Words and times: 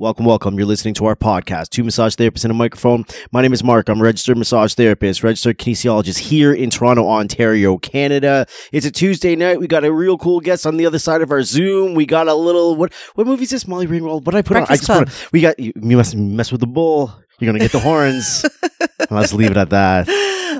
Welcome, 0.00 0.26
welcome. 0.26 0.56
You're 0.56 0.68
listening 0.68 0.94
to 0.94 1.06
our 1.06 1.16
podcast, 1.16 1.70
Two 1.70 1.82
Massage 1.82 2.14
Therapists 2.14 2.44
and 2.44 2.52
a 2.52 2.54
Microphone. 2.54 3.04
My 3.32 3.42
name 3.42 3.52
is 3.52 3.64
Mark. 3.64 3.88
I'm 3.88 3.98
a 3.98 4.04
registered 4.04 4.38
massage 4.38 4.74
therapist, 4.74 5.24
registered 5.24 5.58
kinesiologist 5.58 6.18
here 6.18 6.52
in 6.52 6.70
Toronto, 6.70 7.08
Ontario, 7.08 7.78
Canada. 7.78 8.46
It's 8.70 8.86
a 8.86 8.92
Tuesday 8.92 9.34
night. 9.34 9.58
We 9.58 9.66
got 9.66 9.82
a 9.84 9.92
real 9.92 10.16
cool 10.16 10.38
guest 10.38 10.66
on 10.66 10.76
the 10.76 10.86
other 10.86 11.00
side 11.00 11.20
of 11.20 11.32
our 11.32 11.42
Zoom. 11.42 11.94
We 11.94 12.06
got 12.06 12.28
a 12.28 12.34
little, 12.34 12.76
what, 12.76 12.94
what 13.16 13.26
movie 13.26 13.42
is 13.42 13.50
this? 13.50 13.66
Molly 13.66 13.88
Ringwald? 13.88 14.24
What 14.24 14.26
did 14.26 14.36
I 14.36 14.42
put 14.42 14.52
Breakfast 14.58 14.88
on? 14.88 14.94
I 14.94 14.98
Club. 14.98 15.08
just 15.08 15.24
put, 15.24 15.32
we 15.32 15.40
got, 15.40 15.58
you, 15.58 15.72
you 15.74 15.96
must 15.96 16.14
mess 16.14 16.52
with 16.52 16.60
the 16.60 16.68
bull. 16.68 17.12
You're 17.38 17.52
going 17.52 17.60
to 17.60 17.64
get 17.64 17.72
the 17.72 17.78
horns. 17.78 18.44
Let's 19.10 19.32
leave 19.32 19.52
it 19.52 19.56
at 19.56 19.70
that. 19.70 20.08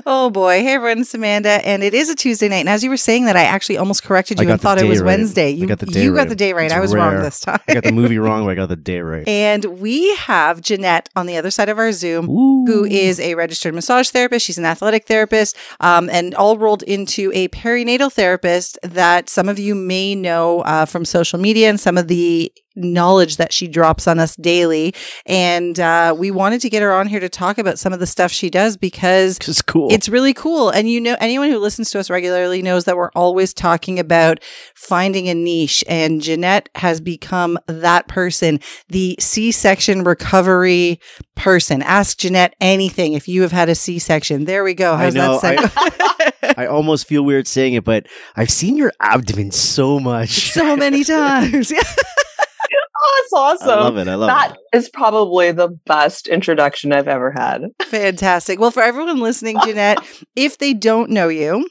Oh 0.05 0.29
boy. 0.29 0.61
Hey 0.61 0.75
everyone, 0.75 0.99
it's 0.99 1.13
Amanda. 1.13 1.49
And 1.67 1.83
it 1.83 1.93
is 1.93 2.09
a 2.09 2.15
Tuesday 2.15 2.47
night. 2.47 2.59
And 2.59 2.69
as 2.69 2.83
you 2.83 2.89
were 2.89 2.97
saying 2.97 3.25
that, 3.25 3.35
I 3.35 3.43
actually 3.43 3.77
almost 3.77 4.03
corrected 4.03 4.39
you 4.39 4.45
got 4.45 4.53
and 4.53 4.61
thought 4.61 4.79
it 4.79 4.85
was 4.85 5.01
right. 5.01 5.07
Wednesday. 5.07 5.47
I 5.47 5.49
You, 5.49 5.67
got 5.67 5.79
the 5.79 5.87
day 5.87 6.03
you 6.03 6.11
got 6.11 6.19
right. 6.19 6.29
the 6.29 6.35
day 6.35 6.53
right. 6.53 6.65
It's 6.65 6.73
I 6.73 6.79
was 6.79 6.95
wrong 6.95 7.15
this 7.15 7.41
time. 7.41 7.59
I 7.67 7.73
got 7.73 7.83
the 7.83 7.91
movie 7.91 8.17
wrong, 8.17 8.45
but 8.45 8.51
I 8.51 8.55
got 8.55 8.69
the 8.69 8.75
day 8.77 9.01
right. 9.01 9.27
and 9.27 9.65
we 9.65 10.15
have 10.15 10.61
Jeanette 10.61 11.09
on 11.17 11.25
the 11.25 11.35
other 11.35 11.51
side 11.51 11.67
of 11.67 11.77
our 11.77 11.91
Zoom. 11.91 12.29
Ooh. 12.29 12.65
Who 12.65 12.85
is 12.85 13.19
a 13.19 13.35
registered 13.35 13.73
massage 13.73 14.09
therapist? 14.09 14.45
She's 14.45 14.57
an 14.57 14.65
athletic 14.65 15.05
therapist, 15.05 15.57
um, 15.81 16.09
and 16.09 16.33
all 16.33 16.57
rolled 16.57 16.83
into 16.83 17.31
a 17.33 17.49
perinatal 17.49 18.13
therapist 18.13 18.79
that 18.83 19.29
some 19.29 19.49
of 19.49 19.59
you 19.59 19.75
may 19.75 20.15
know 20.15 20.61
uh, 20.61 20.85
from 20.85 21.03
social 21.03 21.39
media 21.39 21.69
and 21.69 21.79
some 21.79 21.97
of 21.97 22.07
the 22.07 22.51
knowledge 22.79 23.37
that 23.37 23.53
she 23.53 23.67
drops 23.67 24.07
on 24.07 24.19
us 24.19 24.35
daily. 24.35 24.93
And 25.25 25.79
uh, 25.79 26.15
we 26.17 26.31
wanted 26.31 26.61
to 26.61 26.69
get 26.69 26.81
her 26.81 26.91
on 26.93 27.07
here 27.07 27.19
to 27.19 27.29
talk 27.29 27.57
about 27.57 27.77
some 27.79 27.93
of 27.93 27.99
the 27.99 28.07
stuff 28.07 28.31
she 28.31 28.49
does 28.49 28.77
because 28.77 29.37
It's 29.47 29.61
cool. 29.61 29.91
it's 29.91 30.09
really 30.09 30.33
cool. 30.33 30.69
And 30.69 30.89
you 30.89 30.99
know, 31.01 31.15
anyone 31.19 31.49
who 31.49 31.57
listens 31.59 31.91
to 31.91 31.99
us 31.99 32.09
regularly 32.09 32.61
knows 32.61 32.85
that 32.85 32.97
we're 32.97 33.11
always 33.15 33.53
talking 33.53 33.99
about 33.99 34.39
finding 34.75 35.27
a 35.29 35.35
niche. 35.35 35.83
And 35.87 36.21
Jeanette 36.21 36.69
has 36.75 37.01
become 37.01 37.57
that 37.67 38.07
person, 38.07 38.59
the 38.87 39.15
C 39.19 39.51
section 39.51 40.03
recovery 40.03 40.99
person. 41.35 41.81
Ask 41.81 42.17
Jeanette 42.19 42.55
anything 42.59 43.13
if 43.13 43.27
you 43.27 43.41
have 43.43 43.51
had 43.51 43.69
a 43.69 43.75
C 43.75 43.99
section. 43.99 44.45
There 44.45 44.63
we 44.63 44.73
go. 44.73 44.93
I 44.93 45.03
How's 45.05 45.15
know, 45.15 45.39
that 45.39 45.71
sound? 45.71 46.53
I 46.57 46.65
almost 46.65 47.07
feel 47.07 47.23
weird 47.23 47.47
saying 47.47 47.73
it, 47.73 47.83
but 47.83 48.07
I've 48.35 48.49
seen 48.49 48.75
your 48.75 48.91
abdomen 48.99 49.51
so 49.51 49.99
much. 49.99 50.51
so 50.51 50.75
many 50.75 51.03
times. 51.05 51.71
Oh, 53.11 53.21
that's 53.23 53.33
awesome. 53.63 53.69
I 53.79 53.81
love 53.81 53.97
it. 53.97 54.07
I 54.07 54.15
love 54.15 54.27
That 54.27 54.57
it. 54.73 54.77
is 54.77 54.89
probably 54.89 55.51
the 55.51 55.69
best 55.85 56.27
introduction 56.27 56.93
I've 56.93 57.07
ever 57.07 57.31
had. 57.31 57.63
Fantastic. 57.83 58.59
Well, 58.59 58.71
for 58.71 58.83
everyone 58.83 59.19
listening, 59.19 59.57
Jeanette, 59.63 59.97
if 60.35 60.57
they 60.59 60.73
don't 60.73 61.09
know 61.09 61.27
you, 61.27 61.67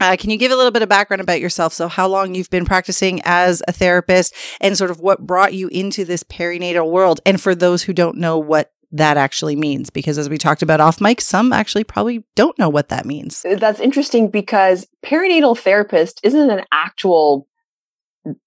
uh, 0.00 0.16
can 0.18 0.30
you 0.30 0.36
give 0.36 0.50
a 0.50 0.56
little 0.56 0.72
bit 0.72 0.82
of 0.82 0.88
background 0.88 1.20
about 1.20 1.40
yourself? 1.40 1.72
So, 1.72 1.86
how 1.86 2.08
long 2.08 2.34
you've 2.34 2.50
been 2.50 2.64
practicing 2.64 3.20
as 3.24 3.62
a 3.68 3.72
therapist 3.72 4.34
and 4.60 4.76
sort 4.76 4.90
of 4.90 4.98
what 5.00 5.24
brought 5.24 5.54
you 5.54 5.68
into 5.68 6.04
this 6.04 6.24
perinatal 6.24 6.90
world? 6.90 7.20
And 7.24 7.40
for 7.40 7.54
those 7.54 7.84
who 7.84 7.92
don't 7.92 8.16
know 8.18 8.36
what 8.38 8.72
that 8.90 9.16
actually 9.16 9.54
means, 9.56 9.90
because 9.90 10.18
as 10.18 10.28
we 10.28 10.36
talked 10.38 10.62
about 10.62 10.80
off 10.80 11.00
mic, 11.00 11.20
some 11.20 11.52
actually 11.52 11.84
probably 11.84 12.24
don't 12.34 12.58
know 12.58 12.68
what 12.68 12.88
that 12.88 13.06
means. 13.06 13.44
That's 13.48 13.78
interesting 13.80 14.30
because 14.30 14.86
perinatal 15.04 15.56
therapist 15.58 16.20
isn't 16.24 16.50
an 16.50 16.64
actual, 16.72 17.46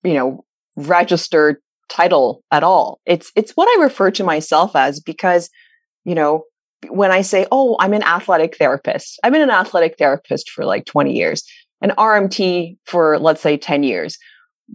you 0.03 0.13
know, 0.13 0.45
registered 0.75 1.57
title 1.89 2.43
at 2.51 2.63
all. 2.63 2.99
It's 3.05 3.31
it's 3.35 3.51
what 3.51 3.67
I 3.77 3.83
refer 3.83 4.11
to 4.11 4.23
myself 4.23 4.75
as 4.75 4.99
because, 4.99 5.49
you 6.05 6.15
know, 6.15 6.43
when 6.89 7.11
I 7.11 7.21
say, 7.21 7.45
"Oh, 7.51 7.75
I'm 7.79 7.93
an 7.93 8.03
athletic 8.03 8.57
therapist," 8.57 9.19
I've 9.23 9.31
been 9.33 9.41
an 9.41 9.49
athletic 9.49 9.97
therapist 9.97 10.49
for 10.49 10.65
like 10.65 10.85
20 10.85 11.13
years, 11.13 11.43
an 11.81 11.91
RMT 11.97 12.77
for 12.85 13.17
let's 13.19 13.41
say 13.41 13.57
10 13.57 13.83
years, 13.83 14.17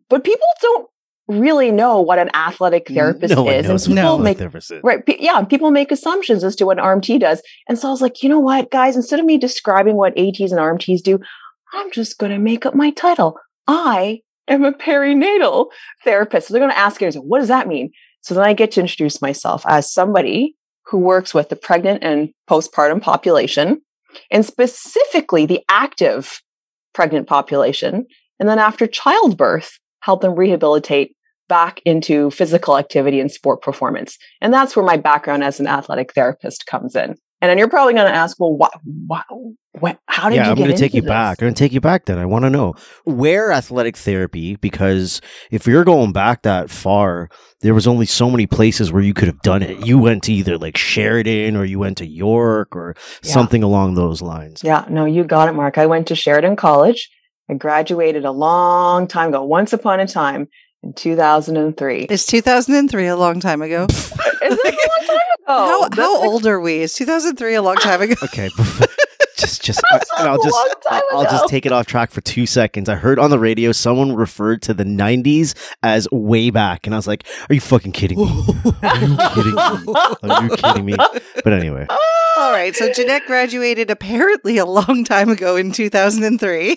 but 0.09 0.25
people 0.25 0.47
don't 0.61 0.89
really 1.29 1.71
know 1.71 2.01
what 2.01 2.19
an 2.19 2.31
athletic 2.35 2.89
therapist 2.89 3.35
no 3.35 3.49
is, 3.49 3.67
and 3.87 3.97
people 3.97 4.19
make. 4.25 4.39
Right. 4.83 5.05
Pe- 5.07 5.19
Yeah. 5.21 5.43
People 5.45 5.71
make 5.71 5.93
assumptions 5.93 6.45
as 6.45 6.57
to 6.57 6.67
what 6.67 6.79
an 6.79 6.85
RMT 6.85 7.21
does. 7.21 7.43
And 7.69 7.79
so 7.79 7.89
I 7.89 7.91
was 7.91 8.03
like, 8.03 8.23
you 8.23 8.29
know 8.29 8.41
what, 8.41 8.71
guys, 8.71 8.97
instead 8.97 9.21
of 9.21 9.25
me 9.25 9.39
describing 9.39 9.97
what 9.97 10.19
ATs 10.19 10.51
and 10.51 10.61
RMTs 10.61 11.03
do, 11.03 11.21
I'm 11.73 11.91
just 11.93 12.19
going 12.19 12.33
to 12.33 12.39
make 12.39 12.67
up 12.67 12.75
my 12.75 12.91
title. 12.91 13.39
I 13.67 14.21
am 14.49 14.65
a 14.65 14.73
perinatal 14.73 15.69
therapist. 16.05 16.49
So 16.49 16.55
they're 16.55 16.61
going 16.61 16.73
to 16.73 16.79
ask 16.79 17.01
you, 17.01 17.11
what 17.13 17.39
does 17.39 17.49
that 17.49 17.69
mean? 17.69 17.91
So 18.23 18.35
then 18.35 18.45
I 18.45 18.53
get 18.53 18.73
to 18.73 18.81
introduce 18.81 19.21
myself 19.21 19.65
as 19.67 19.93
somebody 19.93 20.57
who 20.87 20.99
works 20.99 21.35
with 21.35 21.49
the 21.49 21.57
pregnant 21.57 22.03
and 22.03 22.33
postpartum 22.49 23.01
population 23.01 23.83
and 24.31 24.45
specifically 24.45 25.47
the 25.47 25.63
active 25.69 26.41
pregnant 26.93 27.27
population. 27.27 28.07
And 28.39 28.49
then 28.49 28.59
after 28.59 28.87
childbirth, 28.87 29.79
help 30.01 30.21
them 30.21 30.35
rehabilitate 30.35 31.17
back 31.49 31.81
into 31.85 32.31
physical 32.31 32.79
activity 32.79 33.21
and 33.21 33.31
sport 33.31 33.63
performance. 33.63 34.19
And 34.41 34.53
that's 34.53 34.75
where 34.75 34.85
my 34.85 34.97
background 34.97 35.45
as 35.45 35.61
an 35.61 35.67
athletic 35.67 36.13
therapist 36.15 36.67
comes 36.67 36.97
in. 36.97 37.17
And 37.43 37.51
then 37.51 37.59
you're 37.59 37.69
probably 37.69 37.93
going 37.95 38.07
to 38.07 38.15
ask, 38.15 38.39
well, 38.39 38.55
what, 38.55 38.73
what, 39.73 39.99
how 40.07 40.29
did 40.31 40.37
you? 40.37 40.41
yeah, 40.41 40.45
you 40.47 40.51
I'm 40.53 40.57
get 40.57 40.63
going 40.65 40.75
to 40.77 40.81
take 40.81 40.95
you 40.95 41.03
this? 41.03 41.09
back. 41.09 41.43
I'm 41.43 41.47
going 41.47 41.55
to 41.55 41.59
take 41.59 41.73
you 41.73 41.81
back 41.81 42.05
then. 42.07 42.17
I 42.17 42.25
want 42.25 42.45
to 42.45 42.51
know 42.51 42.75
where 43.05 43.51
athletic 43.51 43.97
therapy, 43.97 44.55
because 44.55 45.21
if 45.51 45.67
you're 45.67 45.83
going 45.85 46.13
back 46.13 46.43
that 46.43 46.71
far, 46.71 47.29
there 47.61 47.75
was 47.75 47.89
only 47.89 48.07
so 48.07 48.31
many 48.31 48.47
places 48.47 48.93
where 48.93 49.03
you 49.03 49.13
could 49.13 49.27
have 49.27 49.41
done 49.43 49.61
it. 49.61 49.85
You 49.85 49.99
went 49.99 50.23
to 50.25 50.33
either 50.33 50.57
like 50.57 50.77
Sheridan 50.77 51.57
or 51.57 51.65
you 51.65 51.81
went 51.81 51.99
to 51.99 52.07
York 52.07 52.77
or 52.77 52.95
Yeah. 53.25 53.33
something 53.33 53.65
along 53.65 53.95
those 53.97 54.23
lines. 54.23 54.63
Yeah, 54.63 54.85
no, 54.89 55.05
you 55.05 55.25
got 55.25 55.49
it, 55.49 55.53
Mark. 55.53 55.79
I 55.79 55.87
went 55.87 56.07
to 56.09 56.15
Sheridan 56.15 56.55
College. 56.55 57.11
I 57.51 57.55
graduated 57.55 58.25
a 58.25 58.31
long 58.31 59.09
time 59.09 59.31
ago, 59.31 59.43
once 59.43 59.73
upon 59.73 59.99
a 59.99 60.07
time 60.07 60.47
in 60.83 60.93
2003. 60.95 62.07
It's 62.11 62.27
2003, 62.27 63.07
a 63.07 63.17
long 63.17 63.41
time 63.41 63.63
ago. 63.63 63.87
Is 63.91 64.13
it 64.43 64.43
a 64.45 64.69
long 64.71 65.07
time 65.07 65.17
ago? 65.17 65.23
how 65.47 65.81
That's 65.89 65.97
how 65.99 66.19
like- 66.21 66.29
old 66.29 66.47
are 66.47 66.61
we? 66.61 66.81
Is 66.81 66.95
2003 66.95 67.55
a 67.55 67.63
long 67.63 67.77
time 67.77 68.03
ago? 68.03 68.15
Okay. 68.25 68.49
just, 69.37 69.63
just, 69.63 69.81
That 69.91 70.05
and 70.19 70.29
I'll 70.29 70.43
just, 70.43 70.55
long 70.55 70.73
time 70.89 71.03
I'll 71.13 71.25
just 71.25 71.49
take 71.49 71.67
it 71.67 71.73
off 71.73 71.87
track 71.87 72.11
for 72.11 72.21
two 72.21 72.47
seconds. 72.47 72.89
I 72.89 72.95
heard 72.95 73.19
on 73.19 73.31
the 73.31 73.39
radio 73.39 73.73
someone 73.73 74.15
referred 74.15 74.63
to 74.63 74.75
the 74.75 74.85
90s 74.85 75.55
as 75.83 76.09
way 76.13 76.51
back, 76.51 76.87
and 76.87 76.95
I 76.95 76.99
was 76.99 77.07
like, 77.09 77.27
"Are 77.51 77.55
you 77.55 77.61
fucking 77.61 77.93
kidding 77.93 78.19
me? 78.19 78.25
Are 78.83 78.97
you 78.99 79.17
kidding 79.35 79.55
me? 79.55 79.95
Are 80.23 80.45
you 80.45 80.51
kidding 80.57 80.85
me?" 80.85 80.95
But 81.45 81.53
anyway, 81.53 81.87
All 81.91 82.53
right. 82.53 82.75
So 82.77 82.93
Jeanette 82.93 83.27
graduated 83.27 83.91
apparently 83.91 84.59
a 84.59 84.67
long 84.67 85.05
time 85.05 85.29
ago 85.29 85.57
in 85.57 85.73
2003. 85.73 86.77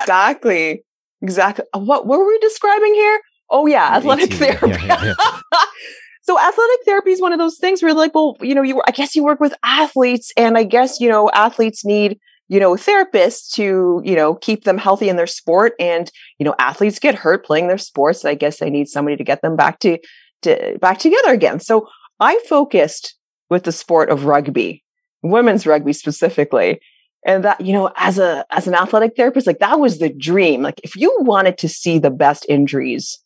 Exactly. 0.00 0.82
Exactly. 1.22 1.64
What, 1.74 2.06
what 2.06 2.18
were 2.18 2.26
we 2.26 2.38
describing 2.38 2.94
here? 2.94 3.20
Oh, 3.50 3.66
yeah, 3.66 3.96
athletic 3.96 4.32
18, 4.32 4.38
therapy. 4.38 4.86
yeah, 4.86 5.04
yeah, 5.04 5.14
so 6.22 6.38
athletic 6.38 6.84
therapy 6.84 7.10
is 7.10 7.20
one 7.20 7.32
of 7.32 7.38
those 7.38 7.58
things 7.58 7.82
where 7.82 7.92
like, 7.94 8.14
well, 8.14 8.36
you 8.40 8.54
know, 8.54 8.62
you 8.62 8.80
I 8.86 8.92
guess 8.92 9.16
you 9.16 9.24
work 9.24 9.40
with 9.40 9.54
athletes 9.64 10.32
and 10.36 10.56
I 10.56 10.64
guess, 10.64 11.00
you 11.00 11.08
know, 11.08 11.30
athletes 11.30 11.84
need, 11.84 12.18
you 12.48 12.60
know, 12.60 12.74
therapists 12.74 13.52
to, 13.54 14.02
you 14.04 14.14
know, 14.14 14.34
keep 14.36 14.64
them 14.64 14.78
healthy 14.78 15.08
in 15.08 15.16
their 15.16 15.26
sport. 15.26 15.72
And, 15.80 16.10
you 16.38 16.44
know, 16.44 16.54
athletes 16.58 16.98
get 16.98 17.14
hurt 17.14 17.44
playing 17.44 17.68
their 17.68 17.78
sports. 17.78 18.22
And 18.22 18.30
I 18.30 18.34
guess 18.34 18.58
they 18.58 18.70
need 18.70 18.88
somebody 18.88 19.16
to 19.16 19.24
get 19.24 19.42
them 19.42 19.56
back 19.56 19.80
to, 19.80 19.98
to 20.42 20.78
back 20.80 20.98
together 20.98 21.32
again. 21.32 21.60
So 21.60 21.88
I 22.20 22.40
focused 22.48 23.16
with 23.48 23.64
the 23.64 23.72
sport 23.72 24.10
of 24.10 24.24
rugby, 24.24 24.84
women's 25.22 25.66
rugby 25.66 25.92
specifically. 25.92 26.80
And 27.26 27.44
that, 27.44 27.60
you 27.60 27.72
know, 27.72 27.92
as 27.96 28.18
a 28.18 28.46
as 28.50 28.66
an 28.66 28.74
athletic 28.74 29.14
therapist, 29.14 29.46
like 29.46 29.58
that 29.58 29.78
was 29.78 29.98
the 29.98 30.08
dream. 30.08 30.62
Like 30.62 30.80
if 30.82 30.96
you 30.96 31.14
wanted 31.20 31.58
to 31.58 31.68
see 31.68 31.98
the 31.98 32.10
best 32.10 32.46
injuries, 32.48 33.18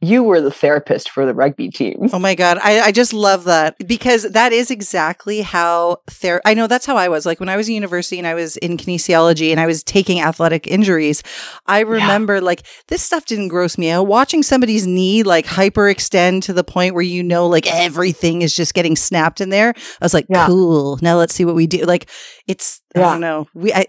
you 0.00 0.22
were 0.22 0.40
the 0.40 0.50
therapist 0.52 1.10
for 1.10 1.26
the 1.26 1.34
rugby 1.34 1.70
team. 1.70 2.08
Oh 2.12 2.20
my 2.20 2.36
God. 2.36 2.58
I, 2.62 2.80
I 2.80 2.92
just 2.92 3.12
love 3.12 3.44
that 3.44 3.76
because 3.86 4.22
that 4.30 4.52
is 4.52 4.70
exactly 4.70 5.40
how 5.40 5.98
ther- 6.06 6.40
I 6.44 6.54
know 6.54 6.68
that's 6.68 6.86
how 6.86 6.96
I 6.96 7.08
was. 7.08 7.26
Like 7.26 7.40
when 7.40 7.48
I 7.48 7.56
was 7.56 7.68
in 7.68 7.74
university 7.74 8.16
and 8.18 8.26
I 8.26 8.34
was 8.34 8.56
in 8.58 8.76
kinesiology 8.76 9.50
and 9.50 9.58
I 9.58 9.66
was 9.66 9.82
taking 9.82 10.20
athletic 10.20 10.68
injuries, 10.68 11.24
I 11.66 11.80
remember 11.80 12.40
like 12.40 12.62
this 12.86 13.02
stuff 13.02 13.24
didn't 13.26 13.48
gross 13.48 13.76
me 13.76 13.90
out. 13.90 14.06
Watching 14.06 14.44
somebody's 14.44 14.86
knee 14.86 15.24
like 15.24 15.46
hyperextend 15.46 16.42
to 16.42 16.52
the 16.52 16.64
point 16.64 16.94
where 16.94 17.02
you 17.02 17.24
know 17.24 17.48
like 17.48 17.66
everything 17.66 18.42
is 18.42 18.54
just 18.54 18.74
getting 18.74 18.94
snapped 18.94 19.40
in 19.40 19.48
there. 19.48 19.74
I 19.76 20.04
was 20.04 20.14
like, 20.14 20.26
Yeah. 20.28 20.46
cool. 20.46 20.98
Now 21.02 21.16
let's 21.16 21.34
see 21.34 21.44
what 21.44 21.56
we 21.56 21.66
do. 21.66 21.84
Like 21.84 22.08
it's, 22.46 22.80
I 22.94 23.00
don't 23.00 23.20
know. 23.20 23.48
We, 23.52 23.72
I, 23.72 23.86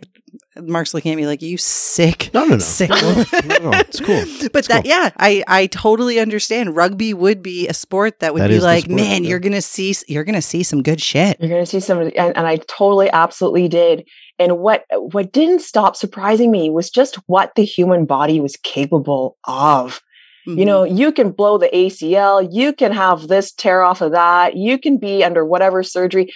Mark's 0.62 0.94
looking 0.94 1.12
at 1.12 1.16
me 1.16 1.26
like, 1.28 1.42
you 1.42 1.58
sick. 1.58 2.30
no, 2.34 2.42
no, 2.46 2.56
no, 2.56 2.58
Sick. 2.60 2.90
no, 2.90 2.98
no, 3.46 3.58
no, 3.58 3.72
it's 3.80 4.00
cool. 4.00 4.24
But 4.52 4.60
It's 4.60 4.68
that, 4.70 4.84
cool. 4.84 4.90
yeah, 4.90 5.10
I 5.18 5.44
I 5.48 5.68
totally 5.68 6.20
understand. 6.20 6.76
Rugby 6.76 7.14
would 7.14 7.42
be 7.44 7.68
a 7.68 7.74
sport 7.74 8.20
that 8.20 8.34
would 8.34 8.42
That 8.44 8.50
be 8.50 8.60
like, 8.60 8.86
sport, 8.86 8.96
man, 8.98 9.24
yeah. 9.24 9.30
you're 9.32 9.40
gonna 9.40 9.62
see 9.62 9.96
you're 10.08 10.24
gonna 10.24 10.42
see 10.42 10.64
some 10.64 10.82
good 10.84 11.02
shit. 11.02 11.38
You're 11.40 11.50
going 11.50 11.62
to 11.64 11.66
see 11.66 11.80
some, 11.80 12.00
of 12.00 12.08
and, 12.16 12.36
and 12.38 12.48
I 12.48 12.58
totally, 12.68 13.10
absolutely 13.12 13.68
did. 13.68 14.08
And 14.38 14.60
what 14.60 14.86
what 14.92 15.32
didn't 15.32 15.60
stop 15.62 15.96
surprising 15.96 16.52
me 16.52 16.70
was 16.70 16.90
just 16.90 17.16
what 17.28 17.56
the 17.56 17.66
human 17.66 18.06
body 18.06 18.40
was 18.40 18.56
capable 18.58 19.38
of. 19.46 20.02
Mm-hmm. 20.48 20.60
You 20.60 20.66
know, 20.66 20.84
you 20.84 21.12
can 21.12 21.32
blow 21.32 21.58
the 21.58 21.70
ACL, 21.74 22.48
you 22.52 22.72
can 22.74 22.92
have 22.94 23.28
this 23.28 23.52
tear 23.52 23.84
off 23.84 24.02
of 24.02 24.12
that, 24.14 24.56
you 24.56 24.78
can 24.80 24.98
be 24.98 25.24
under 25.24 25.44
whatever 25.46 25.84
surgery, 25.84 26.32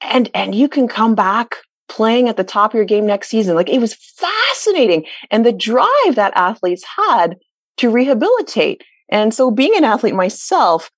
and 0.00 0.28
and 0.34 0.54
you 0.54 0.68
can 0.68 0.88
come 0.88 1.14
back 1.14 1.54
playing 1.88 2.28
at 2.28 2.36
the 2.36 2.44
top 2.44 2.72
of 2.72 2.76
your 2.76 2.84
game 2.84 3.06
next 3.06 3.28
season. 3.28 3.54
Like 3.54 3.68
it 3.68 3.80
was 3.80 3.94
fascinating, 3.94 5.04
and 5.30 5.44
the 5.44 5.52
drive 5.52 6.14
that 6.14 6.32
athletes 6.34 6.84
had 6.96 7.36
to 7.78 7.90
rehabilitate. 7.90 8.82
And 9.08 9.32
so, 9.32 9.50
being 9.50 9.76
an 9.76 9.84
athlete 9.84 10.14
myself, 10.14 10.90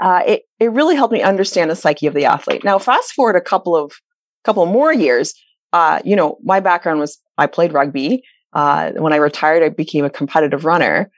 uh, 0.00 0.22
it 0.26 0.42
it 0.60 0.72
really 0.72 0.96
helped 0.96 1.12
me 1.12 1.22
understand 1.22 1.70
the 1.70 1.76
psyche 1.76 2.06
of 2.06 2.14
the 2.14 2.24
athlete. 2.24 2.64
Now, 2.64 2.78
fast 2.78 3.12
forward 3.12 3.36
a 3.36 3.40
couple 3.40 3.76
of 3.76 3.92
couple 4.44 4.64
more 4.66 4.92
years. 4.92 5.34
Uh, 5.72 6.00
you 6.04 6.16
know, 6.16 6.38
my 6.42 6.60
background 6.60 7.00
was 7.00 7.18
I 7.38 7.46
played 7.46 7.72
rugby. 7.72 8.22
Uh, 8.52 8.92
when 8.92 9.12
I 9.12 9.16
retired, 9.16 9.62
I 9.62 9.68
became 9.68 10.04
a 10.04 10.10
competitive 10.10 10.64
runner. 10.64 11.10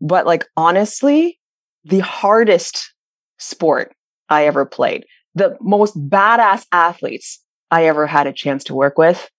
But 0.00 0.26
like 0.26 0.46
honestly, 0.56 1.38
the 1.84 1.98
hardest 2.00 2.92
sport 3.38 3.94
I 4.28 4.46
ever 4.46 4.64
played, 4.64 5.04
the 5.34 5.56
most 5.60 5.96
badass 6.08 6.66
athletes 6.72 7.40
I 7.70 7.86
ever 7.86 8.06
had 8.06 8.26
a 8.26 8.32
chance 8.32 8.64
to 8.64 8.74
work 8.74 8.98
with 8.98 9.30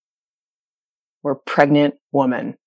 were 1.23 1.35
pregnant 1.35 1.95
women. 2.11 2.57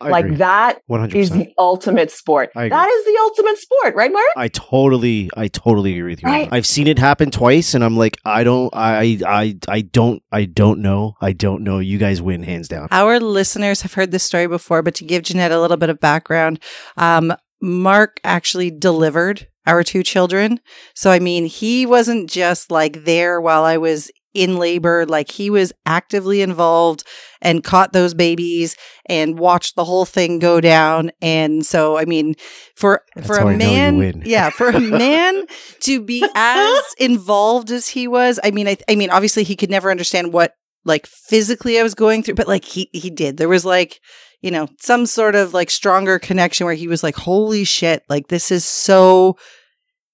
I 0.00 0.08
like 0.08 0.24
agree. 0.24 0.36
that 0.38 0.80
100%. 0.90 1.14
is 1.14 1.30
the 1.30 1.52
ultimate 1.58 2.10
sport. 2.10 2.50
That 2.54 2.88
is 2.88 3.04
the 3.04 3.18
ultimate 3.20 3.58
sport, 3.58 3.94
right, 3.94 4.10
Mark? 4.10 4.26
I 4.34 4.48
totally, 4.48 5.28
I 5.36 5.48
totally 5.48 5.92
agree 5.92 6.12
with 6.12 6.22
you. 6.22 6.28
Right. 6.28 6.48
I've 6.50 6.66
seen 6.66 6.86
it 6.86 6.98
happen 6.98 7.30
twice, 7.30 7.74
and 7.74 7.84
I'm 7.84 7.98
like, 7.98 8.16
I 8.24 8.42
don't, 8.42 8.74
I, 8.74 9.18
I, 9.26 9.58
I 9.68 9.80
don't, 9.82 10.22
I 10.32 10.46
don't 10.46 10.80
know, 10.80 11.16
I 11.20 11.32
don't 11.32 11.62
know. 11.62 11.80
You 11.80 11.98
guys 11.98 12.22
win 12.22 12.42
hands 12.42 12.66
down. 12.66 12.88
Our 12.90 13.20
listeners 13.20 13.82
have 13.82 13.92
heard 13.92 14.10
this 14.10 14.24
story 14.24 14.46
before, 14.46 14.82
but 14.82 14.94
to 14.96 15.04
give 15.04 15.22
Jeanette 15.22 15.52
a 15.52 15.60
little 15.60 15.76
bit 15.76 15.90
of 15.90 16.00
background, 16.00 16.60
um, 16.96 17.34
Mark 17.60 18.20
actually 18.24 18.70
delivered 18.70 19.48
our 19.66 19.84
two 19.84 20.02
children. 20.02 20.60
So, 20.94 21.10
I 21.10 21.18
mean, 21.18 21.44
he 21.44 21.84
wasn't 21.84 22.30
just 22.30 22.70
like 22.70 23.04
there 23.04 23.38
while 23.38 23.64
I 23.64 23.76
was 23.76 24.10
in 24.34 24.58
labor, 24.58 25.06
like 25.06 25.30
he 25.30 25.50
was 25.50 25.72
actively 25.86 26.42
involved 26.42 27.04
and 27.40 27.64
caught 27.64 27.92
those 27.92 28.14
babies 28.14 28.76
and 29.06 29.38
watched 29.38 29.76
the 29.76 29.84
whole 29.84 30.04
thing 30.04 30.38
go 30.38 30.60
down. 30.60 31.10
And 31.20 31.64
so, 31.64 31.96
I 31.96 32.04
mean, 32.04 32.34
for, 32.76 33.02
That's 33.14 33.26
for 33.26 33.38
a 33.38 33.46
I 33.46 33.56
know 33.56 33.70
you 33.70 33.92
man, 33.92 34.22
yeah, 34.24 34.50
for 34.50 34.68
a 34.68 34.80
man 34.80 35.46
to 35.80 36.00
be 36.00 36.24
as 36.34 36.84
involved 36.98 37.70
as 37.70 37.88
he 37.88 38.06
was, 38.06 38.38
I 38.42 38.50
mean, 38.50 38.68
I, 38.68 38.76
I 38.88 38.94
mean, 38.94 39.10
obviously 39.10 39.42
he 39.42 39.56
could 39.56 39.70
never 39.70 39.90
understand 39.90 40.32
what 40.32 40.54
like 40.84 41.06
physically 41.06 41.78
I 41.78 41.82
was 41.82 41.94
going 41.94 42.22
through, 42.22 42.36
but 42.36 42.48
like 42.48 42.64
he 42.64 42.88
he 42.92 43.10
did. 43.10 43.36
There 43.36 43.48
was 43.48 43.64
like, 43.64 44.00
you 44.40 44.50
know, 44.50 44.68
some 44.80 45.06
sort 45.06 45.34
of 45.34 45.52
like 45.52 45.70
stronger 45.70 46.18
connection 46.18 46.64
where 46.64 46.74
he 46.74 46.88
was 46.88 47.02
like, 47.02 47.16
"Holy 47.16 47.64
shit, 47.64 48.02
like 48.08 48.28
this 48.28 48.50
is 48.50 48.64
so 48.64 49.36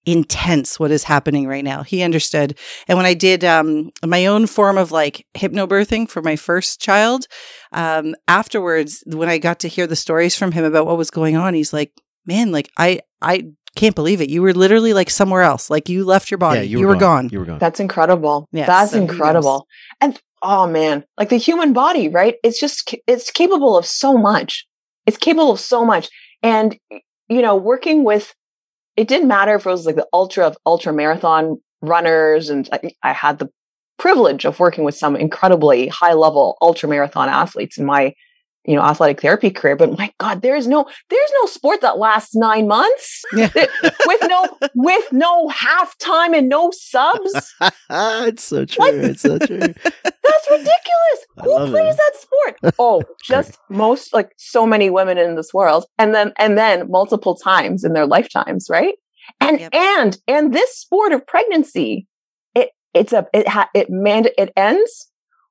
intense 0.06 0.81
what 0.81 0.91
is 0.91 1.05
happening 1.05 1.47
right 1.47 1.64
now." 1.64 1.82
He 1.82 2.03
understood. 2.03 2.56
And 2.88 2.97
when 2.97 3.06
I 3.06 3.14
did 3.14 3.44
um 3.44 3.91
my 4.05 4.26
own 4.26 4.47
form 4.47 4.79
of 4.79 4.93
like 4.93 5.26
hypnobirthing 5.37 6.08
for 6.08 6.23
my 6.23 6.37
first 6.37 6.81
child, 6.81 7.26
um 7.73 8.14
afterwards 8.29 9.03
when 9.06 9.29
I 9.29 9.38
got 9.38 9.61
to 9.61 9.69
hear 9.69 9.87
the 9.87 9.97
stories 9.97 10.37
from 10.37 10.53
him 10.53 10.64
about 10.64 10.87
what 10.87 10.97
was 10.97 11.11
going 11.11 11.37
on, 11.37 11.55
he's 11.55 11.73
like, 11.73 11.93
"Man, 12.26 12.53
like 12.53 12.70
I 12.79 13.00
I 13.20 13.49
can't 13.76 13.94
believe 13.94 14.20
it. 14.20 14.31
You 14.31 14.43
were 14.43 14.55
literally 14.55 14.93
like 14.93 15.11
somewhere 15.11 15.43
else. 15.43 15.70
Like 15.70 15.88
you 15.88 16.05
left 16.05 16.31
your 16.31 16.38
body. 16.38 16.67
you, 16.67 16.85
were, 16.87 16.97
gone. 16.97 17.29
You 17.31 17.41
were 17.41 17.44
gone. 17.44 17.58
That's 17.58 17.79
incredible. 17.79 18.49
Yes, 18.50 18.67
That's 18.67 18.91
so 18.91 18.97
who 18.99 19.06
knows? 19.06 19.14
incredible. 19.14 19.69
And 20.00 20.20
oh 20.43 20.67
man, 20.67 21.05
like 21.17 21.29
the 21.29 21.37
human 21.37 21.73
body, 21.73 22.08
right? 22.08 22.37
It's 22.43 22.58
just 22.58 22.94
it's 23.06 23.31
capable 23.31 23.76
of 23.76 23.87
so 23.87 24.17
much. 24.17 24.67
It's 25.05 25.19
capable 25.19 25.53
of 25.53 25.61
so 25.61 25.85
much. 25.85 26.08
And 26.43 26.76
you 27.29 27.43
know, 27.43 27.56
working 27.56 28.03
with 28.03 28.35
it 28.96 29.08
didn't 29.08 29.28
matter 29.28 29.54
if 29.54 29.66
it 29.66 29.70
was 29.70 29.87
like 29.87 29.96
the 29.96 30.08
ultra 30.12 30.46
of 30.46 30.56
ultra 30.66 30.93
marathon 30.93 31.60
runners 31.82 32.48
and 32.48 32.69
I, 32.72 32.90
I 33.02 33.12
had 33.12 33.38
the 33.38 33.50
privilege 33.98 34.44
of 34.44 34.58
working 34.58 34.84
with 34.84 34.94
some 34.94 35.16
incredibly 35.16 35.88
high 35.88 36.14
level 36.14 36.56
ultra 36.60 36.88
marathon 36.88 37.28
athletes 37.28 37.78
in 37.78 37.87
my 37.87 38.14
you 38.66 38.74
know 38.76 38.82
athletic 38.82 39.20
therapy 39.20 39.50
career 39.50 39.76
but 39.76 39.96
my 39.98 40.12
god 40.18 40.42
there 40.42 40.56
is 40.56 40.66
no 40.66 40.84
there's 41.10 41.32
no 41.42 41.46
sport 41.46 41.80
that 41.80 41.98
lasts 41.98 42.34
9 42.34 42.66
months 42.68 43.22
Yeah. 43.34 43.50
with 44.06 44.20
no 44.24 44.48
with 44.74 45.12
no 45.12 45.48
halftime 45.48 46.36
and 46.36 46.48
no 46.48 46.70
subs 46.72 47.54
it's 47.90 48.44
so 48.44 48.64
true. 48.64 48.84
What? 48.84 48.94
It's 48.94 49.22
so 49.22 49.38
true. 49.38 49.58
That's 50.26 50.50
ridiculous. 50.50 51.20
I 51.38 51.42
Who 51.44 51.66
plays 51.70 51.94
it. 51.94 51.98
that 51.98 52.12
sport? 52.16 52.74
Oh, 52.78 53.02
just 53.24 53.58
most 53.70 54.12
like 54.12 54.32
so 54.36 54.66
many 54.66 54.90
women 54.90 55.19
in 55.19 55.36
this 55.36 55.54
world, 55.54 55.86
and 55.98 56.14
then 56.14 56.32
and 56.38 56.58
then 56.58 56.90
multiple 56.90 57.36
times 57.36 57.84
in 57.84 57.92
their 57.92 58.06
lifetimes, 58.06 58.66
right? 58.69 58.94
And 59.40 59.60
Yep. 59.60 59.74
and 59.74 60.19
and 60.28 60.52
this 60.52 60.76
sport 60.76 61.12
of 61.12 61.26
pregnancy, 61.26 62.06
it 62.54 62.70
it's 62.94 63.12
a 63.12 63.26
it 63.32 63.48
ha, 63.48 63.69
it 63.74 63.88
mand 63.88 64.30
it 64.36 64.52
ends 64.56 65.08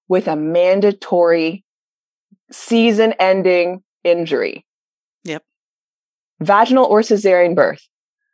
with 0.07 0.27
a 0.27 0.35
mandatory 0.35 1.64
season-ending 2.51 3.81
injury. 4.03 4.65
Yep. 5.23 5.43
Vaginal 6.41 6.85
or 6.85 7.01
cesarean 7.01 7.55
birth 7.55 7.81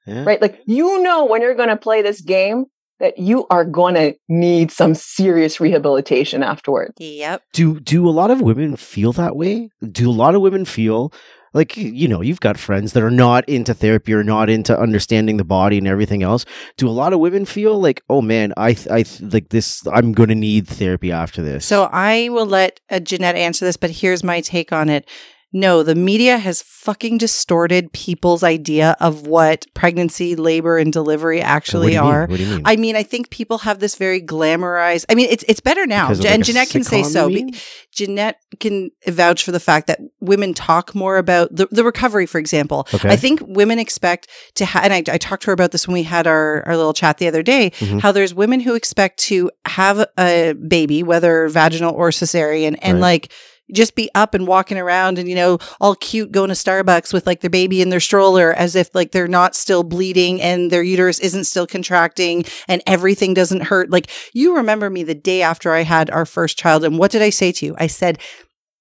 Yeah. 0.05 0.23
right? 0.25 0.41
Like 0.41 0.59
you 0.65 1.01
know 1.01 1.25
when 1.25 1.41
you're 1.41 1.55
going 1.55 1.69
to 1.69 1.77
play 1.77 2.01
this 2.01 2.21
game 2.21 2.65
that 2.99 3.17
you 3.17 3.47
are 3.49 3.65
going 3.65 3.95
to 3.95 4.13
need 4.29 4.71
some 4.71 4.93
serious 4.93 5.59
rehabilitation 5.59 6.43
afterward. 6.43 6.93
Yep. 6.99 7.41
Do 7.53 7.79
do 7.79 8.07
a 8.07 8.11
lot 8.11 8.29
of 8.31 8.41
women 8.41 8.75
feel 8.75 9.11
that 9.13 9.35
way? 9.35 9.69
Do 9.91 10.09
a 10.09 10.13
lot 10.13 10.35
of 10.35 10.41
women 10.41 10.65
feel 10.65 11.11
like 11.53 11.75
you 11.77 12.07
know 12.07 12.21
you've 12.21 12.39
got 12.39 12.57
friends 12.57 12.93
that 12.93 13.03
are 13.03 13.11
not 13.11 13.47
into 13.47 13.73
therapy 13.73 14.13
or 14.13 14.23
not 14.23 14.49
into 14.49 14.77
understanding 14.77 15.37
the 15.37 15.43
body 15.43 15.77
and 15.77 15.87
everything 15.87 16.23
else? 16.23 16.45
Do 16.77 16.87
a 16.87 16.91
lot 16.91 17.13
of 17.13 17.19
women 17.19 17.45
feel 17.45 17.79
like, 17.79 18.01
oh 18.09 18.21
man, 18.21 18.53
I 18.57 18.75
I 18.89 19.05
like 19.21 19.49
this? 19.49 19.85
I'm 19.87 20.13
going 20.13 20.29
to 20.29 20.35
need 20.35 20.67
therapy 20.67 21.11
after 21.11 21.41
this. 21.41 21.65
So 21.65 21.89
I 21.91 22.29
will 22.29 22.45
let 22.45 22.79
uh, 22.89 22.99
Jeanette 22.99 23.35
answer 23.35 23.65
this, 23.65 23.77
but 23.77 23.91
here's 23.91 24.23
my 24.23 24.41
take 24.41 24.71
on 24.71 24.89
it. 24.89 25.07
No, 25.53 25.83
the 25.83 25.95
media 25.95 26.37
has 26.37 26.61
fucking 26.61 27.17
distorted 27.17 27.91
people's 27.91 28.41
idea 28.41 28.95
of 29.01 29.27
what 29.27 29.65
pregnancy, 29.73 30.35
labor, 30.37 30.77
and 30.77 30.93
delivery 30.93 31.41
actually 31.41 31.97
are. 31.97 32.21
What 32.27 32.37
do 32.37 32.43
you 32.43 32.55
mean? 32.55 32.61
I 32.63 32.77
mean, 32.77 32.95
I 32.95 33.03
think 33.03 33.29
people 33.31 33.57
have 33.59 33.79
this 33.79 33.95
very 33.95 34.21
glamorized. 34.21 35.05
I 35.09 35.15
mean, 35.15 35.27
it's 35.29 35.43
it's 35.49 35.59
better 35.59 35.85
now, 35.85 36.09
and 36.09 36.19
like, 36.23 36.43
Jeanette 36.43 36.69
can 36.69 36.83
say 36.85 37.03
so. 37.03 37.27
you 37.27 37.35
Be- 37.35 37.43
mean? 37.45 37.55
Jeanette 37.93 38.37
can 38.61 38.91
vouch 39.07 39.43
for 39.43 39.51
the 39.51 39.59
fact 39.59 39.87
that 39.87 39.99
women 40.21 40.53
talk 40.53 40.95
more 40.95 41.17
about 41.17 41.53
the, 41.53 41.67
the 41.71 41.83
recovery, 41.83 42.25
for 42.25 42.37
example. 42.39 42.87
Okay. 42.93 43.09
I 43.09 43.17
think 43.17 43.41
women 43.43 43.77
expect 43.79 44.29
to 44.55 44.63
have, 44.65 44.85
and 44.85 44.93
I, 44.93 45.03
I 45.13 45.17
talked 45.17 45.43
to 45.43 45.47
her 45.47 45.53
about 45.53 45.71
this 45.71 45.85
when 45.87 45.93
we 45.95 46.03
had 46.03 46.27
our, 46.27 46.63
our 46.65 46.77
little 46.77 46.93
chat 46.93 47.17
the 47.17 47.27
other 47.27 47.43
day, 47.43 47.71
Mhm. 47.71 47.99
how 48.01 48.13
there's 48.13 48.33
women 48.33 48.61
who 48.61 48.75
expect 48.75 49.19
to 49.25 49.51
have 49.65 50.05
a 50.17 50.53
baby, 50.53 51.03
whether 51.03 51.49
vaginal 51.49 51.93
or 51.93 52.09
cesarean, 52.11 52.77
and 52.81 52.93
Right. 53.01 53.01
like, 53.01 53.31
just 53.73 53.95
be 53.95 54.09
up 54.15 54.33
and 54.33 54.47
walking 54.47 54.77
around 54.77 55.17
and 55.17 55.29
you 55.29 55.35
know 55.35 55.57
all 55.79 55.95
cute 55.95 56.31
going 56.31 56.49
to 56.49 56.53
starbucks 56.53 57.13
with 57.13 57.25
like 57.25 57.41
their 57.41 57.49
baby 57.49 57.81
in 57.81 57.89
their 57.89 57.99
stroller 57.99 58.53
as 58.53 58.75
if 58.75 58.93
like 58.93 59.11
they're 59.11 59.27
not 59.27 59.55
still 59.55 59.83
bleeding 59.83 60.41
and 60.41 60.71
their 60.71 60.83
uterus 60.83 61.19
isn't 61.19 61.45
still 61.45 61.67
contracting 61.67 62.43
and 62.67 62.81
everything 62.85 63.33
doesn't 63.33 63.63
hurt 63.63 63.89
like 63.89 64.09
you 64.33 64.55
remember 64.55 64.89
me 64.89 65.03
the 65.03 65.15
day 65.15 65.41
after 65.41 65.73
i 65.73 65.83
had 65.83 66.09
our 66.09 66.25
first 66.25 66.57
child 66.57 66.83
and 66.83 66.97
what 66.97 67.11
did 67.11 67.21
i 67.21 67.29
say 67.29 67.51
to 67.51 67.65
you 67.65 67.75
i 67.77 67.87
said 67.87 68.19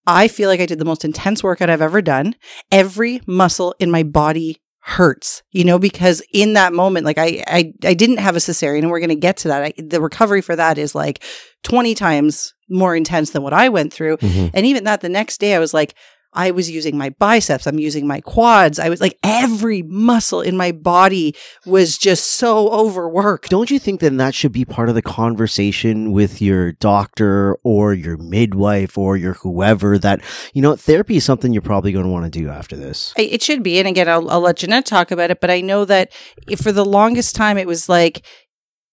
I 0.06 0.28
feel 0.28 0.48
like 0.48 0.60
I 0.60 0.66
did 0.66 0.78
the 0.78 0.84
most 0.84 1.04
intense 1.04 1.42
workout 1.42 1.70
I've 1.70 1.82
ever 1.82 2.02
done. 2.02 2.34
Every 2.72 3.20
muscle 3.26 3.74
in 3.78 3.90
my 3.90 4.02
body 4.02 4.56
hurts, 4.90 5.44
you 5.52 5.62
know, 5.62 5.78
because 5.78 6.20
in 6.32 6.54
that 6.54 6.72
moment, 6.72 7.06
like 7.06 7.16
I, 7.16 7.44
I, 7.46 7.72
I 7.84 7.94
didn't 7.94 8.16
have 8.16 8.34
a 8.34 8.40
cesarean 8.40 8.80
and 8.80 8.90
we're 8.90 8.98
going 8.98 9.10
to 9.10 9.14
get 9.14 9.36
to 9.38 9.48
that. 9.48 9.62
I, 9.62 9.72
the 9.78 10.00
recovery 10.00 10.40
for 10.40 10.56
that 10.56 10.78
is 10.78 10.96
like 10.96 11.22
20 11.62 11.94
times 11.94 12.54
more 12.68 12.96
intense 12.96 13.30
than 13.30 13.44
what 13.44 13.52
I 13.52 13.68
went 13.68 13.92
through. 13.92 14.16
Mhm. 14.16 14.50
And 14.52 14.66
even 14.66 14.82
that 14.84 15.00
the 15.00 15.08
next 15.08 15.38
day 15.38 15.54
I 15.54 15.60
was 15.60 15.72
like, 15.72 15.94
I 16.32 16.52
was 16.52 16.70
using 16.70 16.96
my 16.96 17.10
biceps. 17.10 17.66
I'm 17.66 17.78
using 17.78 18.06
my 18.06 18.20
quads. 18.20 18.78
I 18.78 18.88
was 18.88 19.00
like 19.00 19.18
every 19.22 19.82
muscle 19.82 20.40
in 20.40 20.56
my 20.56 20.72
body 20.72 21.34
was 21.66 21.98
just 21.98 22.32
so 22.32 22.70
overworked. 22.70 23.50
Don't 23.50 23.70
you 23.70 23.78
think 23.78 24.00
then 24.00 24.16
that 24.18 24.34
should 24.34 24.52
be 24.52 24.64
part 24.64 24.88
of 24.88 24.94
the 24.94 25.02
conversation 25.02 26.12
with 26.12 26.40
your 26.40 26.72
doctor 26.72 27.56
or 27.64 27.94
your 27.94 28.16
midwife 28.16 28.96
or 28.96 29.16
your 29.16 29.34
whoever 29.34 29.98
that, 29.98 30.20
you 30.54 30.62
know, 30.62 30.76
therapy 30.76 31.16
is 31.16 31.24
something 31.24 31.52
you're 31.52 31.62
probably 31.62 31.92
going 31.92 32.04
to 32.04 32.10
want 32.10 32.30
to 32.32 32.38
do 32.38 32.48
after 32.48 32.76
this? 32.76 33.12
It 33.16 33.42
should 33.42 33.62
be. 33.62 33.78
And 33.78 33.88
again, 33.88 34.08
I'll, 34.08 34.30
I'll 34.30 34.40
let 34.40 34.58
Jeanette 34.58 34.86
talk 34.86 35.10
about 35.10 35.30
it, 35.30 35.40
but 35.40 35.50
I 35.50 35.60
know 35.60 35.84
that 35.84 36.12
if 36.48 36.60
for 36.60 36.72
the 36.72 36.84
longest 36.84 37.34
time 37.34 37.58
it 37.58 37.66
was 37.66 37.88
like, 37.88 38.24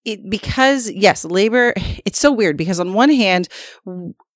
it, 0.06 0.30
because 0.30 0.90
yes, 0.90 1.26
labor, 1.26 1.74
it's 2.06 2.20
so 2.20 2.32
weird 2.32 2.58
because 2.58 2.80
on 2.80 2.94
one 2.94 3.12
hand, 3.12 3.48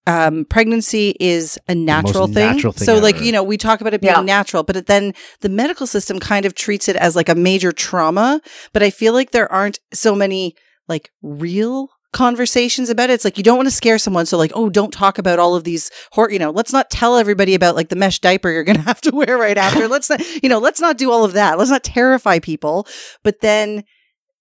um, 0.08 0.46
pregnancy 0.46 1.16
is 1.20 1.60
a 1.68 1.76
natural 1.76 2.26
thing. 2.28 2.56
natural 2.56 2.74
thing 2.74 2.86
so 2.86 2.98
like, 2.98 3.22
you 3.22 3.32
know, 3.32 3.44
we 3.44 3.56
talk 3.58 3.82
about 3.82 3.94
it 3.94 4.02
being 4.02 4.14
Yeah. 4.14 4.22
natural, 4.22 4.64
but 4.64 4.88
then 4.88 5.14
the 5.42 5.50
medical 5.50 5.86
system 5.86 6.20
kind 6.20 6.46
of 6.46 6.56
treats 6.56 6.90
it 6.90 6.96
as 6.96 7.16
like 7.16 7.30
a 7.30 7.36
major 7.36 7.72
trauma. 7.72 8.42
But 8.74 8.82
I 8.84 8.90
feel 8.90 9.14
like 9.14 9.32
there 9.32 9.52
aren't 9.52 9.80
so 9.94 10.16
many 10.16 10.56
like 10.88 11.12
real 11.22 11.90
conversations 12.14 12.90
about 12.90 13.10
it. 13.10 13.14
It's 13.14 13.24
like 13.24 13.38
you 13.38 13.44
don't 13.44 13.58
want 13.58 13.68
to 13.68 13.76
scare 13.76 13.98
someone. 13.98 14.26
So 14.26 14.38
like, 14.38 14.52
oh, 14.56 14.70
don't 14.70 14.92
talk 14.92 15.18
about 15.18 15.40
all 15.40 15.56
of 15.56 15.64
these 15.64 15.90
hor- 16.12 16.30
you 16.32 16.40
know, 16.40 16.50
let's 16.50 16.74
not 16.74 16.90
tell 16.90 17.16
everybody 17.18 17.54
about 17.56 17.76
like 17.76 17.90
the 17.90 17.96
mesh 17.96 18.20
diaper 18.20 18.50
you're 18.52 18.64
going 18.66 18.76
to 18.82 18.82
have 18.84 19.02
to 19.02 19.12
wear 19.16 19.38
right 19.38 19.58
after. 19.58 19.88
let's 19.88 20.10
not, 20.10 20.20
you 20.44 20.50
know, 20.50 20.60
let's 20.60 20.82
not 20.82 20.98
do 20.98 21.12
all 21.12 21.24
of 21.24 21.34
that. 21.34 21.58
Let's 21.58 21.70
not 21.72 21.84
terrify 21.84 22.40
people. 22.40 22.88
But 23.24 23.42
then 23.42 23.84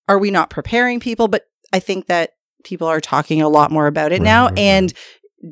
are 0.08 0.18
we 0.18 0.30
not 0.30 0.50
preparing 0.50 1.00
people? 1.00 1.28
But 1.28 1.44
I 1.72 1.78
think 1.80 2.06
that 2.06 2.30
people 2.64 2.88
are 2.88 3.00
talking 3.00 3.40
a 3.40 3.48
lot 3.48 3.70
more 3.70 3.86
about 3.86 4.10
it 4.12 4.16
Right, 4.20 4.22
now. 4.24 4.44
right, 4.46 4.50
right. 4.50 4.58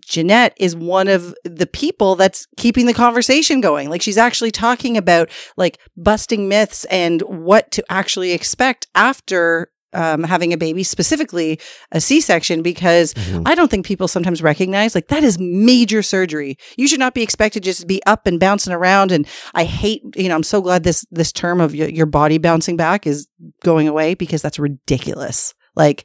Jeanette 0.04 0.54
is 0.58 0.76
one 0.76 1.08
of 1.08 1.34
the 1.44 1.66
people 1.66 2.14
that's 2.14 2.46
keeping 2.56 2.86
the 2.86 2.94
conversation 2.94 3.60
going. 3.60 3.88
Like 3.88 4.02
she's 4.02 4.18
actually 4.18 4.50
talking 4.50 4.96
about 4.96 5.30
like 5.56 5.78
busting 5.96 6.48
myths 6.48 6.84
and 6.86 7.22
what 7.22 7.70
to 7.72 7.84
actually 7.88 8.32
expect 8.32 8.86
after 8.94 9.70
um, 9.94 10.22
having 10.22 10.52
a 10.52 10.58
baby, 10.58 10.82
specifically 10.82 11.58
a 11.92 12.00
C 12.02 12.20
section, 12.20 12.60
because 12.60 13.14
Mhm. 13.14 13.44
I 13.46 13.54
don't 13.54 13.70
think 13.70 13.86
people 13.86 14.06
sometimes 14.06 14.42
recognize 14.42 14.94
like 14.94 15.08
that 15.08 15.24
is 15.24 15.38
major 15.38 16.02
surgery. 16.02 16.58
You 16.76 16.86
should 16.86 16.98
not 17.00 17.14
be 17.14 17.22
expected 17.22 17.62
just 17.62 17.80
to 17.80 17.86
be 17.86 18.02
up 18.04 18.26
and 18.26 18.38
bouncing 18.38 18.74
around. 18.74 19.12
And 19.12 19.26
I 19.54 19.64
hate, 19.64 20.02
you 20.14 20.28
know, 20.28 20.34
I'm 20.34 20.42
so 20.42 20.60
glad 20.60 20.84
this 20.84 21.06
this 21.10 21.32
term 21.32 21.58
of 21.62 21.74
your, 21.74 21.88
your 21.88 22.04
body 22.04 22.36
bouncing 22.36 22.76
back 22.76 23.06
is 23.06 23.28
going 23.64 23.88
away 23.88 24.12
because 24.12 24.42
that's 24.42 24.58
ridiculous. 24.58 25.54
Like 25.74 26.04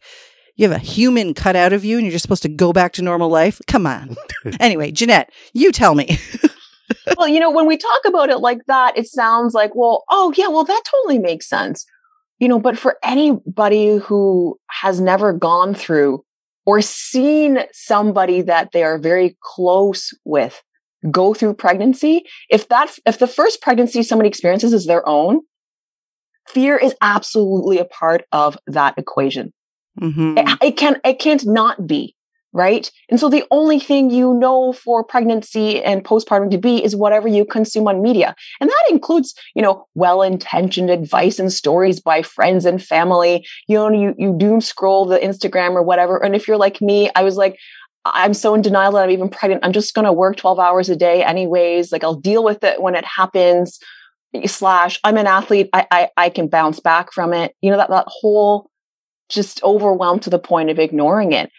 you 0.56 0.70
have 0.70 0.76
a 0.76 0.84
human 0.84 1.34
cut 1.34 1.56
out 1.56 1.74
of 1.74 1.84
you 1.84 1.98
and 1.98 2.06
you're 2.06 2.12
just 2.12 2.24
supposed 2.24 2.44
to 2.44 2.50
go 2.50 2.74
back 2.74 2.94
to 2.94 3.02
normal 3.02 3.30
life. 3.30 3.60
Come 3.68 3.88
on. 3.88 4.16
anyway, 4.60 4.92
Jeanette, 4.92 5.32
you 5.54 5.72
tell 5.72 5.96
me. 5.96 6.18
well, 7.18 7.28
you 7.28 7.40
know, 7.40 7.52
when 7.52 7.66
we 7.66 7.78
talk 7.78 8.02
about 8.06 8.30
it 8.30 8.38
like 8.38 8.66
that, 8.68 8.98
it 8.98 9.08
sounds 9.08 9.54
like, 9.54 9.72
well, 9.76 10.04
oh, 10.10 10.34
yeah, 10.38 10.48
well, 10.48 10.64
that 10.64 10.84
totally 10.86 11.20
makes 11.20 11.50
sense. 11.50 11.86
You 12.40 12.48
know, 12.48 12.60
but 12.60 12.78
for 12.78 12.98
anybody 13.04 13.98
who 13.98 14.60
has 14.70 15.00
never 15.00 15.34
gone 15.34 15.74
through 15.74 16.24
or 16.66 16.82
seen 16.82 17.60
somebody 17.72 18.42
that 18.42 18.72
they 18.74 18.84
are 18.84 18.98
very 18.98 19.38
close 19.42 20.12
with 20.24 20.62
go 21.10 21.34
through 21.34 21.56
pregnancy, 21.56 22.26
if 22.50 22.68
that, 22.70 22.94
if 23.06 23.20
the 23.20 23.28
first 23.28 23.62
pregnancy 23.62 24.04
somebody 24.04 24.30
experiences 24.30 24.74
is 24.74 24.86
their 24.86 25.08
own, 25.08 25.42
fear 26.48 26.78
is 26.78 26.96
absolutely 27.02 27.80
a 27.80 27.86
part 27.86 28.26
of 28.32 28.58
that 28.68 28.98
equation. 28.98 29.54
Mhm. 30.00 30.38
It, 30.40 30.58
it 30.62 30.78
can 30.78 31.00
it 31.04 31.20
can't 31.20 31.46
not 31.46 31.88
be 31.88 32.16
right? 32.56 32.92
And 33.10 33.20
so 33.20 33.30
the 33.30 33.44
only 33.50 33.80
thing 33.80 34.12
you 34.12 34.32
know 34.36 34.74
for 34.74 35.04
pregnancy 35.04 35.84
and 35.84 36.04
postpartum 36.04 36.52
to 36.52 36.60
be 36.60 36.84
is 36.84 36.96
whatever 36.96 37.28
you 37.28 37.46
consume 37.46 37.88
on 37.88 38.04
media. 38.04 38.36
And 38.62 38.70
that 38.70 38.84
includes 38.92 39.34
you 39.56 39.62
know 39.62 39.88
well-intentioned 39.96 40.90
advice 40.92 41.40
and 41.40 41.52
stories 41.52 42.00
by 42.00 42.22
friends 42.22 42.66
and 42.66 42.82
family. 42.84 43.46
You 43.68 43.78
know 43.78 43.92
you 43.92 44.14
you 44.18 44.36
doom 44.38 44.62
scroll 44.62 45.06
the 45.06 45.18
instagram 45.20 45.72
or 45.72 45.84
whatever. 45.84 46.24
And 46.24 46.36
if 46.36 46.48
you're 46.48 46.58
like 46.58 46.82
me 46.82 47.10
i 47.16 47.24
was 47.24 47.38
like 47.38 47.58
i'm 48.06 48.34
so 48.34 48.54
in 48.54 48.62
denial 48.62 48.92
that 48.94 49.04
i'm 49.04 49.10
even 49.12 49.30
pregnant. 49.30 49.64
I'm 49.66 49.74
just 49.74 49.94
going 49.96 50.06
to 50.06 50.14
work 50.14 50.36
12 50.38 50.60
hours 50.60 50.90
a 50.90 50.96
day 50.96 51.24
anyways. 51.24 51.92
Like 51.92 52.04
i'll 52.04 52.16
deal 52.16 52.44
with 52.44 52.64
it 52.64 52.82
when 52.82 52.96
it 52.96 53.06
happens. 53.06 53.80
Slash 54.46 55.00
i'm 55.04 55.18
an 55.18 55.28
athlete. 55.28 55.70
I 55.74 55.88
i, 55.92 56.10
I 56.18 56.30
can 56.30 56.48
bounce 56.48 56.80
back 56.80 57.14
from 57.14 57.34
it. 57.34 57.56
You 57.62 57.72
know 57.72 57.78
that 57.78 57.90
that 57.90 58.06
whole 58.08 58.70
just 59.34 59.62
overwhelmed 59.64 60.22
to 60.24 60.30
the 60.30 60.40
point 60.40 60.70
of 60.70 60.80
ignoring 60.80 61.32
it. 61.32 61.52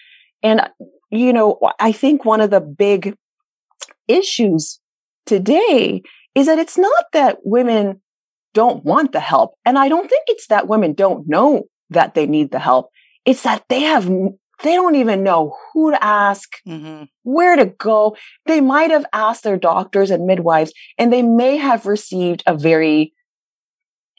And, 0.42 0.68
you 1.10 1.32
know, 1.32 1.58
I 1.80 1.92
think 1.92 2.24
one 2.24 2.40
of 2.40 2.50
the 2.50 2.60
big 2.60 3.16
issues 4.08 4.80
today 5.26 6.02
is 6.34 6.46
that 6.46 6.58
it's 6.58 6.78
not 6.78 7.04
that 7.12 7.38
women 7.44 8.00
don't 8.52 8.84
want 8.84 9.12
the 9.12 9.20
help. 9.20 9.54
And 9.64 9.78
I 9.78 9.88
don't 9.88 10.08
think 10.08 10.24
it's 10.28 10.46
that 10.48 10.68
women 10.68 10.92
don't 10.92 11.28
know 11.28 11.64
that 11.90 12.14
they 12.14 12.26
need 12.26 12.50
the 12.50 12.58
help. 12.58 12.90
It's 13.24 13.42
that 13.42 13.64
they 13.68 13.80
have, 13.80 14.06
they 14.06 14.74
don't 14.74 14.94
even 14.94 15.22
know 15.22 15.56
who 15.72 15.90
to 15.90 16.04
ask, 16.04 16.50
Mhm. 16.66 17.08
where 17.22 17.56
to 17.56 17.66
go. 17.66 18.16
They 18.46 18.60
might 18.60 18.90
have 18.90 19.06
asked 19.12 19.42
their 19.42 19.56
doctors 19.56 20.10
and 20.10 20.26
midwives, 20.26 20.72
and 20.98 21.12
they 21.12 21.22
may 21.22 21.56
have 21.56 21.86
received 21.86 22.42
a 22.46 22.56
very, 22.56 23.12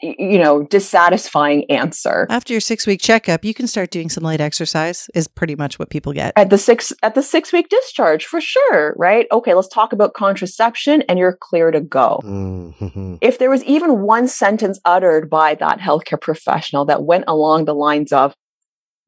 you 0.02 0.38
know, 0.38 0.64
dissatisfying 0.64 1.64
answer. 1.70 2.26
After 2.28 2.52
your 2.52 2.60
six 2.60 2.86
week 2.86 3.00
checkup, 3.00 3.44
you 3.44 3.54
can 3.54 3.66
start 3.66 3.90
doing 3.90 4.08
some 4.10 4.22
light 4.24 4.40
exercise, 4.40 5.08
is 5.14 5.26
pretty 5.26 5.54
much 5.56 5.78
what 5.78 5.88
people 5.90 6.12
get. 6.12 6.32
at 6.36 6.50
the 6.50 6.58
six 6.58 6.92
at 7.02 7.14
the 7.14 7.22
six 7.22 7.52
week 7.52 7.68
discharge 7.68 8.26
for 8.26 8.40
sure 8.40 8.94
right 8.98 9.26
okay 9.32 9.54
let's 9.54 9.68
talk 9.68 9.92
about 9.92 10.12
contraception 10.14 11.02
and 11.08 11.18
you're 11.18 11.36
clear 11.40 11.70
to 11.70 11.80
go 11.80 12.20
Mhm. 12.24 13.18
if 13.20 13.38
there 13.38 13.50
was 13.50 13.64
even 13.64 14.02
one 14.02 14.28
sentence 14.28 14.78
uttered 14.84 15.30
by 15.30 15.54
that 15.54 15.78
healthcare 15.78 16.20
professional 16.20 16.84
that 16.86 17.02
went 17.04 17.24
along 17.26 17.64
the 17.64 17.74
lines 17.74 18.12
of 18.12 18.34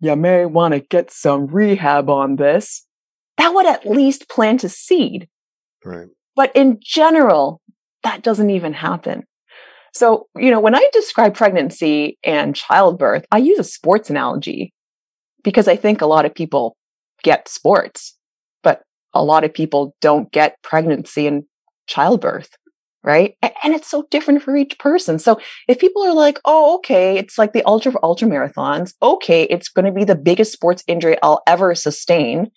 you 0.00 0.16
may 0.16 0.46
want 0.46 0.72
to 0.74 0.80
get 0.80 1.10
some 1.10 1.46
rehab 1.48 2.08
on 2.08 2.36
this 2.36 2.86
that 3.36 3.52
would 3.54 3.66
at 3.66 3.86
least 3.86 4.28
plant 4.28 4.64
a 4.64 4.68
seed 4.68 5.28
Right. 5.84 6.08
but 6.34 6.50
in 6.54 6.78
general, 6.82 7.60
that 8.02 8.22
doesn't 8.22 8.50
even 8.50 8.72
happen. 8.72 9.24
So, 9.94 10.26
you 10.36 10.50
know, 10.50 10.60
when 10.60 10.74
I 10.74 10.88
describe 10.92 11.34
pregnancy 11.34 12.18
and 12.24 12.54
childbirth, 12.54 13.24
I 13.32 13.38
use 13.38 13.58
a 13.58 13.64
sports 13.64 14.10
analogy 14.10 14.72
because 15.42 15.68
I 15.68 15.76
think 15.76 16.00
a 16.00 16.06
lot 16.06 16.24
of 16.24 16.34
people 16.34 16.76
get 17.22 17.48
sports, 17.48 18.16
but 18.62 18.82
a 19.14 19.24
lot 19.24 19.44
of 19.44 19.52
people 19.52 19.94
don't 20.00 20.30
get 20.30 20.56
pregnancy 20.62 21.26
and 21.26 21.44
childbirth, 21.86 22.50
right? 23.02 23.34
And 23.62 23.74
it's 23.74 23.88
so 23.88 24.06
different 24.10 24.42
for 24.42 24.56
each 24.56 24.78
person. 24.78 25.18
So 25.18 25.40
if 25.66 25.78
people 25.78 26.04
are 26.04 26.14
like, 26.14 26.38
oh, 26.44 26.76
okay, 26.76 27.18
it's 27.18 27.38
like 27.38 27.52
the 27.52 27.64
ultra 27.64 27.94
ultra 28.02 28.28
marathons, 28.28 28.94
okay, 29.02 29.44
it's 29.44 29.68
going 29.68 29.86
to 29.86 29.92
be 29.92 30.04
the 30.04 30.14
biggest 30.14 30.52
sports 30.52 30.84
injury 30.86 31.16
I'll 31.22 31.42
ever 31.46 31.74
sustain 31.74 32.50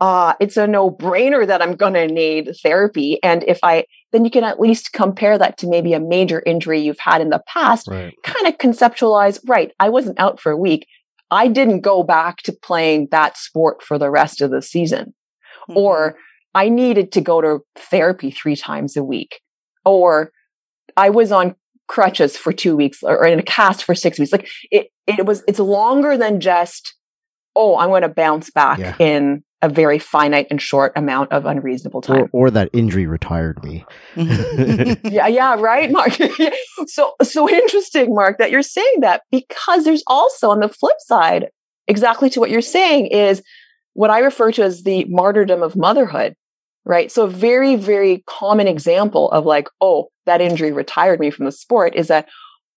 uh, 0.00 0.34
it's 0.40 0.56
a 0.56 0.66
no 0.66 0.90
brainer 0.90 1.46
that 1.46 1.62
I'm 1.62 1.74
going 1.74 1.94
to 1.94 2.06
need 2.06 2.54
therapy. 2.62 3.18
And 3.22 3.42
if 3.44 3.58
I, 3.62 3.84
then 4.12 4.24
you 4.24 4.30
can 4.30 4.44
at 4.44 4.60
least 4.60 4.92
compare 4.92 5.36
that 5.38 5.58
to 5.58 5.66
maybe 5.66 5.92
a 5.92 6.00
major 6.00 6.42
injury 6.46 6.80
you've 6.80 6.98
had 6.98 7.20
in 7.20 7.30
the 7.30 7.42
past, 7.46 7.88
Right. 7.88 8.14
kind 8.24 8.46
of 8.46 8.58
conceptualize, 8.58 9.40
right, 9.46 9.72
I 9.78 9.88
wasn't 9.90 10.18
out 10.18 10.40
for 10.40 10.50
a 10.50 10.56
week. 10.56 10.86
I 11.30 11.48
didn't 11.48 11.80
go 11.80 12.02
back 12.02 12.38
to 12.42 12.52
playing 12.52 13.08
that 13.10 13.36
sport 13.36 13.82
for 13.82 13.98
the 13.98 14.10
rest 14.10 14.40
of 14.40 14.50
the 14.50 14.62
season. 14.62 15.14
Mm-hmm. 15.68 15.76
Or 15.76 16.16
I 16.54 16.70
needed 16.70 17.12
to 17.12 17.20
go 17.20 17.42
to 17.42 17.60
therapy 17.76 18.30
three 18.30 18.56
times 18.56 18.96
a 18.96 19.04
week. 19.04 19.40
Or 19.84 20.32
I 20.96 21.10
was 21.10 21.30
on 21.30 21.54
crutches 21.86 22.36
for 22.36 22.52
two 22.52 22.76
weeks 22.76 23.02
or 23.02 23.26
in 23.26 23.38
a 23.38 23.42
cast 23.42 23.84
for 23.84 23.94
six 23.94 24.18
weeks. 24.18 24.32
Like 24.32 24.48
it, 24.70 24.88
it 25.06 25.26
was, 25.26 25.44
it's 25.46 25.58
longer 25.58 26.16
than 26.16 26.40
just, 26.40 26.94
oh, 27.58 27.76
I'm 27.76 27.88
going 27.90 28.02
to 28.02 28.08
bounce 28.08 28.50
back 28.50 28.78
Yeah. 28.78 28.94
in 28.98 29.42
a 29.60 29.68
very 29.68 29.98
finite 29.98 30.46
and 30.50 30.62
short 30.62 30.92
amount 30.94 31.32
of 31.32 31.44
unreasonable 31.44 32.00
time. 32.00 32.28
Or, 32.32 32.46
or 32.46 32.50
that 32.52 32.70
injury 32.72 33.06
retired 33.06 33.62
me. 33.64 33.84
Mhm. 34.14 35.00
yeah, 35.12 35.26
yeah, 35.26 35.56
right, 35.58 35.90
Mark. 35.90 36.12
so, 36.86 37.14
so 37.22 37.48
interesting, 37.50 38.14
Mark, 38.14 38.38
that 38.38 38.52
you're 38.52 38.62
saying 38.62 39.00
that 39.00 39.22
because 39.32 39.84
there's 39.84 40.04
also 40.06 40.50
on 40.50 40.60
the 40.60 40.68
flip 40.68 40.96
side, 41.00 41.48
exactly 41.88 42.30
to 42.30 42.40
what 42.40 42.50
you're 42.50 42.60
saying 42.62 43.08
is 43.08 43.42
what 43.94 44.10
I 44.10 44.20
refer 44.20 44.52
to 44.52 44.62
as 44.62 44.84
the 44.84 45.04
martyrdom 45.08 45.60
of 45.64 45.74
motherhood, 45.74 46.34
right? 46.84 47.10
So, 47.10 47.24
a 47.24 47.28
very, 47.28 47.74
very 47.74 48.22
common 48.28 48.68
example 48.68 49.28
of 49.32 49.44
like, 49.44 49.68
oh, 49.80 50.08
that 50.26 50.40
injury 50.40 50.70
retired 50.70 51.18
me 51.18 51.30
from 51.30 51.46
the 51.46 51.52
sport 51.52 51.96
is 51.96 52.06
that, 52.08 52.28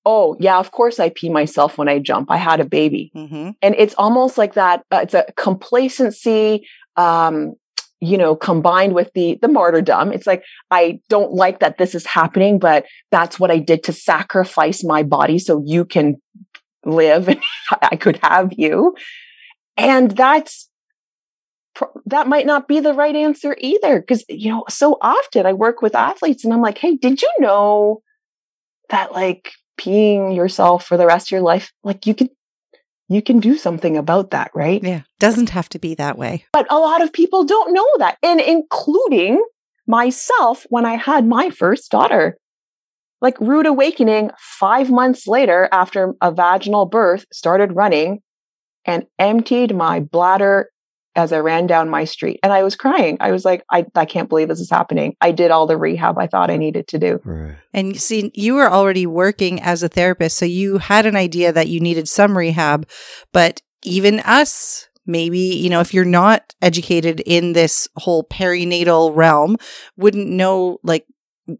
oh, 0.05 0.35
yeah, 0.39 0.57
of 0.57 0.71
course 0.71 0.99
I 0.99 1.09
pee 1.09 1.29
myself 1.29 1.77
when 1.77 1.87
I 1.87 1.99
jump. 1.99 2.31
I 2.31 2.37
had 2.37 2.59
a 2.59 2.65
baby 2.65 3.11
Mhm. 3.15 3.55
and 3.61 3.75
it's 3.77 3.93
almost 3.97 4.37
like 4.37 4.53
that 4.55 4.83
uh, 4.91 4.99
it's 5.03 5.13
a 5.13 5.25
complacency 5.37 6.67
um 6.97 7.53
you 8.01 8.17
know 8.17 8.35
combined 8.35 8.93
with 8.95 9.11
the 9.13 9.37
the 9.41 9.47
martyrdom 9.47 10.11
it's 10.11 10.25
like 10.27 10.43
i 10.71 10.99
don't 11.07 11.31
like 11.33 11.59
that 11.59 11.77
this 11.77 11.93
is 11.95 12.05
happening 12.05 12.59
but 12.59 12.85
that's 13.11 13.39
what 13.39 13.49
i 13.51 13.57
did 13.59 13.81
to 13.83 13.93
sacrifice 13.93 14.83
my 14.83 15.03
body 15.03 15.37
so 15.39 15.63
you 15.65 15.85
can 15.85 16.15
live 16.83 17.29
and 17.29 17.39
i 17.91 17.95
could 17.95 18.19
have 18.23 18.49
you 18.57 18.93
and 19.77 20.11
that's 20.11 20.67
that 22.05 22.27
might 22.27 22.45
not 22.45 22.67
be 22.67 22.79
the 22.79 22.93
right 22.93 23.15
answer 23.15 23.55
either 23.59 23.99
because 24.01 24.25
you 24.27 24.49
know 24.51 24.63
so 24.67 24.97
often 25.01 25.45
i 25.45 25.53
work 25.53 25.81
with 25.81 25.95
athletes 25.95 26.43
and 26.43 26.53
i'm 26.53 26.61
like 26.61 26.77
hey 26.79 26.95
did 26.97 27.21
you 27.21 27.31
know 27.39 28.01
that 28.89 29.13
like 29.13 29.51
peeing 29.81 30.35
yourself 30.35 30.85
for 30.85 30.97
the 30.97 31.05
rest 31.05 31.27
of 31.27 31.31
your 31.31 31.41
life 31.41 31.71
like 31.83 32.05
you 32.07 32.13
can 32.13 32.29
you 33.09 33.21
can 33.21 33.39
do 33.39 33.57
something 33.57 33.97
about 33.97 34.31
that 34.31 34.49
right 34.55 34.81
Yeah. 34.83 35.01
Doesn't 35.19 35.49
have 35.57 35.67
to 35.69 35.79
be 35.79 35.95
that 35.95 36.17
way. 36.17 36.45
but 36.53 36.65
a 36.71 36.79
lot 36.87 37.01
of 37.01 37.11
people 37.11 37.43
don't 37.43 37.73
know 37.73 37.87
that 37.97 38.17
and 38.23 38.39
including 38.39 39.43
myself 39.87 40.65
when 40.69 40.85
i 40.85 40.95
had 40.95 41.27
my 41.27 41.49
first 41.49 41.91
daughter 41.91 42.37
like 43.21 43.39
rude 43.39 43.65
awakening 43.65 44.31
5 44.39 44.89
months 44.91 45.27
later 45.27 45.67
after 45.71 46.13
a 46.21 46.31
vaginal 46.31 46.85
birth 46.85 47.25
started 47.31 47.75
running 47.75 48.19
and 48.85 49.05
emptied 49.19 49.75
my 49.75 49.99
bladder 49.99 50.69
as 51.15 51.33
I 51.33 51.39
ran 51.39 51.67
down 51.67 51.89
my 51.89 52.05
street. 52.05 52.39
And 52.43 52.53
I 52.53 52.63
was 52.63 52.75
crying. 52.75 53.17
I 53.19 53.31
was 53.31 53.43
like, 53.43 53.63
I, 53.69 53.85
I 53.95 54.05
can't 54.05 54.29
believe 54.29 54.47
this 54.47 54.59
is 54.59 54.69
happening. 54.69 55.15
I 55.19 55.31
did 55.31 55.51
all 55.51 55.67
the 55.67 55.77
rehab 55.77 56.17
I 56.17 56.27
thought 56.27 56.51
I 56.51 56.57
needed 56.57 56.87
to 56.89 56.99
do. 56.99 57.19
Right. 57.23 57.55
And 57.73 57.89
you 57.89 57.99
see, 57.99 58.31
you 58.33 58.55
were 58.55 58.71
already 58.71 59.05
working 59.05 59.61
as 59.61 59.83
a 59.83 59.89
therapist, 59.89 60.37
so 60.37 60.45
you 60.45 60.77
had 60.77 61.05
an 61.05 61.15
idea 61.15 61.51
that 61.51 61.67
you 61.67 61.79
needed 61.79 62.07
some 62.07 62.37
rehab. 62.37 62.87
But 63.33 63.61
even 63.83 64.19
us, 64.21 64.87
maybe, 65.05 65.39
you 65.39 65.69
know, 65.69 65.81
if 65.81 65.93
you're 65.93 66.05
not 66.05 66.53
educated 66.61 67.19
in 67.21 67.53
this 67.53 67.87
whole 67.97 68.23
perinatal 68.23 69.15
realm, 69.15 69.57
wouldn't 69.97 70.27
know, 70.27 70.79
like, 70.83 71.05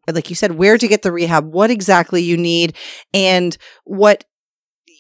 like 0.10 0.30
you 0.30 0.36
said, 0.36 0.54
where 0.54 0.78
to 0.78 0.88
get 0.88 1.02
the 1.02 1.12
rehab, 1.12 1.52
what 1.52 1.72
exactly 1.72 2.22
you 2.22 2.38
need, 2.38 2.76
and 3.14 3.58
what 3.84 4.24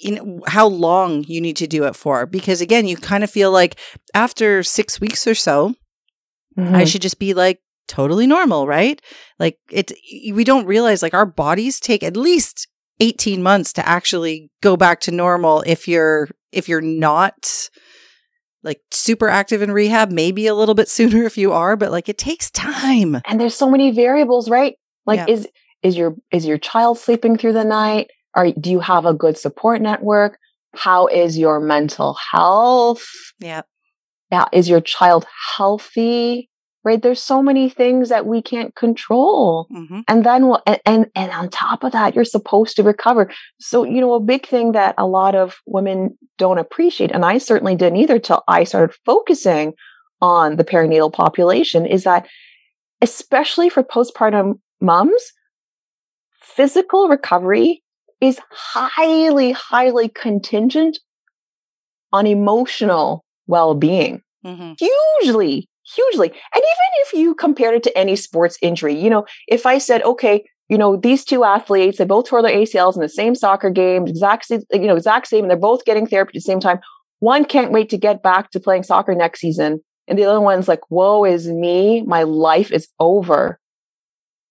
you 0.03 0.11
know 0.15 0.39
how 0.47 0.67
long 0.67 1.23
you 1.27 1.39
need 1.41 1.57
to 1.57 1.67
do 1.67 1.83
it 1.85 1.95
for 1.95 2.25
because 2.25 2.61
again 2.61 2.87
you 2.87 2.97
kind 2.97 3.23
of 3.23 3.29
feel 3.29 3.51
like 3.51 3.77
after 4.13 4.63
6 4.63 4.99
weeks 5.01 5.27
or 5.27 5.35
so 5.35 5.75
I 6.57 6.61
Mhm. 6.83 6.87
should 6.87 7.01
just 7.01 7.17
be 7.19 7.33
like 7.33 7.59
totally 7.87 8.27
normal, 8.27 8.67
right? 8.67 9.01
Like 9.39 9.57
it 9.71 9.91
we 10.33 10.43
don't 10.43 10.65
realize 10.65 11.01
like 11.01 11.13
our 11.13 11.25
bodies 11.25 11.79
take 11.79 12.03
at 12.03 12.17
least 12.17 12.67
18 12.99 13.41
months 13.41 13.73
to 13.73 13.87
actually 13.87 14.51
go 14.61 14.75
back 14.77 14.99
to 15.01 15.11
normal 15.11 15.63
if 15.65 15.87
you're 15.87 16.27
if 16.51 16.67
you're 16.69 16.81
not 16.81 17.69
like 18.63 18.79
super 18.91 19.27
active 19.27 19.61
in 19.61 19.71
rehab, 19.71 20.11
maybe 20.11 20.45
a 20.47 20.55
little 20.55 20.75
bit 20.75 20.89
sooner 20.97 21.23
if 21.23 21.37
you 21.37 21.51
are, 21.51 21.75
but 21.75 21.91
like 21.91 22.09
it 22.09 22.17
takes 22.17 22.51
time. 22.51 23.21
and 23.25 23.39
there's 23.39 23.55
so 23.55 23.69
many 23.69 23.91
variables, 23.91 24.49
right? 24.49 24.75
Like 25.05 25.17
Yeah. 25.19 25.33
is 25.33 25.47
is 25.81 25.97
your 25.97 26.15
is 26.31 26.45
your 26.45 26.57
child 26.59 26.97
sleeping 26.99 27.37
through 27.37 27.53
the 27.53 27.63
night? 27.65 28.11
Are 28.35 28.51
do 28.51 28.71
you 28.71 28.79
have 28.79 29.05
a 29.05 29.13
good 29.13 29.37
support 29.37 29.81
network? 29.81 30.37
How 30.73 31.07
is 31.07 31.37
your 31.37 31.59
mental 31.59 32.15
health? 32.31 33.05
Yeah. 33.39 33.61
Yeah, 34.31 34.45
is 34.53 34.69
your 34.69 34.81
child 34.81 35.25
healthy? 35.57 36.49
Right? 36.83 37.01
There's 37.01 37.21
so 37.21 37.43
many 37.43 37.69
things 37.69 38.09
that 38.09 38.25
we 38.25 38.41
can't 38.41 38.73
control. 38.73 39.67
hmm 39.69 39.99
And 40.07 40.25
then 40.25 40.47
we'll, 40.47 40.63
and, 40.65 40.79
and 40.85 41.05
and 41.13 41.31
on 41.31 41.49
top 41.49 41.83
of 41.83 41.91
that, 41.91 42.15
you're 42.15 42.25
supposed 42.25 42.75
to 42.77 42.83
recover. 42.83 43.29
So, 43.59 43.83
you 43.83 44.01
know, 44.01 44.15
a 44.15 44.19
big 44.19 44.47
thing 44.47 44.71
that 44.71 44.95
a 44.97 45.05
lot 45.05 45.35
of 45.35 45.57
women 45.67 46.17
don't 46.39 46.57
appreciate, 46.57 47.11
and 47.11 47.23
I 47.23 47.37
certainly 47.37 47.75
didn't 47.75 47.97
either 47.99 48.17
till 48.17 48.43
I 48.47 48.63
started 48.63 48.95
focusing 49.05 49.73
on 50.21 50.55
the 50.55 50.63
perinatal 50.63 51.13
population, 51.13 51.85
is 51.85 52.03
that 52.03 52.27
especially 53.01 53.69
for 53.69 53.83
postpartum 53.83 54.59
moms, 54.79 55.33
physical 56.41 57.09
recovery 57.09 57.83
is 58.21 58.39
highly, 58.51 59.51
highly 59.51 60.07
contingent 60.07 60.99
on 62.13 62.27
emotional 62.27 63.25
well-being. 63.47 64.21
Hmm 64.45 64.73
hugely 65.21 65.67
hugely. 65.95 66.29
And 66.29 66.37
even 66.55 66.89
if 67.03 67.13
you 67.13 67.35
compared 67.35 67.75
it 67.75 67.83
to 67.83 67.97
any 67.97 68.15
sports 68.15 68.57
injury 68.61 68.93
you 68.93 69.09
know 69.09 69.25
if 69.47 69.65
i 69.65 69.77
said 69.77 70.03
okay 70.03 70.45
you 70.69 70.77
know 70.77 70.95
these 70.95 71.25
two 71.25 71.43
athletes 71.43 71.97
they 71.97 72.05
both 72.05 72.27
tore 72.27 72.41
their 72.41 72.55
acls 72.55 72.95
in 72.95 73.01
the 73.01 73.09
same 73.09 73.35
soccer 73.35 73.69
game 73.69 74.07
exact 74.07 74.45
same 74.45 74.61
you 74.71 74.87
know 74.87 74.95
exact 74.95 75.27
same 75.27 75.43
and 75.43 75.49
they're 75.49 75.57
both 75.57 75.85
getting 75.85 76.07
therapy 76.07 76.29
at 76.29 76.33
the 76.35 76.41
same 76.41 76.59
time. 76.59 76.79
One 77.19 77.45
can't 77.45 77.71
wait 77.71 77.89
to 77.89 77.97
get 77.97 78.23
back 78.23 78.49
to 78.51 78.59
playing 78.59 78.83
soccer 78.83 79.13
next 79.13 79.41
season. 79.41 79.81
And 80.07 80.17
the 80.17 80.25
other 80.25 80.41
one's 80.41 80.67
like 80.67 80.81
woe 80.89 81.23
is 81.25 81.47
me. 81.47 82.01
My 82.01 82.23
life 82.23 82.71
is 82.71 82.87
over. 82.99 83.59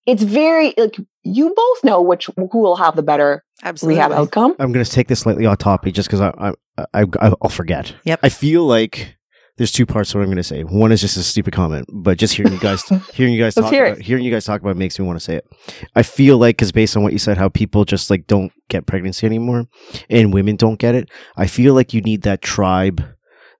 It's 0.07 0.23
very 0.23 0.75
like 0.77 0.97
you 1.23 1.53
both 1.55 1.85
know 1.85 2.01
which 2.01 2.29
who 2.37 2.59
will 2.59 2.77
have 2.77 2.97
the 2.97 3.03
better 3.03 3.45
Absolutely. 3.63 3.97
rehab 3.97 4.13
outcome 4.13 4.55
I'm 4.59 4.73
going 4.73 4.85
to 4.85 4.91
take 4.91 5.09
this 5.09 5.21
slightly 5.21 5.47
off 5.47 5.59
topic 5.59 5.95
just 5.95 6.09
because 6.09 6.21
I, 6.21 6.33
I, 6.39 6.53
I, 6.95 7.03
I, 7.21 7.33
I'll 7.43 7.51
forget. 7.51 7.95
Yep. 8.05 8.21
I 8.23 8.29
feel 8.29 8.65
like 8.65 9.17
there's 9.61 9.73
two 9.73 9.85
parts 9.85 10.11
to 10.11 10.17
what 10.17 10.23
I'm 10.23 10.29
going 10.29 10.39
to 10.39 10.43
say. 10.43 10.65
One 10.65 10.91
is 10.91 11.03
just 11.03 11.19
a 11.19 11.23
stupid 11.23 11.53
comment, 11.53 11.87
but 11.93 12.17
just 12.17 12.33
hearing 12.33 12.53
you 12.53 12.59
guys, 12.59 12.83
hearing 13.13 13.35
you 13.35 13.39
guys 13.43 13.55
talk 13.55 13.71
hear 13.71 13.85
about, 13.85 14.01
hearing 14.01 14.25
you 14.25 14.31
guys 14.31 14.47
talk 14.47 14.63
about 14.63 14.71
it 14.71 14.79
makes 14.79 14.99
me 14.99 15.05
want 15.05 15.19
to 15.19 15.25
say 15.25 15.35
it. 15.37 15.47
I 15.95 16.03
feel 16.03 16.39
like, 16.39 16.57
because 16.57 16.73
based 16.73 16.97
on 16.97 17.03
what 17.03 17.13
you 17.13 17.19
said, 17.19 17.37
how 17.37 17.51
people 17.51 17.85
just 17.85 18.09
like 18.09 18.27
don't 18.27 18.53
get 18.71 18.87
pregnancy 18.87 19.27
anymore 19.27 19.67
and 20.09 20.33
women 20.33 20.57
don't 20.57 20.79
get 20.79 20.95
it. 20.95 21.11
I 21.37 21.47
feel 21.47 21.75
like 21.75 21.93
you 21.93 22.01
need 22.01 22.23
that 22.23 22.41
tribe, 22.41 23.05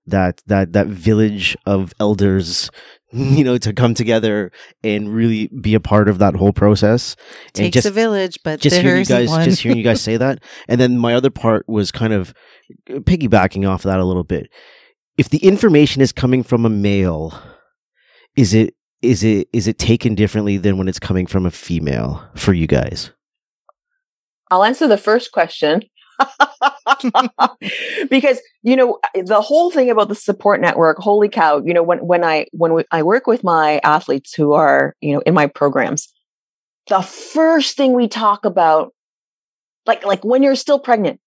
that, 0.07 0.41
that, 0.47 0.73
that 0.73 0.87
village 0.87 1.55
of 1.67 1.93
elders, 1.99 2.71
you 3.37 3.43
know, 3.43 3.57
to 3.57 3.73
come 3.73 3.93
together 3.93 4.51
and 4.83 5.13
really 5.13 5.47
be 5.47 5.73
a 5.73 5.79
part 5.79 6.07
of 6.07 6.19
that 6.19 6.35
whole 6.35 6.53
process. 6.53 7.15
and 7.47 7.53
Takes 7.55 7.73
just 7.75 7.87
a 7.87 7.91
village, 7.91 8.39
but 8.43 8.59
just 8.59 8.75
there 8.75 8.83
hearing 8.83 8.99
you 8.99 9.05
guys 9.05 9.29
one. 9.29 9.43
just 9.43 9.61
hearing 9.61 9.77
you 9.77 9.83
guys 9.83 10.01
say 10.09 10.17
that 10.17 10.39
and 10.67 10.79
then 10.79 10.97
my 10.97 11.13
other 11.13 11.29
part 11.29 11.67
was 11.67 11.91
kind 11.91 12.13
of 12.13 12.33
piggybacking 12.89 13.67
off 13.69 13.83
that 13.83 13.99
a 13.99 14.05
little 14.05 14.23
bit 14.23 14.49
if 15.17 15.29
the 15.29 15.39
information 15.39 16.01
is 16.01 16.11
coming 16.11 16.41
from 16.41 16.65
a 16.65 16.69
male 16.69 17.37
is 18.37 18.53
it 18.53 18.75
is 19.01 19.23
it 19.23 19.47
is 19.51 19.67
it 19.67 19.77
taken 19.77 20.15
differently 20.15 20.57
than 20.57 20.77
when 20.77 20.87
it's 20.87 20.99
coming 20.99 21.27
from 21.27 21.45
a 21.45 21.51
female 21.51 22.23
for 22.35 22.53
you 22.53 22.67
guys 22.67 23.11
I'll 24.49 24.65
answer 24.65 24.85
the 24.85 24.97
first 24.97 25.31
question. 25.31 25.83
because 28.09 28.41
you 28.63 28.75
know 28.75 28.99
the 29.13 29.41
whole 29.41 29.71
thing 29.71 29.89
about 29.89 30.09
the 30.09 30.15
support 30.15 30.59
network 30.59 30.97
holy 30.97 31.29
cow 31.29 31.61
you 31.63 31.73
know 31.73 31.83
when 31.83 31.99
when 31.99 32.23
i 32.23 32.45
when 32.51 32.73
we, 32.73 32.83
i 32.91 33.03
work 33.03 33.27
with 33.27 33.43
my 33.43 33.79
athletes 33.83 34.33
who 34.33 34.53
are 34.53 34.95
you 35.01 35.13
know 35.13 35.21
in 35.21 35.33
my 35.33 35.47
programs 35.47 36.11
the 36.87 37.01
first 37.01 37.77
thing 37.77 37.93
we 37.93 38.07
talk 38.07 38.45
about 38.45 38.93
like 39.85 40.05
like 40.05 40.23
when 40.25 40.41
you're 40.41 40.55
still 40.55 40.79
pregnant 40.79 41.19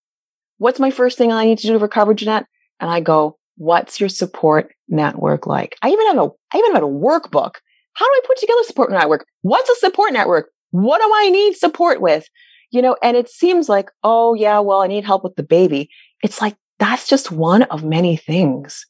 what's 0.59 0.81
my 0.81 0.91
first 0.91 1.17
thing 1.17 1.33
i 1.33 1.45
need 1.45 1.59
to 1.59 1.67
do 1.67 1.73
to 1.73 1.79
recover 1.79 2.15
jeanette? 2.15 2.47
And 2.81 2.91
i 2.91 3.01
go 3.01 3.39
what's 3.57 4.01
your 4.01 4.09
support 4.09 4.75
network 4.89 5.47
like? 5.47 5.77
I 5.83 5.89
even 5.89 6.07
have 6.09 6.19
a 6.19 6.29
i 6.53 6.59
even 6.59 6.75
have 6.75 6.83
a 6.83 6.87
workbook. 6.87 7.55
How 7.95 8.07
do 8.07 8.11
i 8.11 8.21
put 8.27 8.39
together 8.39 8.61
a 8.61 8.65
support 8.65 8.91
network? 8.91 9.27
What's 9.43 9.71
a 9.71 9.77
support 9.77 10.13
network? 10.13 10.51
What 10.71 10.99
do 10.99 11.11
i 11.15 11.31
need 11.31 11.57
support 11.57 12.01
with 12.01 12.27
you 12.75 12.83
know, 12.83 12.97
and 13.03 13.17
it 13.17 13.31
seems 13.31 13.69
like, 13.69 13.89
oh, 14.03 14.35
yeah, 14.35 14.59
well, 14.59 14.83
I 14.83 14.89
need 14.89 15.05
help 15.05 15.23
with 15.23 15.37
the 15.37 15.45
baby. 15.45 15.89
It's 16.25 16.41
like, 16.41 16.57
that's 16.81 17.09
just 17.09 17.31
one 17.31 17.63
of 17.63 17.85
many 17.85 18.17
things. 18.17 18.85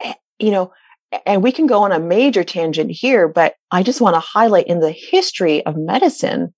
Eh, 0.00 0.14
You 0.38 0.50
know, 0.50 0.72
and 1.26 1.42
we 1.42 1.52
can 1.52 1.66
go 1.66 1.82
on 1.82 1.92
a 1.92 2.00
major 2.00 2.42
tangent 2.42 2.90
here, 2.90 3.28
but 3.28 3.56
I 3.70 3.82
just 3.82 4.00
want 4.00 4.14
to 4.14 4.20
highlight 4.20 4.68
in 4.68 4.80
the 4.80 4.90
history 4.90 5.64
of 5.66 5.76
medicine, 5.76 6.54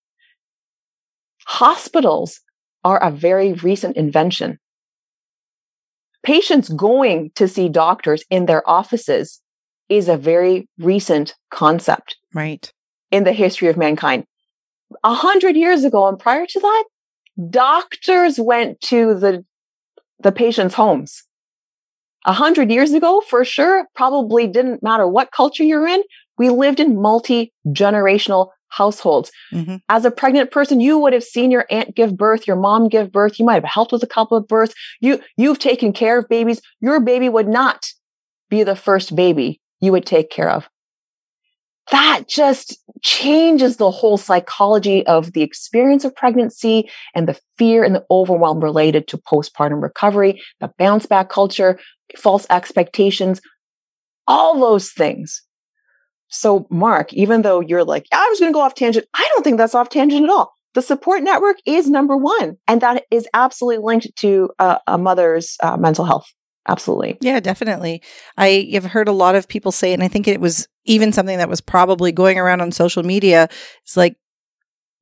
hospitals 1.46 2.40
are 2.85 3.02
a 3.02 3.11
very 3.11 3.52
recent 3.54 3.96
invention. 3.96 4.61
Patients 6.22 6.68
going 6.68 7.32
to 7.35 7.48
see 7.48 7.68
doctors 7.68 8.24
in 8.30 8.46
their 8.46 8.68
offices 8.70 9.42
is 9.88 10.09
a 10.09 10.16
very 10.16 10.68
recent 10.78 11.35
concept 11.50 12.16
right. 12.32 12.72
in 13.11 13.24
the 13.24 13.32
history 13.32 13.66
of 13.66 13.76
mankind. 13.76 14.24
A 15.05 15.14
hundred 15.14 15.57
years 15.57 15.85
ago 15.85 16.07
and 16.09 16.18
prior 16.18 16.46
to 16.46 16.61
that, 16.61 16.85
doctors 17.51 18.38
went 18.38 18.81
to 18.83 19.14
the 19.14 19.44
the 20.20 20.33
patient's 20.33 20.75
homes. 20.75 21.22
A 22.25 22.33
hundred 22.33 22.70
years 22.70 22.92
ago, 22.92 23.22
for 23.29 23.44
sure, 23.44 23.87
probably 23.94 24.46
didn't 24.46 24.83
matter 24.83 25.07
what 25.07 25.31
culture 25.31 25.62
you're 25.62 25.87
in. 25.87 26.03
We 26.38 26.51
lived 26.51 26.81
in 26.81 27.01
multi-generational 27.01 28.49
households. 28.68 29.31
Mhm. 29.53 29.81
As 29.88 30.05
a 30.05 30.11
pregnant 30.11 30.51
person, 30.51 30.81
you 30.81 30.99
would 30.99 31.12
have 31.12 31.22
seen 31.22 31.51
your 31.51 31.66
aunt 31.70 31.94
give 31.94 32.16
birth, 32.16 32.46
your 32.46 32.57
mom 32.57 32.88
give 32.88 33.12
birth. 33.12 33.38
You 33.38 33.44
might 33.44 33.55
have 33.55 33.64
helped 33.64 33.92
with 33.92 34.03
a 34.03 34.09
couple 34.09 34.37
of 34.37 34.49
births. 34.49 34.75
You, 35.01 35.20
you've 35.37 35.59
taken 35.59 35.92
care 35.92 36.18
of 36.18 36.29
babies. 36.29 36.61
Your 36.81 37.01
baby 37.01 37.29
would 37.29 37.49
not 37.49 37.87
be 38.51 38.62
the 38.64 38.77
first 38.77 39.14
baby 39.14 39.61
you 39.81 39.92
would 39.92 40.07
take 40.07 40.31
care 40.31 40.51
of 40.51 40.68
that 41.92 42.25
just 42.29 42.79
changes 43.03 43.77
the 43.77 43.90
whole 43.90 44.16
psychology 44.16 45.07
of 45.07 45.33
the 45.33 45.42
experience 45.42 46.05
of 46.05 46.14
pregnancy 46.14 46.90
and 47.14 47.29
the 47.29 47.38
fear 47.59 47.85
and 47.85 47.94
the 47.94 48.05
overwhelm 48.11 48.61
related 48.61 49.07
to 49.09 49.18
postpartum 49.18 49.83
recovery, 49.83 50.42
the 50.61 50.70
bounce 50.79 51.07
back 51.07 51.29
culture, 51.29 51.79
false 52.16 52.46
expectations, 52.51 53.40
all 54.27 54.59
those 54.59 54.90
things. 54.90 55.42
So, 56.29 56.66
Mark, 56.70 57.12
even 57.12 57.42
though 57.42 57.61
you're 57.61 57.85
like, 57.85 58.07
I 58.12 58.29
was 58.29 58.40
going 58.40 58.53
to 58.53 58.57
go 58.57 58.61
off 58.61 58.75
tangent, 58.75 59.07
I 59.14 59.29
don't 59.33 59.44
think 59.44 59.59
that's 59.59 59.75
off 59.75 59.90
tangent 59.90 60.25
at 60.25 60.31
all. 60.31 60.53
The 60.75 60.83
support 60.83 61.22
network 61.22 61.57
is 61.64 61.88
number 61.88 62.16
one, 62.16 62.59
and 62.66 62.81
that 62.81 63.05
is 63.11 63.29
absolutely 63.33 63.83
linked 63.83 64.14
to 64.16 64.51
uh, 64.59 64.79
a 64.87 64.99
mother's 64.99 65.57
uh, 65.62 65.77
mental 65.77 66.05
health. 66.05 66.31
Absolutely. 66.68 67.16
Yeah, 67.20 67.40
definitely. 67.40 68.02
I 68.37 68.68
have 68.72 68.85
heard 68.85 69.09
a 69.09 69.12
lot 69.12 69.35
of 69.35 69.48
people 69.48 69.72
say 69.72 69.92
and 69.92 70.02
I 70.02 70.09
think 70.09 70.26
it 70.26 70.40
was 70.40 70.68
even 70.85 71.12
something 71.12 71.38
that 71.38 71.48
was 71.48 71.61
probably 71.61 72.12
going 72.12 72.38
around 72.38 72.61
on 72.61 72.72
social 72.72 73.02
media. 73.02 73.48
It's 73.83 73.96
like 73.96 74.16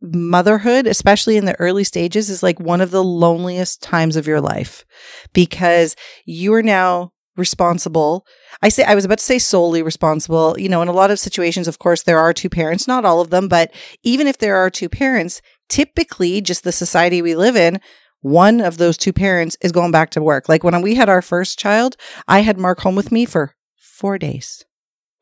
motherhood, 0.03 0.87
especially 0.87 1.37
in 1.37 1.47
the 1.47 1.59
early 1.59 1.85
stages, 1.85 2.29
is 2.29 2.43
like 2.43 2.61
one 2.61 2.81
of 2.81 2.91
the 2.91 3.05
loneliest 3.05 3.83
times 3.83 4.17
of 4.17 4.27
your 4.27 4.41
life 4.41 4.85
because 5.33 5.97
you 6.27 6.53
are 6.55 6.63
now 6.63 7.13
responsible. 7.37 8.27
I 8.63 8.69
say 8.69 8.85
I 8.85 8.95
was 8.95 9.05
about 9.05 9.19
to 9.19 9.25
say 9.25 9.39
solely 9.39 9.83
responsible. 9.83 10.57
You 10.59 10.69
know, 10.69 10.83
in 10.83 10.89
a 10.89 10.93
lot 10.93 11.11
of 11.11 11.19
situations, 11.19 11.67
of 11.67 11.79
course, 11.79 12.03
there 12.03 12.19
are 12.19 12.33
two 12.33 12.49
parents, 12.51 12.87
not 12.87 13.05
all 13.05 13.21
of 13.21 13.31
them, 13.31 13.49
but 13.49 13.73
even 14.03 14.27
if 14.27 14.39
there 14.39 14.57
are 14.57 14.71
two 14.71 14.89
parents, 14.89 15.41
typically 15.69 16.41
just 16.41 16.65
the 16.65 16.73
society 16.73 17.23
we 17.23 17.35
live 17.35 17.57
in, 17.57 17.81
one 18.25 18.63
of 18.63 18.79
those 18.79 18.97
two 18.97 19.13
parents 19.13 19.55
is 19.61 19.71
going 19.71 19.91
back 19.91 20.09
to 20.09 20.23
work. 20.23 20.49
Like 20.49 20.65
when 20.65 20.81
we 20.81 20.95
had 20.95 21.11
our 21.11 21.21
first 21.21 21.59
child, 21.59 21.95
I 22.27 22.41
had 22.41 22.57
Mark 22.57 22.81
home 22.81 22.95
with 22.97 23.13
me 23.13 23.27
for 23.27 23.55
four 23.77 24.17
days. 24.17 24.65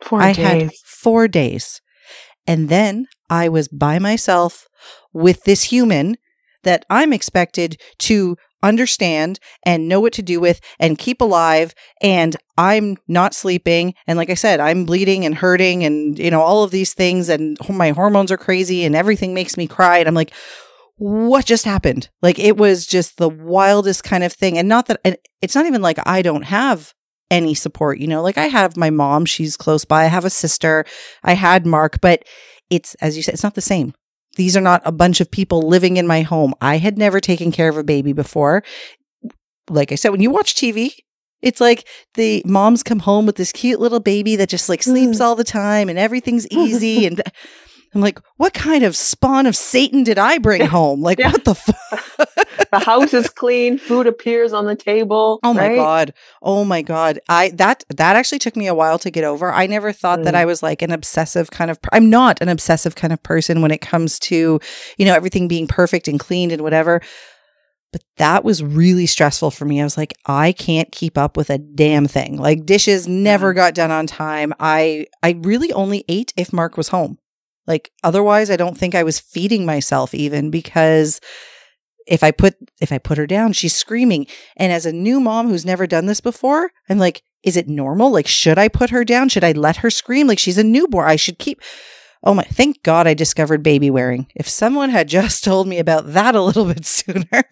Four 0.01 0.23
I 0.23 0.33
days. 0.33 0.47
had 0.47 0.73
four 0.85 1.27
days. 1.27 1.81
And 2.47 2.69
then 2.69 3.09
I 3.29 3.49
was 3.49 3.67
by 3.67 3.99
myself 3.99 4.69
with 5.13 5.43
this 5.43 5.65
human 5.65 6.15
that 6.63 6.87
I'm 6.89 7.13
expected 7.13 7.77
to 7.99 8.37
understand 8.63 9.41
and 9.67 9.89
know 9.89 9.99
what 9.99 10.13
to 10.13 10.23
do 10.23 10.39
with 10.39 10.61
and 10.79 10.97
keep 10.97 11.21
alive. 11.21 11.75
And 12.03 12.37
I'm 12.57 12.99
not 13.09 13.35
sleeping. 13.35 13.95
And 14.07 14.17
like 14.17 14.31
I 14.31 14.35
said, 14.35 14.61
I'm 14.61 14.87
bleeding 14.87 15.25
and 15.25 15.35
hurting 15.35 15.83
and, 15.83 16.17
you 16.17 16.31
know, 16.31 16.41
all 16.41 16.63
of 16.63 16.71
these 16.71 16.95
things. 16.95 17.29
And 17.29 17.59
my 17.69 17.91
hormones 17.91 18.31
are 18.31 18.37
crazy 18.37 18.85
and 18.85 18.95
everything 18.95 19.35
makes 19.35 19.57
me 19.57 19.67
cry. 19.67 19.99
And 19.99 20.07
I'm 20.07 20.15
like, 20.15 20.33
what 20.97 21.47
just 21.47 21.65
happened? 21.65 22.09
Like 22.21 22.39
it 22.39 22.57
was 22.57 22.87
just 22.87 23.17
the 23.17 23.29
wildest 23.29 24.05
kind 24.05 24.25
of 24.25 24.33
thing. 24.33 24.59
And 24.59 24.69
not 24.69 24.87
that 24.87 25.01
and 25.05 25.17
it's 25.41 25.55
not 25.55 25.67
even 25.67 25.83
like 25.83 25.99
I 26.07 26.23
don't 26.23 26.45
have 26.45 26.95
any 27.33 27.55
support. 27.55 27.99
You 27.99 28.07
know, 28.07 28.23
like 28.23 28.39
I 28.39 28.47
have 28.47 28.77
my 28.77 28.91
mom, 28.91 29.25
she's 29.25 29.57
close 29.57 29.85
by. 29.85 30.05
I 30.05 30.09
have 30.09 30.25
a 30.25 30.31
sister. 30.31 30.85
I 31.25 31.33
had 31.33 31.67
Mark, 31.67 32.01
but 32.01 32.25
it's, 32.71 32.95
as 32.97 33.17
you 33.17 33.23
said, 33.23 33.35
it's 33.35 33.43
not 33.43 33.55
the 33.55 33.61
same. 33.61 33.95
These 34.37 34.57
are 34.57 34.63
not 34.63 34.83
a 34.85 34.93
bunch 34.93 35.21
of 35.21 35.31
people 35.31 35.63
living 35.63 35.97
in 35.97 36.07
my 36.07 36.23
home. 36.23 36.55
I 36.61 36.79
had 36.79 36.97
never 36.97 37.21
taken 37.21 37.51
care 37.51 37.69
of 37.69 37.77
a 37.77 37.85
baby 37.85 38.13
before. 38.13 38.63
Like 39.69 39.93
I 39.93 39.95
said, 39.95 40.11
when 40.11 40.21
you 40.21 40.31
watch 40.31 40.55
TV, 40.55 40.95
it's 41.43 41.61
like 41.61 41.87
the 42.15 42.43
moms 42.47 42.83
come 42.83 43.01
home 43.01 43.27
with 43.27 43.37
this 43.37 43.53
cute 43.53 43.81
little 43.81 44.01
baby 44.01 44.37
that 44.37 44.49
just 44.49 44.69
like 44.69 44.83
sleeps 44.83 45.19
mm. 45.19 45.21
all 45.21 45.35
the 45.35 45.45
time 45.45 45.89
and 45.89 45.99
everything's 45.99 46.47
easy. 46.49 47.07
and 47.07 47.23
I'm 47.95 48.01
like, 48.01 48.19
what 48.39 48.55
kind 48.55 48.85
of 48.85 48.97
spawn 48.97 49.47
of 49.47 49.55
Satan 49.55 50.03
did 50.03 50.19
I 50.19 50.39
bring 50.39 50.65
home? 50.67 51.03
Like, 51.03 51.19
Yeah. 51.19 51.33
what 51.33 51.45
the 51.45 51.55
fuck? 51.55 52.29
the 52.73 52.79
house 52.79 53.13
is 53.13 53.29
clean, 53.29 53.77
food 53.79 54.07
appears 54.07 54.53
on 54.53 54.65
the 54.65 54.75
table. 54.77 55.41
Oh 55.45 55.53
my 55.53 55.75
god. 55.75 56.15
Oh 56.41 56.65
my 56.65 56.81
god. 56.83 57.21
I 57.29 57.51
that 57.51 57.85
that 57.91 58.17
actually 58.17 58.39
took 58.39 58.57
me 58.57 58.67
a 58.67 58.75
while 58.75 58.99
to 59.01 59.11
get 59.11 59.25
over. 59.25 59.53
I 59.53 59.67
never 59.67 59.93
thought 59.93 60.23
that 60.25 60.35
Mm. 60.35 60.39
I 60.39 60.45
was 60.47 60.63
like 60.63 60.81
an 60.83 60.93
obsessive 60.93 61.51
kind 61.51 61.71
of 61.71 61.79
I'm 61.93 62.09
not 62.09 62.41
an 62.41 62.49
obsessive 62.49 62.95
kind 62.95 63.13
of 63.13 63.23
person 63.23 63.61
when 63.61 63.71
it 63.71 63.81
comes 63.83 64.19
to, 64.21 64.59
you 64.97 65.05
know, 65.05 65.15
everything 65.15 65.47
being 65.49 65.67
perfect 65.67 66.09
and 66.09 66.19
cleaned 66.19 66.53
and 66.53 66.63
whatever. 66.63 67.03
But 67.93 68.03
that 68.17 68.43
was 68.43 68.63
really 68.63 69.05
stressful 69.05 69.51
for 69.51 69.67
me. 69.67 69.79
I 69.83 69.85
was 69.85 69.99
like, 69.99 70.15
I 70.25 70.53
can't 70.53 70.91
keep 70.91 71.19
up 71.19 71.37
with 71.37 71.51
a 71.51 71.59
damn 71.59 72.07
thing. 72.07 72.39
Like 72.39 72.65
dishes 72.65 73.07
never 73.07 73.53
got 73.53 73.75
done 73.75 73.91
on 73.91 74.07
time. 74.07 74.55
I 74.59 75.07
I 75.23 75.33
really 75.43 75.71
only 75.75 76.05
ate 76.09 76.33
if 76.37 76.55
Mark 76.55 76.79
was 76.79 76.89
home. 76.89 77.19
Like 77.67 77.91
otherwise 78.03 78.51
I 78.51 78.57
don't 78.57 78.77
think 78.77 78.95
I 78.95 79.03
was 79.03 79.21
feeding 79.21 79.65
myself 79.65 80.15
even 80.15 80.51
because 80.51 81.21
if 82.07 82.23
I 82.25 82.31
put 82.31 82.55
if 82.81 82.93
I 82.93 82.99
put 82.99 83.19
her 83.19 83.27
down, 83.27 83.53
she's 83.53 83.75
screaming. 83.75 84.27
And 84.57 84.73
as 84.73 84.87
a 84.87 84.93
new 84.93 85.21
mom 85.21 85.49
who's 85.49 85.65
never 85.65 85.87
done 85.87 86.07
this 86.07 86.21
before, 86.21 86.71
I'm 86.89 86.99
like, 86.99 87.23
is 87.43 87.57
it 87.57 87.69
normal? 87.69 88.11
Like, 88.11 88.27
should 88.27 88.59
I 88.59 88.69
put 88.69 88.91
her 88.91 89.05
down? 89.05 89.29
Should 89.29 89.45
I 89.45 89.53
let 89.53 89.79
her 89.79 89.91
scream? 89.91 90.27
Like 90.27 90.39
she's 90.39 90.59
a 90.59 90.65
newborn. 90.65 91.09
I 91.09 91.17
should 91.17 91.39
keep 91.39 91.61
Oh 92.25 92.35
my, 92.35 92.45
thank 92.45 92.83
God 92.85 93.09
I 93.09 93.15
discovered 93.15 93.65
baby 93.65 93.91
wearing. 93.91 94.29
If 94.37 94.49
someone 94.49 94.91
had 94.91 95.09
just 95.09 95.43
told 95.45 95.67
me 95.67 95.79
about 95.81 96.13
that 96.13 96.35
a 96.37 96.41
little 96.43 96.65
bit 96.67 96.85
sooner, 96.87 97.43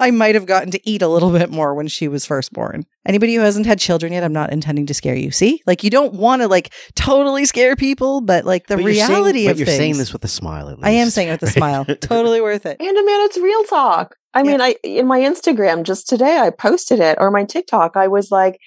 I 0.00 0.10
might 0.10 0.34
have 0.34 0.46
gotten 0.46 0.70
to 0.72 0.80
eat 0.88 1.02
a 1.02 1.08
little 1.08 1.30
bit 1.30 1.50
more 1.50 1.74
when 1.74 1.86
she 1.88 2.08
was 2.08 2.26
first 2.26 2.52
born. 2.52 2.84
Anybody 3.06 3.34
who 3.36 3.42
hasn't 3.42 3.66
had 3.66 3.78
children 3.78 4.12
yet, 4.12 4.24
I'm 4.24 4.32
not 4.32 4.52
intending 4.52 4.86
to 4.86 4.94
scare 4.94 5.14
you. 5.14 5.30
See? 5.30 5.62
Like 5.66 5.84
you 5.84 5.90
don't 5.90 6.14
want 6.14 6.42
to 6.42 6.48
like 6.48 6.72
totally 6.96 7.44
scare 7.44 7.76
people, 7.76 8.20
but 8.20 8.44
like 8.44 8.66
the 8.66 8.76
But 8.76 8.84
you're 8.84 8.94
saying- 8.94 9.08
reality 9.10 9.44
but 9.46 9.50
of 9.52 9.58
you're 9.58 9.66
things. 9.66 9.78
saying 9.78 9.98
this 9.98 10.12
with 10.12 10.24
a 10.24 10.28
smile. 10.28 10.68
At 10.68 10.78
least. 10.78 10.86
I 10.86 10.90
am 10.90 11.10
saying 11.10 11.28
it 11.28 11.40
with 11.40 11.50
a 11.50 11.52
smile. 11.58 11.84
totally 11.84 12.40
worth 12.40 12.66
it. 12.66 12.76
And 12.80 12.88
I 12.98 13.02
mean, 13.02 13.24
it's 13.26 13.38
real 13.38 13.64
talk. 13.64 14.16
I 14.34 14.40
Yeah. 14.42 14.50
mean, 14.50 14.60
I 14.60 14.74
in 14.82 15.06
my 15.06 15.20
Instagram 15.20 15.82
just 15.84 16.08
today, 16.08 16.38
I 16.38 16.50
posted 16.50 17.00
it 17.00 17.18
or 17.20 17.30
my 17.30 17.44
TikTok. 17.44 17.96
I 17.96 18.08
was 18.08 18.30
like, 18.30 18.58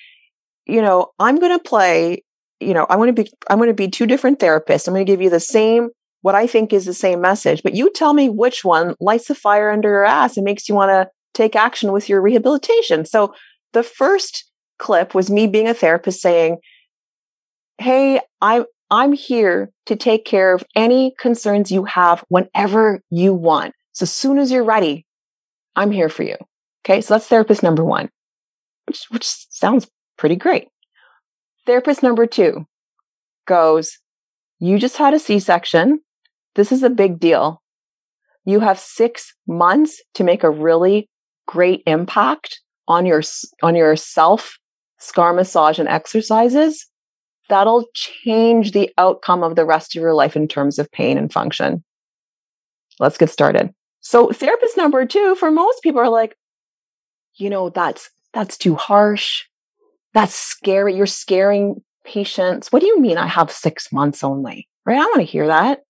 you 0.65 0.81
know, 0.81 1.07
I'm 1.19 1.39
going 1.39 1.57
to 1.57 1.63
play. 1.63 2.23
You 2.59 2.73
know, 2.73 2.85
I 2.89 2.95
want 2.95 3.15
to 3.15 3.23
be. 3.23 3.31
I'm 3.49 3.57
going 3.57 3.69
to 3.69 3.73
be 3.73 3.89
two 3.89 4.05
different 4.05 4.39
therapists. 4.39 4.87
I'm 4.87 4.93
going 4.93 5.05
to 5.05 5.11
give 5.11 5.21
you 5.21 5.29
the 5.29 5.39
same 5.39 5.89
what 6.25 6.33
I 6.33 6.47
think 6.47 6.73
is 6.73 6.85
the 6.85 6.93
same 6.95 7.21
message, 7.21 7.61
but 7.61 7.75
you 7.75 7.91
tell 7.91 8.15
me 8.15 8.29
which 8.29 8.65
one 8.65 8.95
lights 8.99 9.27
the 9.27 9.35
fire 9.35 9.69
under 9.69 9.89
your 9.89 10.05
ass 10.05 10.37
and 10.37 10.43
makes 10.43 10.67
you 10.67 10.73
want 10.73 10.89
to 10.89 11.07
take 11.35 11.55
action 11.55 11.91
with 11.91 12.09
your 12.09 12.19
rehabilitation. 12.19 13.05
So 13.05 13.35
the 13.73 13.83
first 13.83 14.49
clip 14.79 15.13
was 15.13 15.29
me 15.29 15.45
being 15.45 15.67
a 15.67 15.73
therapist 15.75 16.21
saying, 16.21 16.57
"Hey, 17.77 18.21
I'm 18.41 18.65
I'm 18.89 19.13
here 19.13 19.69
to 19.85 19.95
take 19.95 20.25
care 20.25 20.55
of 20.55 20.63
any 20.75 21.13
concerns 21.19 21.71
you 21.71 21.83
have 21.85 22.23
whenever 22.29 23.01
you 23.11 23.35
want. 23.35 23.75
So 23.91 24.03
as 24.03 24.11
soon 24.11 24.39
as 24.39 24.51
you're 24.51 24.63
ready, 24.63 25.05
I'm 25.75 25.91
here 25.91 26.09
for 26.09 26.23
you." 26.23 26.37
Okay, 26.83 27.01
so 27.01 27.13
that's 27.13 27.27
therapist 27.27 27.61
number 27.61 27.85
one, 27.85 28.09
which 28.87 29.05
which 29.11 29.27
sounds 29.51 29.87
pretty 30.17 30.37
great. 30.37 30.69
Therapist 31.65 32.03
number 32.03 32.27
two 32.27 32.67
goes, 33.47 33.99
"You 34.59 34.77
just 34.79 34.97
had 34.97 35.13
a 35.13 35.19
C-section. 35.19 36.01
This 36.55 36.71
is 36.71 36.83
a 36.83 36.89
big 36.89 37.19
deal. 37.19 37.61
You 38.45 38.59
have 38.59 38.79
six 38.79 39.33
months 39.47 40.01
to 40.13 40.23
make 40.23 40.43
a 40.43 40.49
really 40.49 41.09
great 41.47 41.83
impact 41.85 42.61
on 42.87 43.05
your 43.05 43.21
on 43.61 43.75
your 43.75 43.95
self 43.95 44.57
scar 44.97 45.33
massage 45.33 45.79
and 45.79 45.89
exercises 45.89 46.87
that'll 47.49 47.85
change 47.93 48.71
the 48.71 48.91
outcome 48.97 49.43
of 49.43 49.55
the 49.55 49.65
rest 49.65 49.95
of 49.95 50.01
your 50.01 50.13
life 50.13 50.35
in 50.35 50.47
terms 50.47 50.79
of 50.79 50.91
pain 50.91 51.17
and 51.17 51.31
function 51.31 51.83
let's 52.99 53.17
get 53.17 53.29
started 53.29 53.71
so 53.99 54.31
therapist 54.31 54.77
number 54.77 55.05
2 55.05 55.35
for 55.35 55.51
most 55.51 55.81
people 55.83 55.99
are 55.99 56.09
like 56.09 56.35
you 57.35 57.49
know 57.49 57.69
that's 57.69 58.09
that's 58.33 58.57
too 58.57 58.75
harsh 58.75 59.43
that's 60.15 60.33
scary 60.33 60.95
you're 60.95 61.05
scaring 61.05 61.83
patients 62.03 62.71
what 62.71 62.79
do 62.79 62.87
you 62.87 62.99
mean 62.99 63.17
i 63.17 63.27
have 63.27 63.51
6 63.51 63.93
months 63.93 64.23
only 64.23 64.67
right 64.85 64.97
i 64.97 65.05
want 65.05 65.17
to 65.17 65.23
hear 65.23 65.47
that 65.47 65.81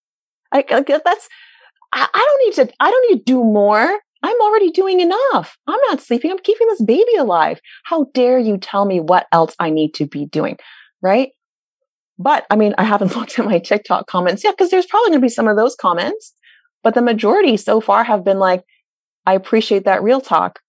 I, 0.51 0.65
I 0.69 0.81
that's 0.81 1.29
I, 1.93 2.07
I 2.13 2.19
don't 2.27 2.45
need 2.45 2.55
to 2.65 2.75
i 2.81 2.91
don't 2.91 3.11
need 3.11 3.19
to 3.19 3.23
do 3.31 3.43
more 3.43 3.99
I'm 4.25 4.41
already 4.41 4.71
doing 4.71 5.01
enough. 5.01 5.55
I'm 5.67 5.79
not 5.87 6.01
sleeping. 6.01 6.31
I'm 6.31 6.39
keeping 6.39 6.65
this 6.67 6.81
baby 6.81 7.15
alive. 7.19 7.59
How 7.83 8.07
dare 8.15 8.39
you 8.39 8.57
tell 8.57 8.85
me 8.85 8.99
what 8.99 9.27
else 9.31 9.55
I 9.59 9.69
need 9.69 9.93
to 9.95 10.07
be 10.07 10.25
doing? 10.25 10.57
Right. 11.03 11.29
But 12.17 12.47
I 12.49 12.55
mean, 12.55 12.73
I 12.79 12.83
haven't 12.85 13.15
looked 13.15 13.37
at 13.37 13.45
my 13.45 13.59
TikTok 13.59 14.07
comments 14.07 14.43
yet 14.43 14.57
because 14.57 14.71
there's 14.71 14.87
probably 14.87 15.11
going 15.11 15.21
to 15.21 15.25
be 15.25 15.29
some 15.29 15.47
of 15.47 15.57
those 15.57 15.75
comments. 15.75 16.33
But 16.81 16.95
the 16.95 17.03
majority 17.03 17.55
so 17.55 17.79
far 17.79 18.03
have 18.03 18.23
been 18.23 18.39
like, 18.39 18.63
I 19.27 19.33
appreciate 19.33 19.85
that 19.85 20.01
real 20.01 20.21
talk. 20.21 20.59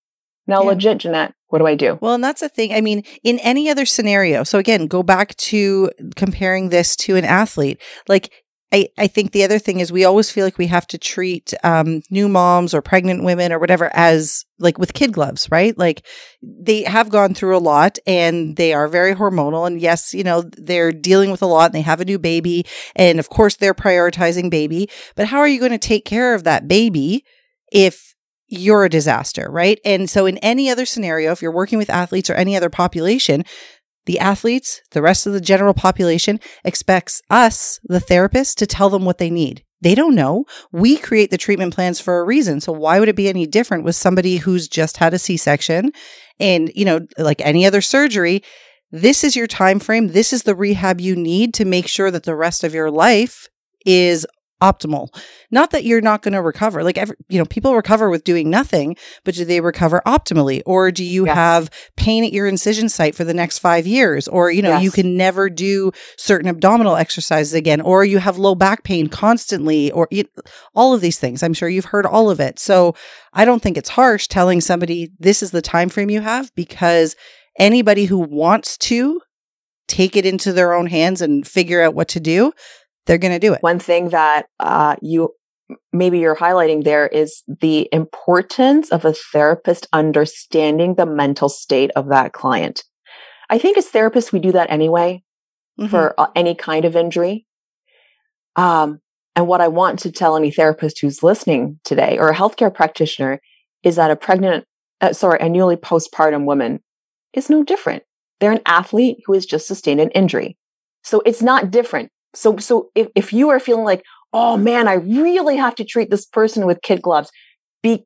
Now, 0.46 0.60
Yeah. 0.60 0.68
legit, 0.68 0.98
Jeanette, 0.98 1.32
what 1.48 1.58
do 1.58 1.66
I 1.66 1.74
do? 1.74 1.98
Well, 2.00 2.14
and 2.14 2.24
that's 2.24 2.40
the 2.40 2.48
thing. 2.48 2.72
I 2.72 2.80
mean, 2.80 3.04
in 3.22 3.38
any 3.40 3.70
other 3.70 3.86
scenario, 3.86 4.42
so 4.42 4.58
again, 4.58 4.86
go 4.86 5.02
back 5.02 5.36
to 5.36 5.90
comparing 6.16 6.70
this 6.70 6.96
to 6.96 7.16
an 7.16 7.24
athlete. 7.24 7.80
Like, 8.08 8.32
I, 8.72 8.88
I 8.98 9.06
think 9.06 9.30
the 9.30 9.44
other 9.44 9.60
thing 9.60 9.78
is 9.78 9.92
we 9.92 10.04
always 10.04 10.30
feel 10.30 10.44
like 10.44 10.58
we 10.58 10.66
have 10.66 10.88
to 10.88 10.98
treat 10.98 11.54
um, 11.62 12.02
new 12.10 12.28
moms 12.28 12.74
or 12.74 12.82
pregnant 12.82 13.22
women 13.22 13.52
or 13.52 13.60
whatever 13.60 13.90
as 13.94 14.44
like 14.58 14.76
with 14.76 14.92
kid 14.92 15.12
gloves, 15.12 15.48
right? 15.52 15.76
Like 15.78 16.04
they 16.42 16.82
have 16.82 17.08
gone 17.08 17.32
through 17.32 17.56
a 17.56 17.58
lot 17.58 17.98
and 18.08 18.56
they 18.56 18.72
are 18.72 18.88
very 18.88 19.14
hormonal. 19.14 19.68
And 19.68 19.80
yes, 19.80 20.12
you 20.12 20.24
know, 20.24 20.42
they're 20.56 20.90
dealing 20.90 21.30
with 21.30 21.42
a 21.42 21.46
lot 21.46 21.66
and 21.66 21.74
they 21.74 21.82
have 21.82 22.00
a 22.00 22.04
new 22.04 22.18
baby. 22.18 22.66
And 22.96 23.20
of 23.20 23.28
course, 23.28 23.54
they're 23.54 23.72
prioritizing 23.72 24.50
baby. 24.50 24.90
But 25.14 25.28
how 25.28 25.38
are 25.38 25.48
you 25.48 25.60
going 25.60 25.70
to 25.70 25.78
take 25.78 26.04
care 26.04 26.34
of 26.34 26.42
that 26.42 26.66
baby 26.66 27.24
if 27.70 28.15
you're 28.48 28.84
a 28.84 28.90
disaster, 28.90 29.48
right? 29.50 29.80
And 29.84 30.08
so, 30.08 30.26
in 30.26 30.38
any 30.38 30.70
other 30.70 30.86
scenario, 30.86 31.32
if 31.32 31.42
you're 31.42 31.52
working 31.52 31.78
with 31.78 31.90
athletes 31.90 32.30
or 32.30 32.34
any 32.34 32.56
other 32.56 32.70
population, 32.70 33.44
the 34.06 34.20
athletes, 34.20 34.80
the 34.92 35.02
rest 35.02 35.26
of 35.26 35.32
the 35.32 35.40
general 35.40 35.74
population 35.74 36.38
expects 36.64 37.20
us, 37.28 37.80
the 37.84 38.00
therapist, 38.00 38.56
to 38.58 38.66
tell 38.66 38.88
them 38.88 39.04
what 39.04 39.18
they 39.18 39.30
need. 39.30 39.64
They 39.80 39.94
don't 39.94 40.14
know. 40.14 40.44
We 40.72 40.96
create 40.96 41.30
the 41.30 41.36
treatment 41.36 41.74
plans 41.74 42.00
for 42.00 42.20
a 42.20 42.24
reason. 42.24 42.60
So 42.60 42.72
why 42.72 42.98
would 42.98 43.08
it 43.08 43.16
be 43.16 43.28
any 43.28 43.46
different 43.46 43.84
with 43.84 43.96
somebody 43.96 44.38
who's 44.38 44.68
just 44.68 44.96
had 44.96 45.12
a 45.12 45.18
C-section 45.18 45.92
and, 46.40 46.72
you 46.74 46.84
know, 46.84 47.00
like 47.18 47.40
any 47.42 47.66
other 47.66 47.80
surgery, 47.80 48.42
this 48.90 49.24
is 49.24 49.36
your 49.36 49.46
time 49.46 49.80
frame. 49.80 50.08
This 50.08 50.32
is 50.32 50.44
the 50.44 50.54
rehab 50.54 51.00
you 51.00 51.16
need 51.16 51.52
to 51.54 51.64
make 51.64 51.88
sure 51.88 52.10
that 52.10 52.22
the 52.22 52.36
rest 52.36 52.64
of 52.64 52.74
your 52.74 52.90
life 52.90 53.48
is 53.84 54.26
optimal. 54.62 55.08
Not 55.50 55.70
that 55.72 55.84
you're 55.84 56.00
not 56.00 56.22
going 56.22 56.32
to 56.34 56.42
recover. 56.42 56.82
Like 56.82 56.96
every, 56.98 57.16
you 57.28 57.38
know, 57.38 57.44
people 57.44 57.74
recover 57.74 58.08
with 58.08 58.24
doing 58.24 58.48
nothing, 58.48 58.96
but 59.24 59.34
do 59.34 59.44
they 59.44 59.60
recover 59.60 60.02
optimally 60.06 60.62
or 60.64 60.90
do 60.90 61.04
you 61.04 61.26
Yes. 61.26 61.34
have 61.34 61.70
pain 61.96 62.24
at 62.24 62.32
your 62.32 62.46
incision 62.46 62.88
site 62.88 63.14
for 63.14 63.24
the 63.24 63.34
next 63.34 63.58
5 63.58 63.86
years 63.86 64.28
or 64.28 64.50
you 64.50 64.62
know, 64.62 64.78
you 64.78 64.90
can 64.90 65.16
never 65.16 65.50
do 65.50 65.92
certain 66.16 66.48
abdominal 66.48 66.96
exercises 66.96 67.52
again 67.54 67.80
or 67.80 68.04
you 68.04 68.18
have 68.18 68.38
low 68.38 68.54
back 68.54 68.82
pain 68.84 69.08
constantly 69.08 69.90
or 69.92 70.08
you, 70.10 70.24
all 70.74 70.94
of 70.94 71.00
these 71.00 71.18
things. 71.18 71.42
I'm 71.42 71.54
sure 71.54 71.68
you've 71.68 71.86
heard 71.86 72.06
all 72.06 72.30
of 72.30 72.40
it. 72.40 72.58
So, 72.58 72.94
I 73.32 73.44
don't 73.44 73.62
think 73.62 73.76
it's 73.76 73.90
harsh 73.90 74.28
telling 74.28 74.62
somebody 74.62 75.10
this 75.18 75.42
is 75.42 75.50
the 75.50 75.60
time 75.60 75.90
frame 75.90 76.08
you 76.08 76.22
have 76.22 76.54
because 76.54 77.14
anybody 77.58 78.06
who 78.06 78.18
wants 78.18 78.78
to 78.78 79.20
take 79.88 80.16
it 80.16 80.24
into 80.24 80.52
their 80.52 80.72
own 80.72 80.86
hands 80.86 81.20
and 81.20 81.46
figure 81.46 81.82
out 81.82 81.94
what 81.94 82.08
to 82.08 82.20
do, 82.20 82.52
they're 83.06 83.18
going 83.18 83.32
to 83.32 83.38
do 83.38 83.54
it. 83.54 83.62
One 83.62 83.78
thing 83.78 84.10
that 84.10 84.46
uh, 84.60 84.96
you 85.00 85.34
maybe 85.92 86.18
you're 86.20 86.36
highlighting 86.36 86.84
there 86.84 87.08
is 87.08 87.42
the 87.48 87.88
importance 87.90 88.90
of 88.90 89.04
a 89.04 89.12
therapist 89.32 89.88
understanding 89.92 90.94
the 90.94 91.06
mental 91.06 91.48
state 91.48 91.90
of 91.96 92.08
that 92.08 92.32
client. 92.32 92.84
I 93.50 93.58
think 93.58 93.76
as 93.76 93.90
therapists, 93.90 94.30
we 94.32 94.38
do 94.38 94.52
that 94.52 94.70
anyway 94.70 95.22
Mhm. 95.78 95.90
for 95.90 96.14
uh, 96.18 96.28
any 96.36 96.54
kind 96.54 96.84
of 96.84 96.94
injury. 96.96 97.46
Um, 98.54 99.00
and 99.34 99.46
what 99.46 99.60
I 99.60 99.68
want 99.68 99.98
to 100.00 100.12
tell 100.12 100.36
any 100.36 100.50
therapist 100.50 101.00
who's 101.00 101.22
listening 101.22 101.78
today 101.84 102.16
or 102.18 102.28
a 102.28 102.34
healthcare 102.34 102.72
practitioner 102.72 103.40
is 103.82 103.96
that 103.96 104.10
a 104.10 104.16
pregnant, 104.16 104.64
uh, 105.00 105.12
sorry, 105.12 105.38
a 105.40 105.48
newly 105.48 105.76
postpartum 105.76 106.44
woman 106.46 106.80
is 107.34 107.50
no 107.50 107.62
different. 107.62 108.02
They're 108.40 108.52
an 108.52 108.62
athlete 108.66 109.18
who 109.26 109.34
has 109.34 109.44
just 109.46 109.66
sustained 109.66 110.00
an 110.00 110.10
injury. 110.10 110.56
So 111.02 111.22
it's 111.26 111.42
not 111.42 111.70
different. 111.70 112.10
So, 112.36 112.56
so 112.58 112.90
if, 112.94 113.08
if 113.14 113.32
you 113.32 113.48
are 113.50 113.60
feeling 113.60 113.84
like, 113.84 114.04
oh 114.32 114.56
man, 114.56 114.88
I 114.88 114.94
really 114.94 115.56
have 115.56 115.74
to 115.76 115.84
treat 115.84 116.10
this 116.10 116.26
person 116.26 116.66
with 116.66 116.82
kid 116.82 117.02
gloves, 117.02 117.30
be 117.82 118.04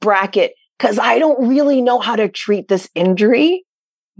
bracket, 0.00 0.52
because 0.78 0.98
I 0.98 1.18
don't 1.18 1.48
really 1.48 1.80
know 1.80 1.98
how 1.98 2.16
to 2.16 2.28
treat 2.28 2.68
this 2.68 2.88
injury. 2.94 3.64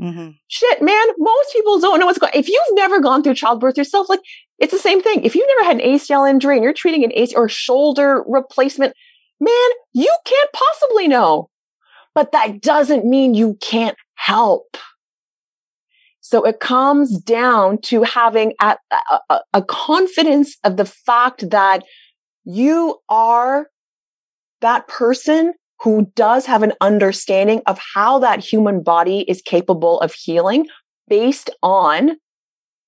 Mm-hmm. 0.01 0.31
Shit, 0.49 0.83
man, 0.83 1.07
most 1.19 1.53
people 1.53 1.79
don't 1.79 2.01
know 2.01 2.07
what's 2.07 2.19
going 2.19 2.33
If 2.35 2.49
you've 2.49 2.62
never 2.73 3.01
gone 3.01 3.23
through 3.23 3.35
childbirth 3.35 3.77
yourself, 3.77 4.09
like 4.09 4.21
it's 4.59 4.73
the 4.73 4.79
same 4.79 5.03
thing. 5.03 5.25
If 5.25 5.35
you've 5.35 5.49
never 5.57 5.69
had 5.69 5.81
an 5.81 5.88
ACL 5.88 6.29
injury 6.29 6.57
and 6.57 6.64
you're 6.64 6.73
treating 6.73 7.05
an 7.05 7.12
ACL 7.17 7.37
or 7.37 7.49
shoulder 7.49 8.25
replacement, 8.27 8.95
man, 9.40 9.71
you 9.93 10.12
can't 10.25 10.51
possibly 10.53 11.07
know. 11.07 11.49
But 12.14 12.33
that 12.33 12.61
doesn't 12.61 13.05
mean 13.05 13.35
you 13.35 13.57
can't 13.61 13.97
help. 14.14 14.77
So 16.25 16.43
it 16.45 16.59
comes 16.59 17.19
down 17.19 17.83
to 17.83 18.03
having 18.03 18.55
a, 18.59 18.79
a, 19.29 19.41
a, 19.53 19.63
confidence 19.63 20.57
of 20.65 20.79
the 20.79 20.87
fact 20.87 21.51
that 21.51 21.85
you 22.45 22.99
are 23.11 23.67
that 24.63 24.89
person 24.89 25.53
who 25.83 26.11
does 26.17 26.47
have 26.47 26.63
an 26.63 26.73
understanding 26.81 27.61
of 27.67 27.79
how 27.95 28.21
that 28.21 28.41
human 28.41 28.83
body 28.83 29.27
is 29.29 29.43
capable 29.43 30.01
of 30.01 30.15
healing 30.15 30.67
based 31.09 31.51
on 31.63 32.13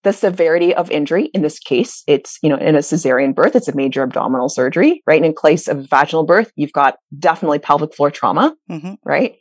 the 0.02 0.14
severity 0.14 0.74
of 0.74 0.90
injury. 0.90 1.26
In 1.34 1.42
this 1.42 1.58
case, 1.58 2.04
it's, 2.06 2.38
you 2.42 2.48
know, 2.48 2.56
in 2.56 2.74
a 2.74 2.78
cesarean 2.78 3.34
birth, 3.34 3.54
it's 3.54 3.68
a 3.68 3.76
major 3.76 4.02
abdominal 4.02 4.48
surgery, 4.48 5.02
right? 5.06 5.16
And 5.16 5.26
in 5.26 5.34
place 5.34 5.68
of 5.68 5.90
vaginal 5.90 6.24
birth, 6.24 6.50
you've 6.56 6.72
got 6.72 6.96
definitely 7.18 7.58
pelvic 7.58 7.94
floor 7.94 8.10
trauma, 8.10 8.56
mm-hmm. 8.70 8.94
right? 9.04 9.34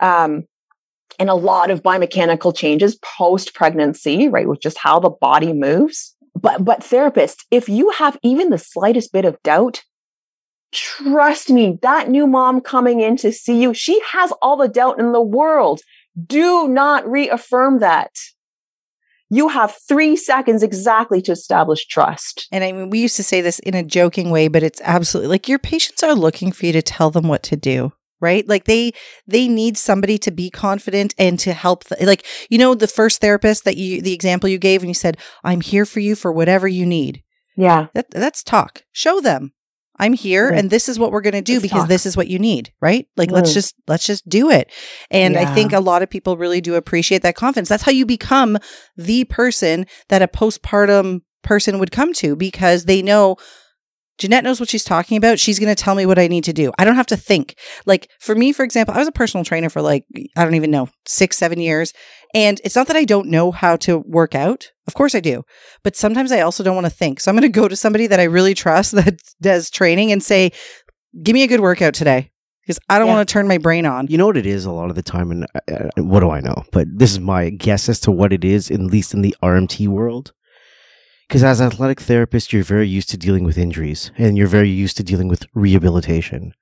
Um, 0.00 0.44
and 1.18 1.28
a 1.28 1.34
lot 1.34 1.70
of 1.70 1.82
biomechanical 1.82 2.56
changes 2.56 2.96
post 2.96 3.54
pregnancy, 3.54 4.28
right? 4.28 4.48
With 4.48 4.60
just 4.60 4.78
how 4.78 5.00
the 5.00 5.10
body 5.10 5.52
moves. 5.52 6.14
But, 6.34 6.64
but 6.64 6.80
therapists, 6.80 7.44
if 7.50 7.68
you 7.68 7.90
have 7.90 8.16
even 8.22 8.50
the 8.50 8.58
slightest 8.58 9.12
bit 9.12 9.24
of 9.24 9.42
doubt, 9.42 9.82
trust 10.72 11.50
me, 11.50 11.78
that 11.82 12.08
new 12.08 12.26
mom 12.26 12.60
coming 12.60 13.00
in 13.00 13.16
to 13.18 13.32
see 13.32 13.60
you, 13.60 13.74
she 13.74 14.00
has 14.12 14.32
all 14.40 14.56
the 14.56 14.68
doubt 14.68 15.00
in 15.00 15.12
the 15.12 15.22
world. 15.22 15.80
Do 16.26 16.68
not 16.68 17.08
reaffirm 17.08 17.80
that 17.80 18.10
you 19.30 19.48
have 19.48 19.76
three 19.86 20.16
seconds 20.16 20.62
exactly 20.62 21.20
to 21.22 21.32
establish 21.32 21.86
trust. 21.86 22.48
And 22.50 22.64
I 22.64 22.72
mean, 22.72 22.90
we 22.90 23.00
used 23.00 23.16
to 23.16 23.22
say 23.22 23.40
this 23.40 23.58
in 23.60 23.74
a 23.74 23.82
joking 23.82 24.30
way, 24.30 24.48
but 24.48 24.62
it's 24.62 24.80
absolutely 24.84 25.28
like 25.28 25.48
your 25.48 25.58
patients 25.58 26.02
are 26.02 26.14
looking 26.14 26.50
for 26.50 26.66
you 26.66 26.72
to 26.72 26.82
tell 26.82 27.10
them 27.10 27.28
what 27.28 27.42
to 27.44 27.56
do 27.56 27.92
right 28.20 28.48
like 28.48 28.64
they 28.64 28.92
they 29.26 29.48
need 29.48 29.76
somebody 29.76 30.18
to 30.18 30.30
be 30.30 30.50
confident 30.50 31.14
and 31.18 31.38
to 31.38 31.52
help 31.52 31.84
th- 31.84 32.02
like 32.02 32.24
you 32.50 32.58
know 32.58 32.74
the 32.74 32.88
first 32.88 33.20
therapist 33.20 33.64
that 33.64 33.76
you 33.76 34.00
the 34.02 34.14
example 34.14 34.48
you 34.48 34.58
gave 34.58 34.82
and 34.82 34.90
you 34.90 34.94
said 34.94 35.16
i'm 35.44 35.60
here 35.60 35.84
for 35.84 36.00
you 36.00 36.14
for 36.14 36.32
whatever 36.32 36.68
you 36.68 36.84
need 36.84 37.22
yeah 37.56 37.86
that, 37.94 38.10
that's 38.10 38.42
talk 38.42 38.84
show 38.92 39.20
them 39.20 39.52
I'm 39.98 40.12
here 40.12 40.48
and 40.48 40.70
this 40.70 40.88
is 40.88 40.98
what 40.98 41.10
we're 41.10 41.20
going 41.20 41.34
to 41.34 41.42
do 41.42 41.54
let's 41.54 41.62
because 41.62 41.80
talk. 41.80 41.88
this 41.88 42.06
is 42.06 42.16
what 42.16 42.28
you 42.28 42.38
need, 42.38 42.72
right? 42.80 43.08
Like 43.16 43.30
mm. 43.30 43.32
let's 43.32 43.52
just 43.52 43.74
let's 43.88 44.06
just 44.06 44.28
do 44.28 44.48
it. 44.50 44.70
And 45.10 45.34
yeah. 45.34 45.42
I 45.42 45.54
think 45.54 45.72
a 45.72 45.80
lot 45.80 46.02
of 46.02 46.10
people 46.10 46.36
really 46.36 46.60
do 46.60 46.76
appreciate 46.76 47.22
that 47.22 47.34
confidence. 47.34 47.68
That's 47.68 47.82
how 47.82 47.92
you 47.92 48.06
become 48.06 48.58
the 48.96 49.24
person 49.24 49.86
that 50.08 50.22
a 50.22 50.28
postpartum 50.28 51.22
person 51.42 51.78
would 51.78 51.90
come 51.90 52.12
to 52.14 52.36
because 52.36 52.84
they 52.84 53.02
know 53.02 53.36
Jeanette 54.18 54.44
knows 54.44 54.60
what 54.60 54.68
she's 54.68 54.84
talking 54.84 55.16
about. 55.16 55.38
She's 55.38 55.58
going 55.58 55.74
to 55.74 55.80
tell 55.80 55.94
me 55.94 56.04
what 56.04 56.18
I 56.18 56.26
need 56.26 56.44
to 56.44 56.52
do. 56.52 56.72
I 56.78 56.84
don't 56.84 56.96
have 56.96 57.06
to 57.06 57.16
think. 57.16 57.56
Like 57.86 58.10
for 58.20 58.34
me, 58.34 58.52
for 58.52 58.64
example, 58.64 58.94
I 58.94 58.98
was 58.98 59.08
a 59.08 59.12
personal 59.12 59.44
trainer 59.44 59.70
for 59.70 59.80
like, 59.80 60.04
I 60.36 60.44
don't 60.44 60.54
even 60.54 60.70
know, 60.70 60.88
six, 61.06 61.36
seven 61.36 61.60
years. 61.60 61.92
And 62.34 62.60
it's 62.64 62.76
not 62.76 62.88
that 62.88 62.96
I 62.96 63.04
don't 63.04 63.28
know 63.28 63.52
how 63.52 63.76
to 63.76 63.98
work 63.98 64.34
out. 64.34 64.72
Of 64.86 64.94
course 64.94 65.14
I 65.14 65.20
do. 65.20 65.44
But 65.82 65.96
sometimes 65.96 66.32
I 66.32 66.40
also 66.40 66.62
don't 66.62 66.74
want 66.74 66.86
to 66.86 66.90
think. 66.90 67.20
So 67.20 67.30
I'm 67.30 67.36
going 67.36 67.50
to 67.50 67.60
go 67.60 67.68
to 67.68 67.76
somebody 67.76 68.06
that 68.08 68.20
I 68.20 68.24
really 68.24 68.54
trust 68.54 68.92
that 68.96 69.20
does 69.40 69.70
training 69.70 70.12
and 70.12 70.22
say, 70.22 70.52
give 71.22 71.34
me 71.34 71.42
a 71.44 71.48
good 71.48 71.60
workout 71.60 71.94
today 71.94 72.30
because 72.68 72.78
I 72.90 72.98
don't 72.98 73.08
yeah. 73.08 73.14
want 73.14 73.28
to 73.28 73.32
turn 73.32 73.48
my 73.48 73.56
brain 73.56 73.86
on. 73.86 74.08
You 74.08 74.18
know 74.18 74.26
what 74.26 74.36
it 74.36 74.44
is 74.44 74.66
a 74.66 74.70
lot 74.70 74.90
of 74.90 74.94
the 74.94 75.02
time, 75.02 75.30
and 75.30 75.44
uh, 75.54 75.88
uh, 75.96 76.02
what 76.02 76.20
do 76.20 76.30
I 76.30 76.40
know? 76.40 76.64
But 76.70 76.86
this 76.90 77.12
is 77.12 77.18
my 77.18 77.48
guess 77.48 77.88
as 77.88 77.98
to 78.00 78.10
what 78.10 78.30
it 78.30 78.44
is, 78.44 78.70
at 78.70 78.78
least 78.80 79.14
in 79.14 79.22
the 79.22 79.34
RMT 79.42 79.88
world. 79.88 80.34
Because 81.28 81.44
as 81.44 81.60
an 81.60 81.66
athletic 81.66 82.00
therapist, 82.00 82.54
you're 82.54 82.62
very 82.62 82.88
used 82.88 83.10
to 83.10 83.18
dealing 83.18 83.44
with 83.44 83.58
injuries 83.58 84.10
and 84.16 84.38
you're 84.38 84.46
very 84.46 84.70
used 84.70 84.96
to 84.96 85.02
dealing 85.02 85.28
with 85.28 85.44
rehabilitation. 85.52 86.54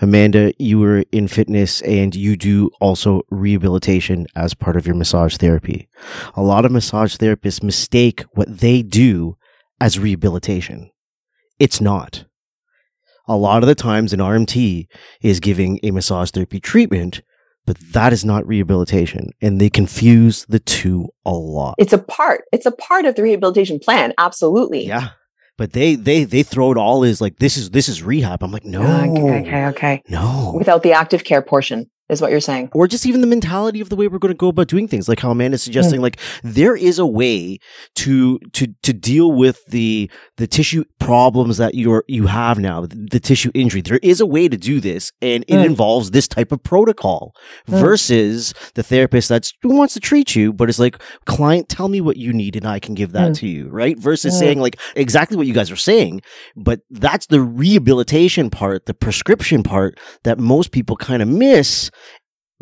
Amanda, 0.00 0.52
you 0.58 0.80
were 0.80 1.04
in 1.12 1.28
fitness 1.28 1.82
and 1.82 2.16
you 2.16 2.36
do 2.36 2.70
also 2.80 3.22
rehabilitation 3.30 4.26
as 4.34 4.54
part 4.54 4.76
of 4.76 4.88
your 4.88 4.96
massage 4.96 5.36
therapy. 5.36 5.88
A 6.34 6.42
lot 6.42 6.64
of 6.64 6.72
massage 6.72 7.14
therapists 7.14 7.62
mistake 7.62 8.24
what 8.32 8.58
they 8.58 8.82
do 8.82 9.36
as 9.80 10.00
rehabilitation. 10.00 10.90
It's 11.60 11.80
not. 11.80 12.24
A 13.28 13.36
lot 13.36 13.62
of 13.62 13.68
the 13.68 13.76
times 13.76 14.12
an 14.12 14.18
RMT 14.18 14.88
is 15.20 15.38
giving 15.38 15.78
a 15.84 15.92
massage 15.92 16.30
therapy 16.30 16.58
treatment 16.58 17.22
but 17.68 17.76
that 17.92 18.14
is 18.14 18.24
not 18.24 18.48
rehabilitation 18.48 19.30
and 19.42 19.60
they 19.60 19.68
confuse 19.68 20.46
the 20.46 20.58
two 20.58 21.08
a 21.26 21.32
lot. 21.32 21.74
It's 21.76 21.92
a 21.92 21.98
part 21.98 22.44
it's 22.50 22.64
a 22.64 22.72
part 22.72 23.04
of 23.04 23.14
the 23.14 23.22
rehabilitation 23.22 23.78
plan 23.78 24.14
absolutely. 24.16 24.86
Yeah 24.86 25.10
but 25.58 25.72
they 25.72 25.96
they 25.96 26.24
they 26.24 26.42
throw 26.42 26.70
it 26.72 26.78
all 26.78 27.04
as 27.04 27.20
like 27.20 27.38
this 27.40 27.58
is 27.58 27.70
this 27.70 27.90
is 27.90 28.02
rehab. 28.02 28.42
I'm 28.42 28.52
like 28.52 28.64
no. 28.64 28.80
okay 28.80 29.40
okay 29.40 29.66
okay. 29.66 30.02
No. 30.08 30.54
Without 30.56 30.82
the 30.82 30.92
active 30.92 31.24
care 31.24 31.42
portion 31.42 31.90
is 32.08 32.20
what 32.20 32.30
you're 32.30 32.40
saying. 32.40 32.70
Or 32.72 32.86
just 32.86 33.06
even 33.06 33.20
the 33.20 33.26
mentality 33.26 33.80
of 33.80 33.88
the 33.88 33.96
way 33.96 34.08
we're 34.08 34.18
going 34.18 34.32
to 34.32 34.36
go 34.36 34.48
about 34.48 34.68
doing 34.68 34.88
things, 34.88 35.08
like 35.08 35.20
how 35.20 35.30
Amanda's 35.30 35.62
suggesting, 35.62 36.00
mm. 36.00 36.04
like 36.04 36.18
there 36.42 36.76
is 36.76 36.98
a 36.98 37.06
way 37.06 37.58
to, 37.96 38.38
to, 38.52 38.68
to 38.82 38.92
deal 38.92 39.32
with 39.32 39.64
the, 39.66 40.10
the 40.36 40.46
tissue 40.46 40.84
problems 40.98 41.58
that 41.58 41.74
you're, 41.74 42.04
you 42.08 42.26
have 42.26 42.58
now, 42.58 42.80
the, 42.80 43.08
the 43.10 43.20
tissue 43.20 43.50
injury. 43.54 43.82
There 43.82 44.00
is 44.02 44.20
a 44.20 44.26
way 44.26 44.48
to 44.48 44.56
do 44.56 44.80
this 44.80 45.12
and 45.20 45.44
it 45.48 45.56
mm. 45.56 45.66
involves 45.66 46.10
this 46.10 46.28
type 46.28 46.52
of 46.52 46.62
protocol 46.62 47.34
mm. 47.66 47.78
versus 47.78 48.54
the 48.74 48.82
therapist 48.82 49.28
that's 49.28 49.52
who 49.62 49.76
wants 49.76 49.94
to 49.94 50.00
treat 50.00 50.34
you, 50.34 50.52
but 50.52 50.68
it's 50.68 50.78
like, 50.78 51.00
client, 51.26 51.68
tell 51.68 51.88
me 51.88 52.00
what 52.00 52.16
you 52.16 52.32
need 52.32 52.56
and 52.56 52.66
I 52.66 52.80
can 52.80 52.94
give 52.94 53.12
that 53.12 53.32
mm. 53.32 53.36
to 53.38 53.46
you, 53.46 53.68
right? 53.68 53.98
Versus 53.98 54.34
mm. 54.34 54.38
saying 54.38 54.60
like 54.60 54.78
exactly 54.96 55.36
what 55.36 55.46
you 55.46 55.54
guys 55.54 55.70
are 55.70 55.76
saying, 55.76 56.22
but 56.56 56.80
that's 56.90 57.26
the 57.26 57.40
rehabilitation 57.40 58.50
part, 58.50 58.86
the 58.86 58.94
prescription 58.94 59.62
part 59.62 59.98
that 60.24 60.38
most 60.38 60.72
people 60.72 60.96
kind 60.96 61.22
of 61.22 61.28
miss 61.28 61.90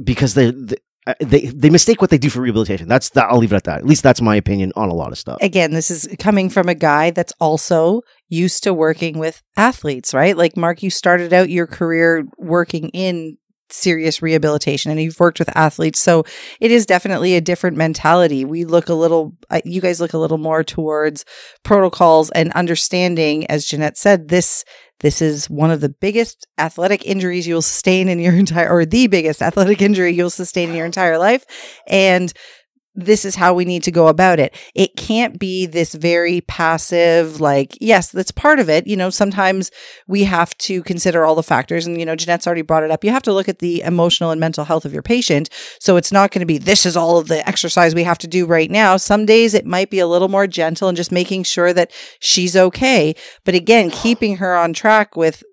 because 0.02 0.34
they, 0.34 0.50
they 0.50 0.76
uh, 1.06 1.14
they 1.20 1.46
they 1.46 1.70
mistake 1.70 2.00
what 2.00 2.10
they 2.10 2.18
do 2.18 2.28
for 2.28 2.40
rehabilitation. 2.40 2.88
That's 2.88 3.10
that. 3.10 3.26
I'll 3.30 3.38
leave 3.38 3.52
it 3.52 3.56
at 3.56 3.64
that. 3.64 3.78
At 3.78 3.86
least 3.86 4.02
that's 4.02 4.20
my 4.20 4.34
opinion 4.34 4.72
on 4.74 4.88
a 4.88 4.94
lot 4.94 5.12
of 5.12 5.18
stuff. 5.18 5.38
Again, 5.40 5.72
this 5.72 5.88
is 5.88 6.08
coming 6.18 6.50
from 6.50 6.68
a 6.68 6.74
guy 6.74 7.12
that's 7.12 7.32
also 7.40 8.02
used 8.28 8.64
to 8.64 8.74
working 8.74 9.18
with 9.18 9.40
athletes, 9.56 10.12
right? 10.12 10.36
Like 10.36 10.56
Mark, 10.56 10.82
you 10.82 10.90
started 10.90 11.32
out 11.32 11.48
your 11.48 11.68
career 11.68 12.26
working 12.38 12.88
in 12.88 13.38
serious 13.68 14.22
rehabilitation 14.22 14.90
and 14.90 15.00
you've 15.00 15.18
worked 15.18 15.40
with 15.40 15.56
athletes 15.56 15.98
so 15.98 16.24
it 16.60 16.70
is 16.70 16.86
definitely 16.86 17.34
a 17.34 17.40
different 17.40 17.76
mentality 17.76 18.44
we 18.44 18.64
look 18.64 18.88
a 18.88 18.94
little 18.94 19.32
you 19.64 19.80
guys 19.80 20.00
look 20.00 20.12
a 20.12 20.18
little 20.18 20.38
more 20.38 20.62
towards 20.62 21.24
protocols 21.64 22.30
and 22.30 22.52
understanding 22.52 23.44
as 23.50 23.64
jeanette 23.64 23.98
said 23.98 24.28
this 24.28 24.64
this 25.00 25.20
is 25.20 25.50
one 25.50 25.70
of 25.70 25.80
the 25.80 25.88
biggest 25.88 26.46
athletic 26.58 27.04
injuries 27.04 27.46
you'll 27.46 27.62
sustain 27.62 28.08
in 28.08 28.18
your 28.18 28.34
entire, 28.34 28.68
or 28.68 28.84
the 28.84 29.06
biggest 29.06 29.42
athletic 29.42 29.82
injury 29.82 30.12
you'll 30.12 30.30
sustain 30.30 30.70
in 30.70 30.76
your 30.76 30.86
entire 30.86 31.18
life. 31.18 31.44
And 31.86 32.32
this 32.96 33.24
is 33.24 33.36
how 33.36 33.52
we 33.52 33.64
need 33.64 33.82
to 33.84 33.90
go 33.90 34.08
about 34.08 34.40
it. 34.40 34.54
It 34.74 34.96
can't 34.96 35.38
be 35.38 35.66
this 35.66 35.94
very 35.94 36.40
passive, 36.40 37.40
like, 37.40 37.76
yes, 37.80 38.10
that's 38.10 38.30
part 38.30 38.58
of 38.58 38.70
it. 38.70 38.86
You 38.86 38.96
know, 38.96 39.10
sometimes 39.10 39.70
we 40.08 40.24
have 40.24 40.56
to 40.58 40.82
consider 40.82 41.24
all 41.24 41.34
the 41.34 41.42
factors. 41.42 41.86
And, 41.86 42.00
you 42.00 42.06
know, 42.06 42.16
Jeanette's 42.16 42.46
already 42.46 42.62
brought 42.62 42.82
it 42.82 42.90
up. 42.90 43.04
You 43.04 43.10
have 43.10 43.22
to 43.24 43.32
look 43.32 43.48
at 43.48 43.58
the 43.58 43.82
emotional 43.82 44.30
and 44.30 44.40
mental 44.40 44.64
health 44.64 44.86
of 44.86 44.92
your 44.92 45.02
patient. 45.02 45.50
So 45.78 45.96
it's 45.96 46.10
not 46.10 46.30
going 46.30 46.40
to 46.40 46.46
be, 46.46 46.58
this 46.58 46.86
is 46.86 46.96
all 46.96 47.18
of 47.18 47.28
the 47.28 47.46
exercise 47.46 47.94
we 47.94 48.04
have 48.04 48.18
to 48.18 48.26
do 48.26 48.46
right 48.46 48.70
now. 48.70 48.96
Some 48.96 49.26
days 49.26 49.52
it 49.52 49.66
might 49.66 49.90
be 49.90 49.98
a 49.98 50.06
little 50.06 50.28
more 50.28 50.46
gentle 50.46 50.88
and 50.88 50.96
just 50.96 51.12
making 51.12 51.42
sure 51.42 51.72
that 51.74 51.92
she's 52.18 52.56
okay. 52.56 53.14
But 53.44 53.54
again, 53.54 53.90
keeping 53.90 54.38
her 54.38 54.56
on 54.56 54.72
track 54.72 55.16
with 55.16 55.44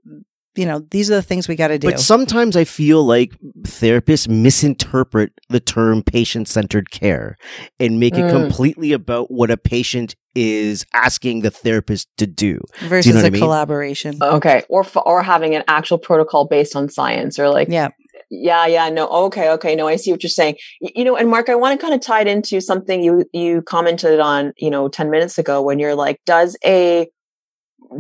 you 0.55 0.65
know, 0.65 0.85
these 0.91 1.09
are 1.09 1.15
the 1.15 1.21
things 1.21 1.47
we 1.47 1.55
got 1.55 1.69
to 1.69 1.79
do. 1.79 1.89
But 1.89 1.99
sometimes 1.99 2.55
I 2.55 2.63
feel 2.63 3.03
like 3.03 3.33
therapists 3.61 4.27
misinterpret 4.27 5.31
the 5.49 5.59
term 5.59 6.03
patient 6.03 6.47
centered 6.47 6.91
care 6.91 7.37
and 7.79 7.99
make 7.99 8.13
mm. 8.13 8.27
it 8.27 8.31
completely 8.31 8.93
about 8.93 9.31
what 9.31 9.49
a 9.49 9.57
patient 9.57 10.15
is 10.35 10.85
asking 10.93 11.41
the 11.41 11.51
therapist 11.51 12.07
to 12.17 12.25
do 12.25 12.59
versus 12.81 13.05
do 13.05 13.09
you 13.09 13.13
know 13.15 13.23
a 13.23 13.27
I 13.27 13.29
mean? 13.29 13.41
collaboration. 13.41 14.17
Okay, 14.21 14.63
or 14.69 14.85
or 15.05 15.23
having 15.23 15.55
an 15.55 15.63
actual 15.67 15.97
protocol 15.97 16.47
based 16.47 16.75
on 16.75 16.89
science, 16.89 17.39
or 17.39 17.49
like 17.49 17.69
yeah. 17.69 17.89
Yeah, 18.35 18.65
yeah, 18.65 18.89
no. 18.89 19.07
Okay, 19.09 19.51
okay. 19.51 19.75
No, 19.75 19.87
I 19.87 19.95
see 19.95 20.11
what 20.11 20.23
you're 20.23 20.29
saying. 20.29 20.55
You 20.81 21.03
know, 21.03 21.15
and 21.15 21.29
Mark, 21.29 21.49
I 21.49 21.55
want 21.55 21.79
to 21.79 21.83
kind 21.83 21.93
of 21.93 22.01
tie 22.01 22.21
it 22.21 22.27
into 22.27 22.61
something 22.61 23.03
you 23.03 23.25
you 23.31 23.61
commented 23.61 24.19
on, 24.19 24.53
you 24.57 24.71
know, 24.71 24.87
10 24.87 25.11
minutes 25.11 25.37
ago 25.37 25.61
when 25.61 25.77
you're 25.77 25.93
like, 25.93 26.19
does 26.25 26.57
a 26.65 27.07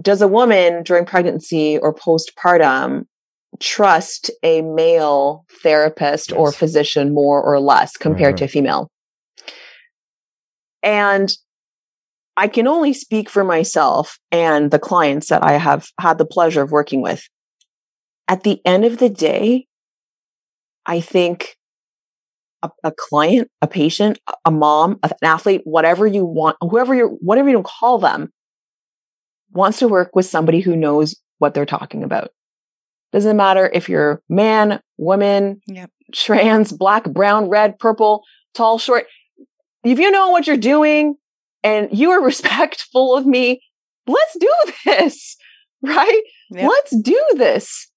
does 0.01 0.21
a 0.21 0.27
woman 0.27 0.83
during 0.83 1.05
pregnancy 1.05 1.77
or 1.77 1.93
postpartum 1.93 3.05
trust 3.59 4.31
a 4.41 4.61
male 4.61 5.45
therapist 5.61 6.31
yes. 6.31 6.37
or 6.37 6.51
physician 6.51 7.13
more 7.13 7.41
or 7.41 7.59
less 7.59 7.97
compared 7.97 8.35
mm-hmm. 8.35 8.45
to 8.45 8.51
female? 8.51 8.89
And 10.81 11.35
I 12.35 12.47
can 12.47 12.67
only 12.67 12.93
speak 12.93 13.29
for 13.29 13.43
myself 13.43 14.17
and 14.31 14.71
the 14.71 14.79
clients 14.79 15.29
that 15.29 15.43
I 15.43 15.53
have 15.53 15.87
had 15.99 16.17
the 16.17 16.25
pleasure 16.25 16.61
of 16.61 16.71
working 16.71 17.01
with. 17.01 17.27
At 18.27 18.43
the 18.43 18.59
end 18.65 18.85
of 18.85 18.97
the 18.97 19.09
day, 19.09 19.67
I 20.85 20.99
think 20.99 21.55
a, 22.63 22.69
a 22.83 22.91
client, 22.91 23.49
a 23.61 23.67
patient, 23.67 24.19
a 24.45 24.51
mom, 24.51 24.99
an 25.03 25.11
athlete, 25.21 25.61
whatever 25.65 26.07
you 26.07 26.25
want, 26.25 26.57
whoever 26.61 26.95
you're, 26.95 27.09
whatever 27.09 27.49
you 27.49 27.61
call 27.61 27.99
them, 27.99 28.31
wants 29.53 29.79
to 29.79 29.87
work 29.87 30.15
with 30.15 30.25
somebody 30.25 30.59
who 30.59 30.75
knows 30.75 31.15
what 31.39 31.53
they're 31.53 31.65
talking 31.65 32.03
about. 32.03 32.31
Doesn't 33.11 33.37
matter 33.37 33.69
if 33.73 33.89
you're 33.89 34.21
man, 34.27 34.79
woman, 34.97 35.61
Yep. 35.67 35.91
trans, 36.13 36.71
black, 36.71 37.05
brown, 37.11 37.47
red, 37.49 37.77
purple, 37.79 38.23
tall, 38.53 38.79
short. 38.79 39.05
If 39.83 39.99
you 39.99 40.09
know 40.11 40.29
what 40.29 40.47
you're 40.47 40.57
doing 40.57 41.15
and 41.63 41.89
you 41.91 42.11
are 42.11 42.21
respectful 42.25 43.15
of 43.15 43.25
me, 43.25 43.61
let's 44.07 44.37
do 44.39 44.51
this, 44.85 45.37
right? 45.83 46.21
Yep. 46.51 46.69
Let's 46.69 46.95
do 47.01 47.19
this. 47.35 47.89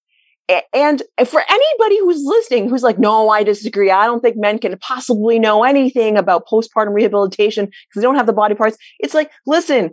And 0.72 1.02
for 1.26 1.42
anybody 1.50 1.98
who's 1.98 2.22
listening, 2.24 2.68
who's 2.68 2.84
like, 2.84 3.00
no, 3.00 3.30
I 3.30 3.42
disagree. 3.42 3.90
I 3.90 4.06
don't 4.06 4.20
think 4.20 4.36
men 4.36 4.60
can 4.60 4.78
possibly 4.78 5.40
know 5.40 5.64
anything 5.64 6.16
about 6.16 6.46
postpartum 6.46 6.94
rehabilitation 6.94 7.64
because 7.64 7.80
they 7.96 8.02
don't 8.02 8.14
have 8.14 8.26
the 8.26 8.32
body 8.32 8.54
parts. 8.54 8.76
It's 9.00 9.12
like, 9.12 9.32
listen, 9.44 9.90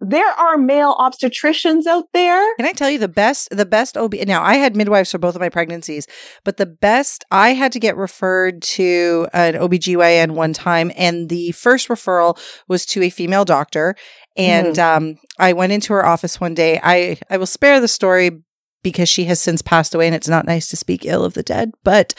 there 0.00 0.28
are 0.28 0.58
male 0.58 0.94
obstetricians 0.96 1.86
out 1.86 2.04
there. 2.12 2.54
Can 2.56 2.66
I 2.66 2.72
tell 2.72 2.90
you 2.90 2.98
the 2.98 3.08
best 3.08 3.48
the 3.50 3.64
best 3.64 3.96
OB 3.96 4.14
now 4.26 4.42
I 4.42 4.56
had 4.56 4.76
midwives 4.76 5.10
for 5.10 5.18
both 5.18 5.34
of 5.34 5.40
my 5.40 5.48
pregnancies, 5.48 6.06
but 6.44 6.58
the 6.58 6.66
best 6.66 7.24
I 7.30 7.50
had 7.50 7.72
to 7.72 7.80
get 7.80 7.96
referred 7.96 8.62
to 8.62 9.28
an 9.32 9.54
OBGYN 9.54 10.32
one 10.32 10.52
time 10.52 10.92
and 10.96 11.28
the 11.28 11.52
first 11.52 11.88
referral 11.88 12.38
was 12.68 12.84
to 12.86 13.02
a 13.02 13.10
female 13.10 13.44
doctor 13.44 13.94
and 14.36 14.78
um 14.78 15.18
I 15.38 15.52
went 15.54 15.72
into 15.72 15.92
her 15.94 16.04
office 16.04 16.40
one 16.40 16.54
day. 16.54 16.78
I 16.82 17.18
I 17.30 17.38
will 17.38 17.46
spare 17.46 17.80
the 17.80 17.88
story 17.88 18.42
because 18.82 19.08
she 19.08 19.24
has 19.24 19.40
since 19.40 19.62
passed 19.62 19.94
away 19.94 20.06
and 20.06 20.14
it's 20.14 20.28
not 20.28 20.46
nice 20.46 20.68
to 20.68 20.76
speak 20.76 21.06
ill 21.06 21.24
of 21.24 21.34
the 21.34 21.42
dead, 21.42 21.72
but 21.84 22.14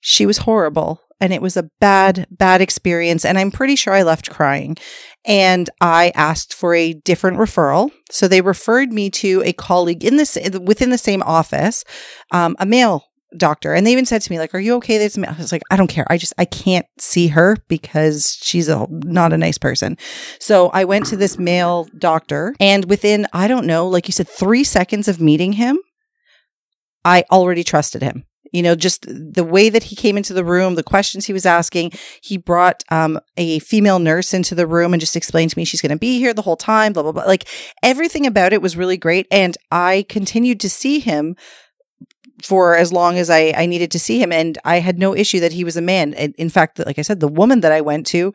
she 0.00 0.26
was 0.26 0.38
horrible 0.38 1.00
and 1.20 1.32
it 1.32 1.42
was 1.42 1.56
a 1.56 1.68
bad 1.80 2.26
bad 2.30 2.60
experience 2.60 3.24
and 3.24 3.38
I'm 3.38 3.50
pretty 3.50 3.76
sure 3.76 3.92
I 3.92 4.02
left 4.02 4.30
crying 4.30 4.76
and 5.24 5.70
I 5.80 6.12
asked 6.14 6.54
for 6.54 6.74
a 6.74 6.92
different 6.92 7.38
referral. 7.38 7.90
So 8.10 8.28
they 8.28 8.40
referred 8.40 8.92
me 8.92 9.10
to 9.10 9.42
a 9.44 9.52
colleague 9.52 10.04
in 10.04 10.16
this 10.16 10.36
within 10.60 10.90
the 10.90 10.98
same 10.98 11.22
office, 11.22 11.84
um, 12.30 12.56
a 12.58 12.66
male 12.66 13.04
doctor, 13.36 13.74
and 13.74 13.86
they 13.86 13.92
even 13.92 14.06
said 14.06 14.22
to 14.22 14.30
me 14.30 14.38
like, 14.38 14.54
"Are 14.54 14.60
you 14.60 14.74
okay?" 14.76 14.98
Male. 15.16 15.30
I 15.30 15.38
was 15.38 15.52
like, 15.52 15.62
"I 15.70 15.76
don't 15.76 15.88
care. 15.88 16.06
I 16.10 16.18
just 16.18 16.32
I 16.38 16.44
can't 16.44 16.86
see 16.98 17.28
her 17.28 17.56
because 17.68 18.38
she's 18.40 18.68
a 18.68 18.86
not 18.90 19.32
a 19.32 19.38
nice 19.38 19.58
person." 19.58 19.96
So 20.38 20.68
I 20.68 20.84
went 20.84 21.06
to 21.06 21.16
this 21.16 21.38
male 21.38 21.88
doctor, 21.98 22.54
and 22.60 22.84
within 22.84 23.26
I 23.32 23.48
don't 23.48 23.66
know, 23.66 23.88
like 23.88 24.08
you 24.08 24.12
said, 24.12 24.28
three 24.28 24.64
seconds 24.64 25.08
of 25.08 25.20
meeting 25.20 25.54
him, 25.54 25.78
I 27.04 27.24
already 27.30 27.64
trusted 27.64 28.02
him 28.02 28.24
you 28.54 28.62
know 28.62 28.74
just 28.74 29.04
the 29.08 29.44
way 29.44 29.68
that 29.68 29.82
he 29.82 29.96
came 29.96 30.16
into 30.16 30.32
the 30.32 30.44
room 30.44 30.76
the 30.76 30.82
questions 30.82 31.26
he 31.26 31.32
was 31.32 31.44
asking 31.44 31.92
he 32.22 32.38
brought 32.38 32.82
um, 32.90 33.18
a 33.36 33.58
female 33.58 33.98
nurse 33.98 34.32
into 34.32 34.54
the 34.54 34.66
room 34.66 34.94
and 34.94 35.00
just 35.00 35.16
explained 35.16 35.50
to 35.50 35.58
me 35.58 35.64
she's 35.64 35.82
going 35.82 35.90
to 35.90 35.98
be 35.98 36.18
here 36.18 36.32
the 36.32 36.42
whole 36.42 36.56
time 36.56 36.92
blah 36.92 37.02
blah 37.02 37.12
blah 37.12 37.24
like 37.24 37.48
everything 37.82 38.26
about 38.26 38.52
it 38.52 38.62
was 38.62 38.76
really 38.76 38.96
great 38.96 39.26
and 39.30 39.58
i 39.70 40.06
continued 40.08 40.60
to 40.60 40.70
see 40.70 41.00
him 41.00 41.36
for 42.42 42.74
as 42.74 42.92
long 42.92 43.16
as 43.16 43.30
I, 43.30 43.54
I 43.56 43.66
needed 43.66 43.90
to 43.92 43.98
see 43.98 44.22
him 44.22 44.32
and 44.32 44.56
i 44.64 44.78
had 44.78 44.98
no 44.98 45.14
issue 45.14 45.40
that 45.40 45.52
he 45.52 45.64
was 45.64 45.76
a 45.76 45.82
man 45.82 46.12
in 46.12 46.48
fact 46.48 46.78
like 46.78 46.98
i 46.98 47.02
said 47.02 47.20
the 47.20 47.28
woman 47.28 47.60
that 47.60 47.72
i 47.72 47.80
went 47.80 48.06
to 48.08 48.32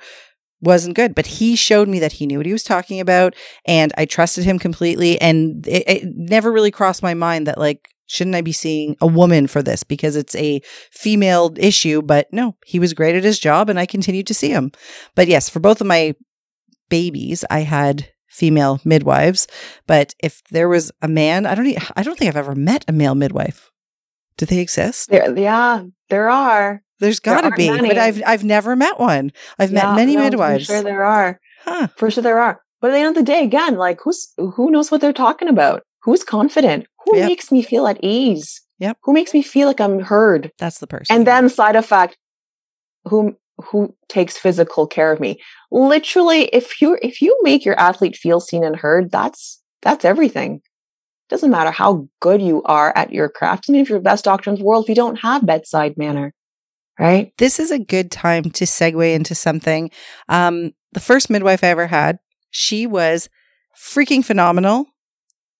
wasn't 0.62 0.96
good 0.96 1.16
but 1.16 1.26
he 1.26 1.56
showed 1.56 1.88
me 1.88 2.00
that 2.00 2.14
he 2.14 2.26
knew 2.26 2.38
what 2.38 2.46
he 2.46 2.54
was 2.54 2.64
talking 2.64 3.00
about 3.00 3.36
and 3.66 3.94
i 3.98 4.06
trusted 4.06 4.44
him 4.44 4.60
completely 4.60 5.20
and 5.22 5.68
it, 5.68 5.88
it 5.88 6.04
never 6.16 6.52
really 6.52 6.72
crossed 6.72 7.04
my 7.04 7.14
mind 7.14 7.48
that 7.48 7.58
like 7.58 7.90
shouldn't 8.10 8.36
I 8.36 8.42
be 8.42 8.52
seeing 8.52 8.98
a 9.00 9.08
woman 9.08 9.48
for 9.48 9.62
this 9.62 9.84
because 9.84 10.16
it's 10.16 10.36
a 10.36 10.62
female 10.92 11.54
issue? 11.58 12.02
But 12.02 12.28
no, 12.34 12.56
he 12.66 12.80
was 12.80 12.94
great 12.94 13.16
at 13.16 13.24
his 13.24 13.40
job 13.40 13.70
and 13.70 13.80
I 13.80 13.86
continued 13.86 14.28
to 14.28 14.34
see 14.34 14.50
him. 14.50 14.72
But 15.16 15.28
yes, 15.28 15.48
for 15.48 15.60
both 15.60 15.80
of 15.80 15.88
my 15.88 16.16
babies, 16.90 17.46
I 17.50 17.60
had 17.62 18.10
female 18.28 18.82
midwives. 18.84 19.48
But 19.88 20.16
if 20.22 20.42
there 20.50 20.68
was 20.68 20.92
a 21.02 21.08
man, 21.08 21.46
I 21.46 21.56
don't, 21.56 21.98
I 21.98 22.04
don't 22.04 22.18
think 22.18 22.30
I've 22.30 22.36
ever 22.36 22.56
met 22.56 22.84
a 22.88 22.92
male 22.92 23.16
midwife. 23.16 23.70
Do 24.38 24.46
they 24.46 24.60
exist? 24.60 25.10
There, 25.10 25.38
yeah, 25.38 25.84
there 26.10 26.30
are. 26.30 26.82
There's 27.00 27.20
There 27.20 27.36
got 27.36 27.50
to 27.50 27.56
be, 27.56 27.70
many. 27.70 27.88
but 27.88 27.98
I've 27.98 28.22
I've 28.26 28.44
never 28.44 28.76
met 28.76 29.00
one. 29.00 29.32
I've 29.58 29.72
Yeah, 29.72 29.88
met 29.88 29.96
many 29.96 30.16
no, 30.16 30.24
midwives. 30.24 30.68
For 30.68 30.74
sure 30.74 30.84
there 30.84 31.04
are. 31.04 31.40
Huh. 31.64 31.88
For 31.96 32.12
sure 32.12 32.24
there 32.24 32.40
are. 32.40 32.62
But 32.82 32.92
at 32.92 32.94
the 32.94 33.00
end 33.00 33.10
of 33.10 33.16
the 33.16 33.24
day, 33.32 33.44
again, 33.44 33.76
like 33.76 34.00
who's 34.04 34.32
who 34.38 34.70
knows 34.72 34.92
what 34.92 35.02
they're 35.02 35.14
talking 35.14 35.48
about? 35.48 35.84
Who's 36.04 36.24
confident? 36.24 36.88
Who 37.06 37.18
Yep. 37.18 37.28
makes 37.28 37.52
me 37.52 37.62
feel 37.62 37.88
at 37.88 38.00
ease? 38.04 38.62
Yep. 38.80 38.98
Who 39.04 39.14
makes 39.14 39.34
me 39.34 39.42
feel 39.42 39.68
like 39.68 39.82
I'm 39.82 40.00
heard? 40.00 40.52
That's 40.58 40.80
the 40.80 40.88
person. 40.88 41.14
And 41.16 41.28
then 41.28 41.50
side 41.50 41.76
effect, 41.76 42.18
who 43.06 43.36
who 43.62 43.94
takes 44.08 44.38
physical 44.38 44.88
care 44.88 45.12
of 45.12 45.20
me? 45.20 45.40
Literally, 45.72 46.44
if 46.46 46.82
you 46.82 46.98
if 47.02 47.22
you 47.22 47.38
make 47.44 47.66
your 47.66 47.78
athlete 47.80 48.16
feel 48.16 48.40
seen 48.40 48.64
and 48.64 48.76
heard, 48.76 49.12
that's 49.12 49.62
that's 49.82 50.06
everything. 50.06 50.62
Doesn't 51.30 51.52
matter 51.52 51.70
how 51.72 52.08
good 52.22 52.42
you 52.42 52.64
are 52.64 52.92
at 52.98 53.12
your 53.14 53.30
craft. 53.30 53.66
I 53.70 53.72
mean, 53.74 53.82
if 53.82 53.90
you're 53.90 54.00
the 54.00 54.04
best 54.04 54.26
doctor 54.26 54.50
in 54.50 54.56
the 54.58 54.64
world, 54.64 54.86
if 54.86 54.90
you 54.90 54.96
don't 54.96 55.20
have 55.20 55.46
bedside 55.46 55.96
manner, 55.98 56.34
right? 57.00 57.32
this 57.38 57.60
is 57.60 57.72
a 57.72 57.80
good 57.80 58.12
time 58.12 58.44
to 58.52 58.66
segue 58.66 59.14
into 59.16 59.34
something. 59.34 59.90
Um, 60.28 60.74
the 60.92 61.00
first 61.00 61.30
midwife 61.30 61.64
I 61.64 61.68
ever 61.68 61.88
had, 61.88 62.20
she 62.52 62.86
was 62.86 63.30
freaking 63.80 64.24
phenomenal. 64.24 64.86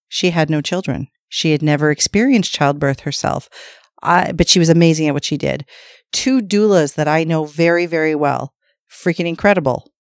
She 0.08 0.32
had 0.32 0.50
no 0.50 0.62
children. 0.62 1.08
She 1.30 1.52
had 1.52 1.62
never 1.62 1.92
experienced 1.92 2.54
childbirth 2.54 3.02
herself, 3.02 3.50
I, 4.02 4.32
but 4.32 4.50
she 4.50 4.60
was 4.60 4.70
amazing 4.70 5.08
at 5.08 5.14
what 5.14 5.24
she 5.24 5.38
did. 5.38 5.66
Two 6.12 6.42
doulas 6.42 6.96
that 6.96 7.08
I 7.08 7.24
know 7.24 7.46
very, 7.46 7.86
very 7.86 8.16
well, 8.16 8.54
freaking 8.92 9.28
incredible. 9.28 9.92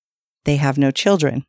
They 0.46 0.56
have 0.56 0.78
no 0.78 0.92
children. 0.92 1.46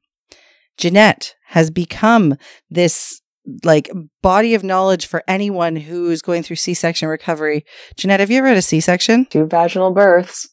Jeanette 0.77 1.35
has 1.49 1.71
become 1.71 2.37
this 2.69 3.23
like 3.65 3.91
body 4.23 4.55
of 4.55 4.65
knowledge 4.65 5.07
for 5.07 5.23
anyone 5.29 5.77
who's 5.77 6.23
going 6.23 6.43
through 6.43 6.57
C-section 6.57 7.09
recovery. 7.09 7.65
Jeanette, 7.97 8.21
have 8.21 8.31
you 8.31 8.39
ever 8.39 8.49
had 8.49 8.57
a 8.57 8.63
C-section? 8.63 9.27
Two 9.27 9.47
vaginal 9.47 9.93
births, 9.93 10.49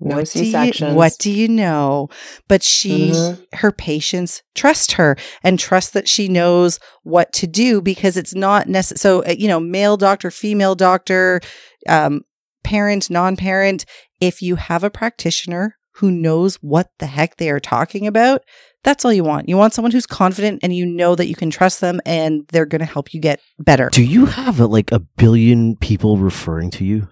no 0.00 0.16
What 0.16 0.30
do 0.30 0.44
you-. 0.44 0.94
What 0.94 1.16
do 1.18 1.30
you 1.30 1.48
know? 1.48 2.08
But 2.48 2.62
she, 2.62 3.10
Mhm. 3.12 3.38
her 3.54 3.72
patients 3.72 4.42
trust 4.54 4.92
her 4.92 5.16
and 5.42 5.58
trust 5.58 5.92
that 5.94 6.08
she 6.08 6.28
knows 6.28 6.78
what 7.02 7.32
to 7.34 7.46
do 7.46 7.80
because 7.80 8.16
it's 8.16 8.34
not 8.34 8.68
necessary. 8.68 8.98
So, 8.98 9.24
uh, 9.24 9.34
you 9.36 9.48
know, 9.48 9.60
male 9.60 9.96
doctor, 9.96 10.30
female 10.30 10.74
doctor, 10.74 11.40
um, 11.88 12.22
parent, 12.62 13.10
non 13.10 13.36
parent, 13.36 13.84
if 14.20 14.42
you 14.42 14.56
have 14.56 14.82
a 14.84 14.90
practitioner 14.90 15.76
who 15.98 16.10
knows 16.10 16.56
what 16.56 16.88
the 16.98 17.06
heck 17.06 17.36
they 17.36 17.50
are 17.50 17.60
talking 17.60 18.06
about, 18.06 18.42
that's 18.84 19.04
all 19.04 19.12
you 19.12 19.24
want. 19.24 19.48
You 19.48 19.56
want 19.56 19.72
someone 19.74 19.90
who's 19.90 20.06
confident 20.06 20.60
and 20.62 20.74
you 20.74 20.86
know 20.86 21.14
that 21.16 21.26
you 21.26 21.34
can 21.34 21.50
trust 21.50 21.80
them 21.80 22.00
and 22.06 22.46
they're 22.52 22.66
going 22.66 22.80
to 22.80 22.84
help 22.86 23.12
you 23.12 23.20
get 23.20 23.40
better. 23.58 23.88
Do 23.90 24.04
you 24.04 24.26
have 24.26 24.60
uh, 24.60 24.68
like 24.68 24.92
a 24.92 25.00
billion 25.00 25.76
people 25.76 26.18
referring 26.18 26.70
to 26.72 26.84
you? 26.84 27.08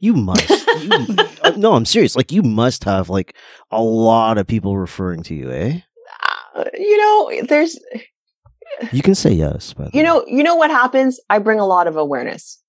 You 0.00 0.14
must. 0.14 0.48
You, 0.76 0.90
uh, 1.42 1.52
no, 1.56 1.72
I'm 1.72 1.86
serious. 1.86 2.16
Like 2.16 2.30
you 2.30 2.42
must 2.42 2.84
have 2.84 3.08
like 3.08 3.34
a 3.70 3.82
lot 3.82 4.36
of 4.36 4.46
people 4.46 4.76
referring 4.76 5.22
to 5.22 5.34
you, 5.34 5.50
eh? 5.50 5.80
Uh, 6.54 6.64
you 6.74 6.98
know, 6.98 7.46
there's 7.48 7.78
You 8.92 9.00
can 9.00 9.14
say 9.14 9.32
yes, 9.32 9.72
but 9.72 9.94
you 9.94 10.02
know, 10.02 10.22
you 10.26 10.42
know 10.42 10.54
what 10.54 10.70
happens? 10.70 11.18
I 11.30 11.38
bring 11.38 11.60
a 11.60 11.66
lot 11.66 11.86
of 11.86 11.96
awareness. 11.96 12.62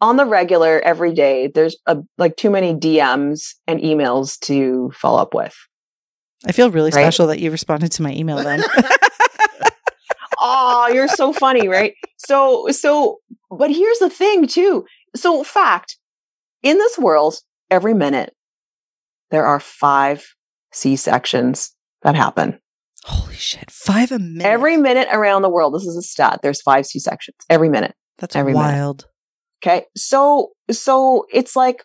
On 0.00 0.16
the 0.16 0.26
regular, 0.26 0.80
every 0.80 1.14
day, 1.14 1.46
there's 1.46 1.76
a, 1.86 1.98
like 2.18 2.36
too 2.36 2.50
many 2.50 2.74
DMs 2.74 3.54
and 3.68 3.78
emails 3.80 4.38
to 4.40 4.90
follow 4.96 5.22
up 5.22 5.32
with. 5.32 5.54
I 6.46 6.52
feel 6.52 6.70
really 6.70 6.90
Right. 6.90 7.02
special 7.02 7.26
that 7.28 7.40
you 7.40 7.50
responded 7.50 7.92
to 7.92 8.02
my 8.02 8.12
email 8.12 8.36
then. 8.36 8.62
oh, 10.38 10.90
you're 10.92 11.08
so 11.08 11.32
funny, 11.32 11.68
right? 11.68 11.94
So, 12.16 12.68
so, 12.70 13.18
but 13.50 13.70
here's 13.70 13.98
the 13.98 14.10
thing 14.10 14.46
too. 14.46 14.84
So, 15.16 15.42
fact 15.44 15.96
in 16.62 16.78
this 16.78 16.98
world, 16.98 17.36
every 17.70 17.94
minute, 17.94 18.34
there 19.30 19.46
are 19.46 19.60
five 19.60 20.34
C 20.72 20.96
sections 20.96 21.72
that 22.02 22.14
happen. 22.14 22.58
Holy 23.04 23.34
shit. 23.34 23.70
Five 23.70 24.12
a 24.12 24.18
minute. 24.18 24.46
Every 24.46 24.76
minute 24.76 25.08
around 25.12 25.42
the 25.42 25.50
world, 25.50 25.74
this 25.74 25.84
is 25.84 25.96
a 25.96 26.02
stat. 26.02 26.40
There's 26.42 26.62
five 26.62 26.86
C 26.86 26.98
sections 26.98 27.36
every 27.50 27.68
minute. 27.68 27.94
That's 28.18 28.34
every 28.36 28.52
minute. 28.54 28.64
wild. 28.66 29.06
Okay. 29.62 29.84
So, 29.96 30.52
so 30.70 31.26
it's 31.32 31.54
like, 31.56 31.84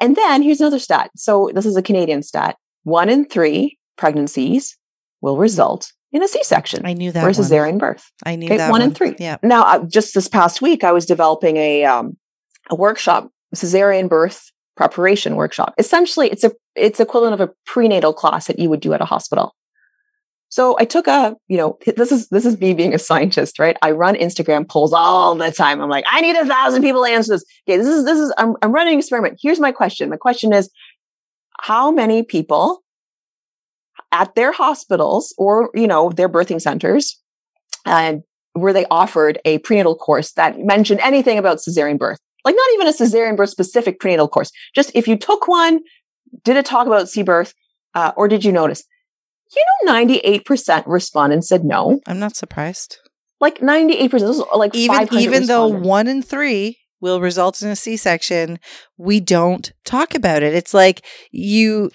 and 0.00 0.16
then 0.16 0.42
here's 0.42 0.60
another 0.60 0.78
stat. 0.78 1.10
So 1.16 1.50
this 1.54 1.66
is 1.66 1.76
a 1.76 1.82
Canadian 1.82 2.22
stat. 2.22 2.56
One 2.84 3.08
in 3.08 3.24
three 3.24 3.78
pregnancies 3.96 4.76
will 5.20 5.36
result 5.36 5.92
in 6.12 6.22
a 6.22 6.28
C-section 6.28 6.86
I 6.86 6.92
knew 6.92 7.10
that 7.12 7.24
or 7.24 7.28
a 7.28 7.32
one. 7.32 7.34
cesarean 7.34 7.78
birth. 7.78 8.10
I 8.24 8.36
knew 8.36 8.46
Okay, 8.46 8.56
that 8.58 8.70
one 8.70 8.80
one. 8.80 8.88
in 8.90 8.94
three. 8.94 9.16
Yeah. 9.18 9.36
Now, 9.42 9.62
uh, 9.64 9.84
just 9.84 10.14
this 10.14 10.28
past 10.28 10.62
week, 10.62 10.84
I 10.84 10.92
was 10.92 11.06
developing 11.06 11.56
a, 11.56 11.84
um, 11.84 12.16
a 12.70 12.76
workshop, 12.76 13.30
cesarean 13.54 14.08
birth 14.08 14.50
preparation 14.76 15.36
workshop. 15.36 15.74
Essentially, 15.78 16.28
it's 16.28 16.44
a, 16.44 16.52
it's 16.76 17.00
equivalent 17.00 17.34
of 17.34 17.40
a 17.48 17.52
prenatal 17.66 18.12
class 18.12 18.46
that 18.46 18.58
you 18.58 18.68
would 18.70 18.80
do 18.80 18.92
at 18.92 19.00
a 19.00 19.04
hospital. 19.04 19.54
So 20.50 20.76
I 20.78 20.84
took 20.84 21.08
a, 21.08 21.34
you 21.48 21.56
know, 21.56 21.78
this 21.96 22.12
is 22.12 22.28
this 22.28 22.46
is 22.46 22.60
me 22.60 22.74
being 22.74 22.94
a 22.94 22.98
scientist, 22.98 23.58
right? 23.58 23.76
I 23.82 23.90
run 23.90 24.14
Instagram 24.14 24.68
polls 24.68 24.92
all 24.92 25.34
the 25.34 25.50
time. 25.50 25.80
I'm 25.80 25.90
like, 25.90 26.04
I 26.08 26.20
need 26.20 26.36
a 26.36 26.46
thousand 26.46 26.82
people 26.82 27.04
to 27.04 27.10
answer 27.10 27.32
this. 27.32 27.44
Okay, 27.68 27.76
this 27.76 27.88
is 27.88 28.04
this 28.04 28.20
is 28.20 28.32
I'm 28.38 28.54
I'm 28.62 28.70
running 28.70 28.92
an 28.92 29.00
experiment. 29.00 29.40
Here's 29.42 29.58
my 29.58 29.72
question. 29.72 30.10
My 30.10 30.16
question 30.16 30.52
is, 30.52 30.70
how 31.60 31.90
many 31.90 32.22
people 32.22 32.83
at 34.14 34.34
their 34.36 34.52
hospitals 34.52 35.34
or 35.36 35.70
you 35.74 35.86
know 35.86 36.10
their 36.10 36.28
birthing 36.28 36.60
centers 36.60 37.20
and 37.84 38.22
were 38.54 38.72
they 38.72 38.86
offered 38.90 39.40
a 39.44 39.58
prenatal 39.58 39.96
course 39.96 40.32
that 40.32 40.58
mentioned 40.58 41.00
anything 41.00 41.38
about 41.38 41.58
cesarean 41.58 41.98
birth? 41.98 42.18
Like 42.44 42.54
not 42.54 42.74
even 42.74 42.86
a 42.86 42.92
cesarean 42.92 43.36
birth 43.36 43.50
specific 43.50 43.98
prenatal 43.98 44.28
course. 44.28 44.52
Just 44.74 44.92
if 44.94 45.08
you 45.08 45.16
took 45.16 45.48
one, 45.48 45.80
did 46.44 46.56
it 46.56 46.64
talk 46.64 46.86
about 46.86 47.08
C 47.08 47.22
birth, 47.22 47.52
uh, 47.94 48.12
or 48.16 48.28
did 48.28 48.44
you 48.44 48.52
notice? 48.52 48.84
You 49.54 49.64
know, 49.84 49.92
98% 49.92 50.84
respondents 50.86 51.48
said 51.48 51.64
no. 51.64 52.00
I'm 52.06 52.18
not 52.18 52.36
surprised. 52.36 52.98
Like 53.40 53.58
98%, 53.58 54.10
those 54.20 54.40
are 54.40 54.56
like 54.56 54.74
Even 54.74 54.96
500 54.96 55.20
even 55.20 55.46
though 55.46 55.66
one 55.66 56.06
in 56.06 56.22
three 56.22 56.78
will 57.00 57.20
result 57.20 57.60
in 57.60 57.68
a 57.68 57.76
C-section, 57.76 58.58
we 58.96 59.20
don't 59.20 59.72
talk 59.84 60.14
about 60.14 60.42
it. 60.42 60.54
It's 60.54 60.72
like 60.72 61.04
you 61.30 61.90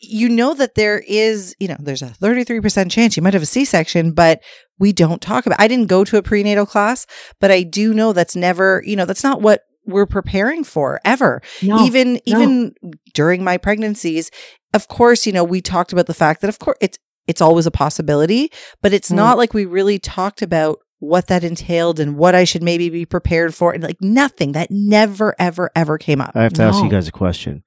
you 0.00 0.28
know 0.28 0.54
that 0.54 0.74
there 0.74 1.02
is, 1.06 1.54
you 1.58 1.68
know, 1.68 1.76
there's 1.80 2.02
a 2.02 2.06
33% 2.22 2.90
chance 2.90 3.16
you 3.16 3.22
might 3.22 3.34
have 3.34 3.42
a 3.42 3.46
C-section, 3.46 4.12
but 4.12 4.40
we 4.78 4.92
don't 4.92 5.20
talk 5.20 5.44
about. 5.46 5.60
I 5.60 5.66
didn't 5.68 5.88
go 5.88 6.04
to 6.04 6.16
a 6.18 6.22
prenatal 6.22 6.66
class, 6.66 7.06
but 7.40 7.50
I 7.50 7.62
do 7.64 7.92
know 7.92 8.12
that's 8.12 8.36
never, 8.36 8.82
you 8.86 8.94
know, 8.96 9.04
that's 9.04 9.24
not 9.24 9.42
what 9.42 9.62
we're 9.86 10.06
preparing 10.06 10.64
for 10.64 11.00
ever. 11.04 11.40
No, 11.62 11.84
even 11.84 12.14
no. 12.14 12.20
even 12.26 12.74
during 13.14 13.42
my 13.42 13.56
pregnancies 13.56 14.30
of 14.74 14.86
course 14.86 15.24
you 15.26 15.32
know 15.32 15.42
we 15.42 15.62
talked 15.62 15.94
about 15.94 16.04
the 16.06 16.12
fact 16.12 16.42
that 16.42 16.48
of 16.48 16.58
course 16.58 16.76
it's 16.82 16.98
it's 17.26 17.40
always 17.40 17.64
a 17.64 17.70
possibility 17.70 18.52
but 18.82 18.92
it's 18.92 19.08
Mm. 19.10 19.16
not 19.16 19.38
like 19.38 19.54
we 19.54 19.64
really 19.64 19.98
talked 19.98 20.42
about 20.42 20.78
what 20.98 21.28
that 21.28 21.42
entailed 21.42 21.98
and 22.00 22.18
what 22.18 22.34
I 22.34 22.44
should 22.44 22.62
maybe 22.62 22.90
be 22.90 23.06
prepared 23.06 23.54
for 23.54 23.72
and 23.72 23.82
like 23.82 23.96
nothing 24.02 24.52
that 24.52 24.68
never 24.70 25.34
ever 25.38 25.70
ever 25.74 25.96
came 25.96 26.20
up 26.20 26.32
I 26.34 26.42
have 26.42 26.52
to 26.54 26.62
ask 26.64 26.84
you 26.84 26.90
guys 26.90 27.08
a 27.08 27.12
question. 27.12 27.62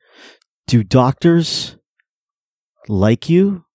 Do 0.68 0.84
doctors 0.84 1.76
like 2.88 3.30
you? 3.30 3.66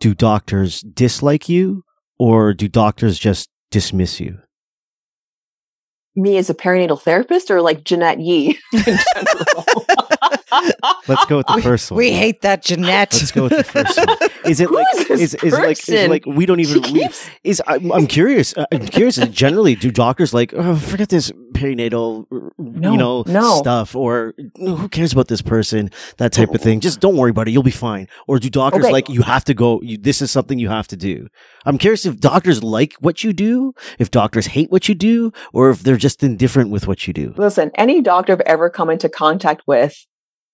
Do 0.00 0.14
doctors 0.14 0.80
dislike 0.80 1.48
you? 1.48 1.84
Or 2.18 2.52
do 2.52 2.68
doctors 2.68 3.18
just 3.18 3.48
dismiss 3.70 4.20
you? 4.20 4.38
me 6.16 6.36
as 6.36 6.50
a 6.50 6.54
perinatal 6.54 7.00
therapist 7.00 7.50
or 7.50 7.62
like 7.62 7.84
Jeanette 7.84 8.20
Yee 8.20 8.58
in 8.72 8.82
general? 8.82 9.86
Let's 11.08 11.24
go 11.26 11.38
with 11.38 11.46
the 11.46 11.54
we, 11.56 11.62
first 11.62 11.90
one. 11.90 11.98
we 11.98 12.12
hate 12.12 12.42
that 12.42 12.62
Jeanette 12.62 13.12
Let's 13.12 13.30
go 13.32 13.44
with 13.44 13.56
the 13.56 13.64
first 13.64 13.98
one. 13.98 14.30
Is 14.44 14.60
it 14.60 14.70
like 14.78 14.86
is 15.10 15.20
is, 15.20 15.34
is 15.34 15.52
it 15.54 15.58
like 15.62 15.78
is 15.78 15.88
it 15.88 16.10
like 16.10 16.24
we 16.26 16.46
don't 16.46 16.60
even 16.60 16.82
we, 16.82 17.00
keeps 17.02 17.28
is 17.44 17.62
I'm, 17.66 17.92
I'm 17.92 18.06
curious 18.06 18.56
uh, 18.56 18.66
I'm 18.72 18.86
curious 18.86 19.16
generally 19.16 19.74
do 19.74 19.90
doctors 19.90 20.32
like 20.34 20.52
oh, 20.54 20.76
forget 20.76 21.08
this 21.08 21.30
perinatal 21.52 22.26
No, 22.58 22.92
you 22.92 22.96
know 22.98 23.22
no. 23.26 23.58
stuff 23.58 23.94
or 23.94 24.34
who 24.56 24.88
cares 24.88 25.12
about 25.12 25.28
this 25.28 25.42
person 25.42 25.90
that 26.18 26.32
type 26.32 26.50
of 26.54 26.60
thing 26.60 26.80
just 26.80 27.00
don't 27.00 27.16
worry 27.16 27.30
about 27.30 27.48
it 27.48 27.50
you'll 27.52 27.62
be 27.62 27.70
fine 27.70 28.08
or 28.26 28.38
do 28.38 28.48
doctors 28.50 28.84
Okay. 28.84 28.92
like 28.92 29.08
you 29.08 29.22
have 29.22 29.44
to 29.44 29.54
go 29.54 29.80
you, 29.82 29.98
this 29.98 30.22
is 30.22 30.30
something 30.30 30.58
you 30.58 30.68
have 30.68 30.88
to 30.88 30.96
do 30.96 31.28
I'm 31.66 31.76
curious 31.78 32.06
if 32.06 32.18
doctors 32.18 32.62
like 32.64 32.94
what 33.00 33.22
you 33.22 33.32
do 33.32 33.74
if 33.98 34.10
doctors 34.10 34.46
hate 34.46 34.70
what 34.70 34.88
you 34.88 34.94
do 34.94 35.32
or 35.52 35.70
if 35.70 35.82
they're 35.82 35.96
just 35.96 36.22
indifferent 36.22 36.70
with 36.70 36.86
what 36.88 37.06
you 37.06 37.12
do 37.12 37.34
Listen, 37.36 37.70
any 37.74 38.00
doctor 38.00 38.32
I've 38.32 38.40
ever 38.40 38.70
come 38.70 38.90
into 38.90 39.08
contact 39.08 39.62
with 39.66 40.06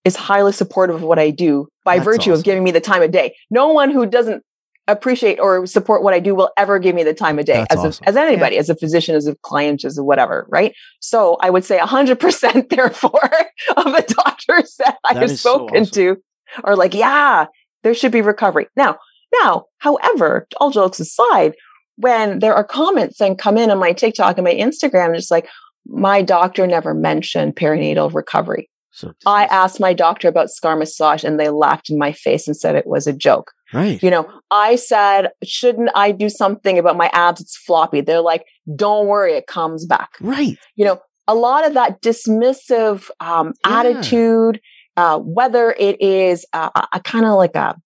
is 0.07 0.15
highly 0.15 0.53
supportive 0.53 0.97
of 0.97 1.03
what 1.03 1.19
I 1.19 1.31
do 1.31 1.69
by 1.85 1.97
That's 1.97 2.05
virtue 2.05 2.31
awesome. 2.31 2.41
of 2.41 2.45
giving 2.45 2.63
me 2.63 2.71
the 2.71 2.81
time 2.81 3.03
of 3.03 3.11
day. 3.11 3.35
No 3.51 3.73
one 3.73 3.91
who 3.91 4.07
doesn't 4.07 4.45
appreciate 4.87 5.41
or 5.41 5.67
support 5.67 6.05
what 6.05 6.15
I 6.15 6.21
do 6.21 6.33
will 6.33 6.51
ever 6.57 6.79
give 6.79 6.95
me 6.95 7.03
the 7.03 7.13
time 7.13 7.41
of 7.41 7.45
day 7.45 7.67
That's 7.69 7.75
as, 7.75 7.85
awesome. 7.85 8.05
a, 8.05 8.09
as 8.11 8.17
anybody, 8.17 8.57
as 8.57 8.71
a 8.71 8.77
physician, 8.77 9.17
as 9.17 9.27
a 9.27 9.35
client, 9.43 9.85
as 9.85 9.99
a 9.99 10.05
whatever, 10.05 10.47
right? 10.49 10.73
So 11.01 11.39
I 11.41 11.51
would 11.51 11.65
say 11.65 11.77
100% 11.79 12.69
therefore 12.71 13.31
of 13.77 13.85
the 13.85 14.15
doctors 14.17 14.77
that 14.79 14.97
I've 15.05 15.25
is 15.25 15.41
so 15.41 15.57
spoken 15.57 15.83
awesome. 15.83 15.93
to 15.95 16.17
are 16.63 16.77
like, 16.77 16.95
yeah, 16.95 17.47
there 17.83 17.95
should 17.95 18.13
be 18.13 18.23
recovery. 18.23 18.69
Now, 18.77 18.99
now, 19.43 19.65
however, 19.79 20.47
all 20.59 20.71
jokes 20.71 21.01
aside, 21.01 21.55
when 21.97 22.39
there 22.39 22.55
are 22.55 22.63
comments 22.63 23.21
and 23.21 23.37
come 23.37 23.59
in 23.59 23.73
on 23.73 23.79
my 23.79 23.93
TikTok 23.93 24.39
and 24.39 24.45
my 24.45 24.55
Instagram, 24.55 25.17
just 25.17 25.33
like, 25.33 25.49
my 25.85 26.23
doctor 26.23 26.65
never 26.65 26.95
mentioned 26.95 27.57
perinatal 27.57 28.15
recovery. 28.15 28.71
So 28.97 29.13
I 29.27 29.45
asked 29.47 29.79
my 29.79 29.93
doctor 29.93 30.27
about 30.27 30.49
scar 30.51 30.75
massage 30.75 31.23
and 31.23 31.39
they 31.39 31.51
laughed 31.51 31.91
in 31.91 31.99
my 31.99 32.13
face 32.13 32.47
and 32.47 32.57
said 32.57 32.75
it 32.75 32.87
was 32.87 33.07
a 33.07 33.13
joke. 33.13 33.53
right 33.75 34.03
You 34.03 34.11
know, 34.11 34.27
I 34.51 34.77
said, 34.77 35.31
shouldn't 35.45 35.91
I 35.95 36.13
do 36.13 36.31
something 36.31 36.79
about 36.79 36.97
my 36.97 37.11
abs? 37.13 37.43
It's 37.43 37.57
floppy. 37.59 38.01
They're 38.01 38.21
like, 38.23 38.47
don't 38.75 39.07
worry, 39.07 39.35
it 39.35 39.47
comes 39.47 39.85
back. 39.85 40.11
right 40.21 40.57
You 40.77 40.87
know, 40.87 41.01
a 41.29 41.35
lot 41.35 41.67
of 41.67 41.75
that 41.75 42.01
dismissive 42.01 43.11
um, 43.21 43.53
Yeah. 43.67 43.81
attitude, 43.81 44.61
uh, 44.97 45.19
whether 45.19 45.73
it 45.79 46.01
is 46.01 46.47
a, 46.55 46.71
a 46.95 47.01
kind 47.01 47.27
of 47.27 47.35
like 47.35 47.55
a 47.55 47.77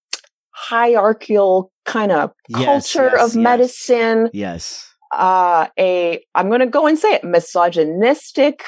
hierarchical 0.50 1.72
kind 1.84 2.12
of 2.12 2.30
Yes, 2.48 2.64
culture 2.64 3.10
yes, 3.16 3.24
of 3.24 3.28
yes. 3.30 3.34
medicine, 3.34 4.30
yes 4.32 4.86
uh, 5.12 5.66
a 5.78 6.24
I'm 6.34 6.48
going 6.48 6.60
to 6.60 6.66
go 6.66 6.86
and 6.86 6.98
say 6.98 7.14
it 7.14 7.24
misogynistic 7.24 8.62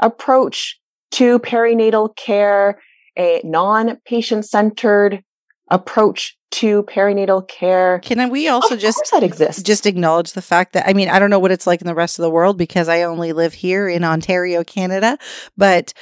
approach 0.00 0.78
to 1.16 1.38
perinatal 1.38 2.14
care, 2.16 2.80
a 3.18 3.40
non-patient 3.42 4.44
centered 4.44 5.22
approach 5.70 6.36
to 6.52 6.84
perinatal 6.84 7.46
care. 7.48 7.98
can 8.04 8.30
we 8.30 8.46
also 8.48 8.74
of 8.74 8.80
just 8.80 8.98
course 8.98 9.10
that 9.10 9.22
exists. 9.24 9.62
just 9.62 9.84
acknowledge 9.84 10.32
the 10.32 10.42
fact 10.42 10.72
that 10.74 10.88
I 10.88 10.92
mean 10.92 11.08
I 11.08 11.18
don't 11.18 11.28
know 11.28 11.40
what 11.40 11.50
it's 11.50 11.66
like 11.66 11.80
in 11.80 11.88
the 11.88 11.94
rest 11.94 12.18
of 12.18 12.22
the 12.22 12.30
world 12.30 12.56
because 12.56 12.88
I 12.88 13.02
only 13.02 13.32
live 13.32 13.52
here 13.52 13.88
in 13.88 14.04
Ontario, 14.04 14.62
Canada, 14.62 15.18
but 15.56 15.92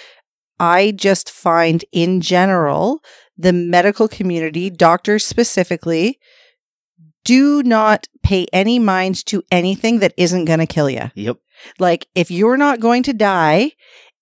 I 0.60 0.92
just 0.92 1.30
find 1.30 1.84
in 1.92 2.20
general 2.20 3.00
the 3.38 3.52
medical 3.52 4.06
community, 4.06 4.68
doctors 4.68 5.24
specifically, 5.24 6.18
do 7.24 7.62
not 7.62 8.06
pay 8.22 8.46
any 8.52 8.78
mind 8.78 9.24
to 9.26 9.42
anything 9.50 10.00
that 10.00 10.12
isn't 10.16 10.44
going 10.44 10.60
to 10.60 10.66
kill 10.66 10.90
you. 10.90 11.10
yep 11.14 11.38
Like 11.78 12.06
if 12.14 12.30
you're 12.30 12.58
not 12.58 12.80
going 12.80 13.02
to 13.04 13.14
die, 13.14 13.72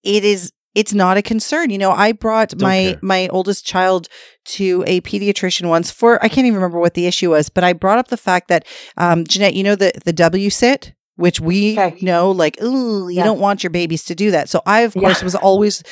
it 0.05 0.24
is 0.24 0.53
it's 0.75 0.93
not 0.95 1.16
a 1.16 1.23
concern. 1.23 1.70
You 1.70 1.79
know, 1.79 1.91
I 1.93 2.12
brought 2.12 2.51
Don't 2.51 2.62
my 2.62 2.83
care. 2.93 2.99
my 3.03 3.29
oldest 3.29 3.66
child 3.66 4.09
to 4.45 4.85
a 4.87 5.01
pediatrician 5.03 5.68
once 5.68 5.91
for 5.91 6.23
I 6.25 6.29
can't 6.29 6.47
even 6.47 6.57
remember 6.57 6.79
what 6.81 6.95
the 6.95 7.07
issue 7.07 7.31
was, 7.31 7.49
but 7.49 7.64
I 7.64 7.73
brought 7.73 7.99
up 7.99 8.09
the 8.09 8.16
fact 8.16 8.49
that 8.49 8.66
um 8.97 9.25
Jeanette, 9.25 9.55
you 9.55 9.62
know 9.64 9.75
the 9.77 9.93
the 10.05 10.12
W 10.12 10.51
sit 10.51 10.95
which 11.16 11.41
we 11.41 11.79
Okay. 11.79 11.99
know 12.05 12.31
like 12.31 12.61
ooh, 12.62 13.09
you 13.09 13.16
Yeah. 13.16 13.25
don't 13.25 13.39
want 13.41 13.62
your 13.62 13.70
babies 13.70 14.05
to 14.05 14.14
do 14.14 14.31
that. 14.31 14.49
So 14.49 14.62
I 14.66 14.81
of 14.81 14.95
Yeah. 14.95 15.03
course 15.03 15.23
was 15.23 15.35
always 15.35 15.83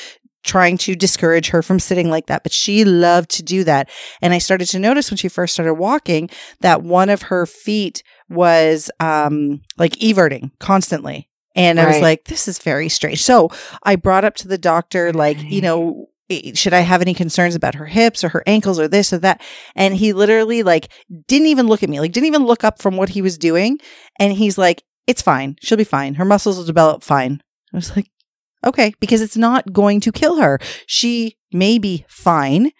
trying 0.43 0.79
to 0.79 0.97
discourage 0.97 1.51
her 1.51 1.63
from 1.63 1.79
sitting 1.79 2.09
like 2.09 2.25
that, 2.29 2.43
but 2.43 2.51
she 2.53 2.83
loved 2.83 3.29
to 3.29 3.43
do 3.43 3.63
that. 3.65 3.91
And 4.23 4.33
I 4.33 4.39
started 4.39 4.69
to 4.69 4.79
notice 4.79 5.11
when 5.11 5.19
she 5.19 5.29
first 5.29 5.53
started 5.53 5.75
walking 5.75 6.31
that 6.63 6.83
one 6.83 7.11
of 7.11 7.23
her 7.23 7.45
feet 7.45 8.03
was 8.31 8.91
um 9.01 9.61
like 9.77 10.03
everting 10.03 10.51
constantly. 10.59 11.29
And 11.57 11.81
I 11.81 11.87
was 11.87 12.01
like, 12.01 12.25
this 12.25 12.47
is 12.47 12.59
very 12.59 12.89
strange. 12.89 13.23
So 13.23 13.51
I 13.83 13.97
brought 13.97 14.25
up 14.25 14.37
to 14.37 14.49
the 14.49 14.59
doctor, 14.59 15.13
like, 15.13 15.43
you 15.43 15.61
know, 15.61 16.07
should 16.55 16.73
I 16.73 16.81
have 16.81 17.03
any 17.03 17.13
concerns 17.13 17.57
about 17.57 17.75
her 17.75 17.87
hips 17.87 18.23
or 18.23 18.29
her 18.29 18.45
ankles 18.47 18.79
or 18.79 18.87
this 18.87 19.13
or 19.13 19.19
that? 19.19 19.43
And 19.75 19.97
he 19.97 20.13
literally 20.13 20.63
like 20.63 20.89
didn't 21.27 21.49
even 21.49 21.67
look 21.67 21.83
at 21.83 21.89
me, 21.89 21.99
like 21.99 22.13
didn't 22.13 22.29
even 22.29 22.45
look 22.45 22.63
up 22.63 22.81
from 22.81 22.97
what 22.97 23.11
he 23.11 23.23
was 23.23 23.37
doing. 23.37 23.79
And 24.19 24.33
he's 24.33 24.57
like, 24.57 24.85
it's 25.07 25.23
fine. 25.23 25.57
She'll 25.61 25.79
be 25.79 25.85
fine. 25.85 26.15
Her 26.15 26.25
muscles 26.25 26.57
will 26.57 26.65
develop 26.65 27.03
fine. 27.03 27.43
I 27.73 27.77
was 27.77 27.97
like, 27.97 28.11
okay, 28.65 28.93
because 29.01 29.23
it's 29.23 29.37
not 29.37 29.73
going 29.73 30.01
to 30.01 30.13
kill 30.13 30.37
her. 30.37 30.61
She 30.87 31.37
may 31.53 31.79
be 31.79 32.05
fine, 32.09 32.71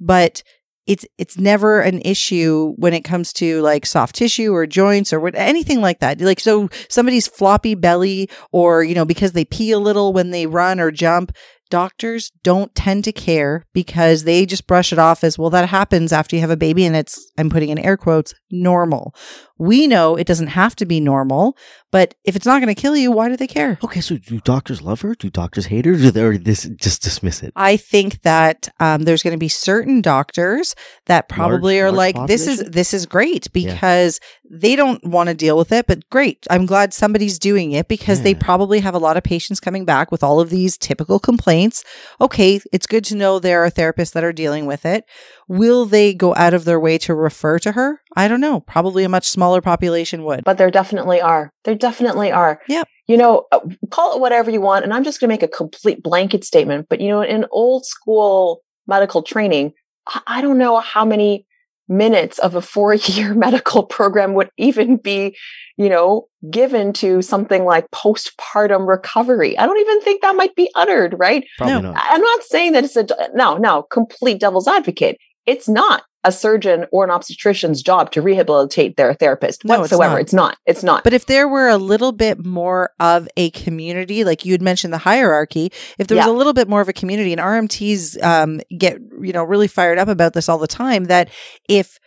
but 0.00 0.42
it's 0.86 1.04
it's 1.18 1.38
never 1.38 1.80
an 1.80 2.00
issue 2.04 2.74
when 2.76 2.94
it 2.94 3.02
comes 3.02 3.32
to 3.34 3.60
like 3.62 3.84
soft 3.84 4.14
tissue 4.14 4.52
or 4.52 4.66
joints 4.66 5.12
or 5.12 5.20
what 5.20 5.34
anything 5.34 5.80
like 5.80 6.00
that. 6.00 6.20
Like 6.20 6.40
so 6.40 6.68
somebody's 6.88 7.26
floppy 7.26 7.74
belly 7.74 8.30
or 8.52 8.84
you 8.84 8.94
know 8.94 9.04
because 9.04 9.32
they 9.32 9.44
pee 9.44 9.72
a 9.72 9.78
little 9.78 10.12
when 10.12 10.30
they 10.30 10.46
run 10.46 10.78
or 10.78 10.90
jump, 10.90 11.32
doctors 11.70 12.30
don't 12.42 12.74
tend 12.74 13.04
to 13.04 13.12
care 13.12 13.64
because 13.72 14.24
they 14.24 14.46
just 14.46 14.66
brush 14.66 14.92
it 14.92 14.98
off 14.98 15.24
as 15.24 15.38
well 15.38 15.50
that 15.50 15.68
happens 15.68 16.12
after 16.12 16.36
you 16.36 16.40
have 16.40 16.50
a 16.50 16.56
baby 16.56 16.84
and 16.84 16.94
it's 16.94 17.32
I'm 17.36 17.50
putting 17.50 17.70
in 17.70 17.78
air 17.78 17.96
quotes 17.96 18.32
normal. 18.50 19.14
We 19.58 19.86
know 19.86 20.16
it 20.16 20.26
doesn't 20.26 20.48
have 20.48 20.76
to 20.76 20.86
be 20.86 21.00
normal, 21.00 21.56
but 21.90 22.14
if 22.24 22.36
it's 22.36 22.44
not 22.44 22.60
going 22.60 22.74
to 22.74 22.80
kill 22.80 22.96
you, 22.96 23.10
why 23.10 23.28
do 23.28 23.36
they 23.36 23.46
care? 23.46 23.78
Okay, 23.82 24.00
so 24.02 24.16
do 24.18 24.38
doctors 24.40 24.82
love 24.82 25.00
her? 25.00 25.14
Do 25.14 25.30
doctors 25.30 25.66
hate 25.66 25.86
her? 25.86 25.92
Do 25.92 26.10
they 26.10 26.22
or 26.22 26.36
this 26.36 26.64
just 26.80 27.02
dismiss 27.02 27.42
it? 27.42 27.52
I 27.56 27.76
think 27.76 28.22
that 28.22 28.68
um, 28.80 29.04
there's 29.04 29.22
going 29.22 29.32
to 29.32 29.38
be 29.38 29.48
certain 29.48 30.02
doctors 30.02 30.74
that 31.06 31.28
probably 31.28 31.80
Large- 31.80 31.92
are 31.92 31.96
large 31.96 32.16
like, 32.16 32.26
"This 32.28 32.46
is 32.46 32.64
this 32.64 32.92
is 32.92 33.06
great" 33.06 33.48
Yeah. 33.54 33.72
because 33.72 34.20
they 34.48 34.76
don't 34.76 35.04
want 35.04 35.28
to 35.28 35.34
deal 35.34 35.56
with 35.56 35.72
it. 35.72 35.86
But 35.86 36.08
great, 36.10 36.46
I'm 36.50 36.66
glad 36.66 36.92
somebody's 36.92 37.38
doing 37.38 37.72
it 37.72 37.88
because 37.88 38.22
they 38.22 38.34
probably 38.34 38.80
have 38.80 38.94
a 38.94 38.98
lot 38.98 39.16
of 39.16 39.22
patients 39.24 39.58
coming 39.60 39.84
back 39.84 40.12
with 40.12 40.22
all 40.22 40.38
of 40.40 40.50
these 40.50 40.76
typical 40.76 41.18
complaints. 41.18 41.82
Okay, 42.20 42.60
it's 42.72 42.86
good 42.86 43.04
to 43.06 43.16
know 43.16 43.38
there 43.38 43.64
are 43.64 43.70
therapists 43.70 44.12
that 44.12 44.24
are 44.24 44.32
dealing 44.32 44.66
with 44.66 44.84
it. 44.84 45.04
Will 45.48 45.84
they 45.86 46.12
go 46.12 46.34
out 46.34 46.54
of 46.54 46.64
their 46.64 46.80
way 46.80 46.98
to 46.98 47.14
refer 47.14 47.58
to 47.60 47.72
her? 47.72 48.00
I 48.16 48.26
don't 48.28 48.40
know, 48.40 48.60
probably 48.60 49.04
a 49.04 49.08
much 49.08 49.28
smaller 49.28 49.60
population 49.60 50.24
would. 50.24 50.42
But 50.44 50.58
there 50.58 50.70
definitely 50.70 51.20
are. 51.20 51.52
There 51.64 51.74
definitely 51.76 52.32
are. 52.32 52.60
Yep. 52.68 52.88
You 53.06 53.16
know, 53.16 53.46
uh, 53.52 53.60
call 53.90 54.16
it 54.16 54.20
whatever 54.20 54.50
you 54.50 54.60
want. 54.60 54.84
And 54.84 54.92
I'm 54.92 55.04
just 55.04 55.20
going 55.20 55.28
to 55.28 55.32
make 55.32 55.44
a 55.44 55.48
complete 55.48 56.02
blanket 56.02 56.44
statement. 56.44 56.88
But, 56.90 57.00
you 57.00 57.08
know, 57.08 57.22
in 57.22 57.46
old 57.52 57.86
school 57.86 58.62
medical 58.88 59.22
training, 59.22 59.72
I, 60.08 60.20
I 60.26 60.40
don't 60.40 60.58
know 60.58 60.78
how 60.80 61.04
many 61.04 61.46
minutes 61.88 62.40
of 62.40 62.56
a 62.56 62.60
four 62.62 62.94
year 62.94 63.32
medical 63.46 63.84
program 63.84 64.34
would 64.34 64.50
even 64.56 64.96
be, 64.96 65.36
you 65.76 65.88
know, 65.88 66.26
given 66.50 66.92
to 66.94 67.22
something 67.22 67.64
like 67.64 67.88
postpartum 67.92 68.88
recovery. 68.88 69.56
I 69.56 69.66
don't 69.66 69.78
even 69.78 70.00
think 70.00 70.22
that 70.22 70.34
might 70.34 70.56
be 70.56 70.68
uttered, 70.74 71.14
right? 71.18 71.44
Probably 71.58 71.74
No. 71.74 71.92
not. 71.92 72.04
I'm 72.08 72.20
not 72.20 72.42
saying 72.42 72.72
that 72.72 72.82
it's 72.82 72.96
a, 72.96 73.06
no, 73.34 73.56
no, 73.56 73.84
complete 73.84 74.40
devil's 74.40 74.66
advocate. 74.66 75.18
It's 75.46 75.68
not 75.68 76.02
a 76.24 76.32
surgeon 76.32 76.86
or 76.90 77.04
an 77.04 77.10
obstetrician's 77.10 77.80
job 77.82 78.10
to 78.10 78.20
rehabilitate 78.20 78.96
their 78.96 79.14
therapist 79.14 79.64
No, 79.64 79.74
it's 79.74 79.92
whatsoever. 79.92 80.14
not. 80.14 80.20
It's 80.20 80.32
not. 80.32 80.58
It's 80.66 80.82
not. 80.82 81.04
But 81.04 81.12
if 81.12 81.26
there 81.26 81.46
were 81.46 81.68
a 81.68 81.76
little 81.76 82.10
bit 82.10 82.44
more 82.44 82.90
of 82.98 83.28
a 83.36 83.50
community, 83.50 84.24
like 84.24 84.44
you 84.44 84.50
had 84.52 84.60
mentioned 84.60 84.92
the 84.92 84.98
hierarchy, 84.98 85.70
if 85.98 86.08
there 86.08 86.16
was 86.16 86.26
a 86.26 86.32
little 86.32 86.52
bit 86.52 86.68
more 86.68 86.80
of 86.80 86.88
a 86.88 86.92
community, 86.92 87.32
and 87.32 87.40
RMTs 87.40 88.20
um, 88.24 88.60
get 88.76 88.98
you 89.20 89.32
know 89.32 89.44
really 89.44 89.68
fired 89.68 89.98
up 89.98 90.08
about 90.08 90.32
this 90.32 90.48
all 90.48 90.58
the 90.58 90.66
time, 90.66 91.04
that 91.04 91.30
if 91.68 91.98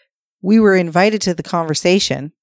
we 0.42 0.60
were 0.60 0.76
invited 0.76 1.22
to 1.22 1.34
the 1.34 1.44
conversation, 1.44 2.34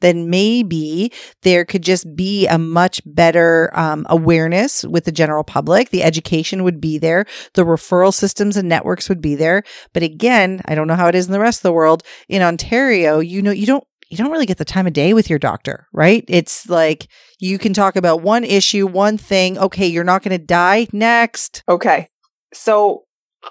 then 0.00 0.30
maybe 0.30 1.12
there 1.42 1.64
could 1.64 1.82
just 1.82 2.14
be 2.16 2.46
a 2.46 2.58
much 2.58 3.00
better 3.06 3.70
um, 3.74 4.06
awareness 4.08 4.84
with 4.84 5.04
the 5.04 5.12
general 5.12 5.44
public. 5.44 5.90
The 5.90 6.02
education 6.02 6.64
would 6.64 6.80
be 6.80 6.98
there. 6.98 7.26
The 7.54 7.64
referral 7.64 8.12
systems 8.12 8.56
and 8.56 8.68
networks 8.68 9.08
would 9.08 9.20
be 9.20 9.34
there. 9.34 9.62
But 9.92 10.02
again, 10.02 10.62
I 10.66 10.74
don't 10.74 10.88
know 10.88 10.96
how 10.96 11.08
it 11.08 11.14
is 11.14 11.26
in 11.26 11.32
the 11.32 11.40
rest 11.40 11.60
of 11.60 11.64
the 11.64 11.72
world. 11.72 12.02
In 12.28 12.42
Ontario, 12.42 13.20
you 13.20 13.42
know, 13.42 13.52
you 13.52 13.66
don't 13.66 13.84
you 14.10 14.16
don't 14.16 14.32
really 14.32 14.46
get 14.46 14.58
the 14.58 14.64
time 14.64 14.88
of 14.88 14.92
day 14.92 15.14
with 15.14 15.30
your 15.30 15.38
doctor, 15.38 15.86
right? 15.92 16.24
It's 16.26 16.68
like 16.68 17.06
you 17.38 17.58
can 17.58 17.72
talk 17.72 17.94
about 17.94 18.22
one 18.22 18.42
issue, 18.42 18.86
one 18.86 19.16
thing. 19.16 19.56
Okay, 19.56 19.86
you're 19.86 20.04
not 20.04 20.22
going 20.24 20.36
to 20.36 20.44
die. 20.44 20.88
Next. 20.92 21.62
Okay. 21.68 22.08
So 22.52 23.04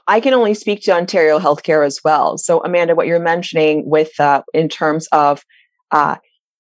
I 0.08 0.20
can 0.20 0.34
only 0.34 0.54
speak 0.54 0.82
to 0.84 0.92
Ontario 0.92 1.40
healthcare 1.40 1.86
as 1.86 2.02
well. 2.04 2.38
So 2.38 2.62
Amanda, 2.64 2.94
what 2.94 3.08
you're 3.08 3.20
mentioning 3.20 3.90
with 3.90 4.20
uh, 4.20 4.44
in 4.54 4.68
terms 4.70 5.08
of 5.12 5.44
uh, 5.92 6.18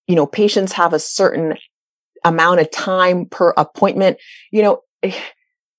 you 0.10 0.16
know 0.16 0.26
patients 0.26 0.74
have 0.74 0.92
a 0.92 1.00
certain 1.00 1.56
amount 2.26 2.60
of 2.60 2.70
time 2.72 3.26
per 3.26 3.54
appointment. 3.56 4.18
You 4.52 4.64
know, 4.64 4.82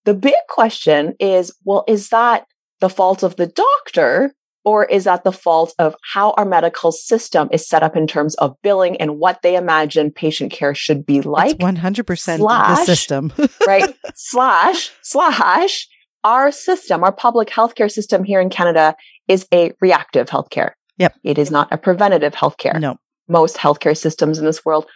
the 0.05 0.15
big 0.15 0.35
question 0.49 1.15
is, 1.21 1.53
well, 1.65 1.85
is 1.87 2.09
that 2.09 2.47
the 2.81 2.89
fault 2.89 3.23
of 3.23 3.37
the 3.37 3.47
doctor? 3.47 4.33
Or 4.63 4.85
is 4.85 5.05
that 5.05 5.25
the 5.25 5.33
fault 5.33 5.75
of 5.79 5.95
how 6.13 6.33
our 6.33 6.45
medical 6.45 6.93
system 6.93 7.49
is 7.51 7.67
set 7.67 7.83
up 7.83 7.97
in 7.97 8.07
terms 8.07 8.35
of 8.35 8.55
billing 8.63 8.99
and 8.99 9.19
what 9.19 9.41
they 9.41 9.57
imagine 9.57 10.13
patient 10.13 10.53
care 10.53 10.75
should 10.75 11.07
be 11.07 11.23
like? 11.23 11.59
One 11.63 11.77
hundred 11.77 12.07
percent 12.07 12.43
the 12.43 12.85
system. 12.85 13.33
right? 13.67 13.97
slash, 14.15 14.93
slash, 15.01 15.89
our 16.25 16.53
system, 16.53 17.03
our 17.03 17.11
public 17.11 17.49
healthcare 17.49 17.91
system 17.91 18.23
here 18.23 18.39
in 18.39 18.51
Canada 18.51 18.95
is 19.29 19.47
a 19.51 19.73
reactive 19.81 20.29
healthcare. 20.29 20.73
Yep. 20.99 21.15
It 21.25 21.39
is 21.39 21.51
not 21.51 21.69
a 21.73 21.79
preventative 21.79 22.35
healthcare. 22.35 22.79
no, 22.79 22.99
Most 23.31 23.57
healthcare 23.57 23.97
systems 23.97 24.39
in 24.39 24.45
this 24.45 24.65
world, 24.65 24.87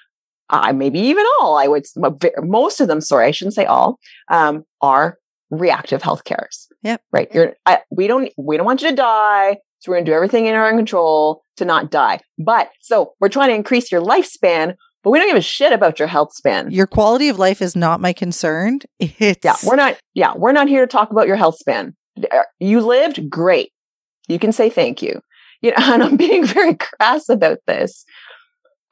uh, 0.51 0.73
maybe 0.73 0.99
even 0.99 1.25
all, 1.41 1.57
I 1.57 1.67
would, 1.69 1.87
most 2.43 2.81
of 2.81 2.89
them, 2.89 3.01
sorry, 3.01 3.27
I 3.27 3.31
shouldn't 3.31 3.55
say 3.55 3.65
all, 3.65 3.99
um, 4.31 4.65
are 4.83 5.19
reactive 5.51 6.03
healthcares. 6.03 6.67
Yep. 6.83 7.01
Right. 7.13 7.29
You're, 7.33 7.55
I, 7.65 7.79
we 7.91 8.07
don't, 8.07 8.31
we 8.37 8.57
don't 8.57 8.67
want 8.67 8.83
you 8.83 8.91
to 8.91 8.97
die. 8.97 9.59
So 9.79 9.91
we're 9.91 9.97
going 9.97 10.07
to 10.07 10.11
do 10.11 10.15
everything 10.15 10.47
in 10.47 10.55
our 10.55 10.71
control 10.75 11.45
to 11.59 11.65
not 11.65 11.91
die. 11.91 12.21
But 12.39 12.71
so 12.81 13.13
we're 13.21 13.29
trying 13.29 13.51
to 13.51 13.55
increase 13.55 13.93
your 13.93 14.01
lifespan, 14.01 14.75
but 15.03 15.11
we 15.11 15.19
don't 15.19 15.29
give 15.29 15.37
a 15.37 15.43
shit 15.43 15.73
about 15.73 15.99
your 15.99 16.09
health 16.09 16.35
span. 16.35 16.71
your 16.71 16.87
quality 16.87 17.29
of 17.29 17.39
life 17.39 17.61
is 17.61 17.77
not 17.77 18.01
my 18.01 18.13
concern. 18.13 18.81
It's 18.99 19.45
Yeah, 19.45 19.57
we're 19.65 19.77
not. 19.77 19.99
Yeah, 20.15 20.33
we're 20.37 20.53
not 20.53 20.69
here 20.69 20.81
to 20.81 20.87
talk 20.87 21.11
about 21.11 21.27
your 21.27 21.37
health 21.37 21.57
span. 21.59 21.95
Uh, 22.33 22.43
You 22.59 22.81
lived 22.81 23.29
great. 23.29 23.73
You 24.27 24.39
can 24.39 24.53
say 24.53 24.71
thank 24.71 25.03
you. 25.03 25.21
You 25.65 25.71
know, 25.71 25.77
and 25.95 26.03
I'm 26.03 26.17
being 26.17 26.45
very 26.45 26.75
crass 26.77 27.31
about 27.31 27.59
this. 27.67 28.05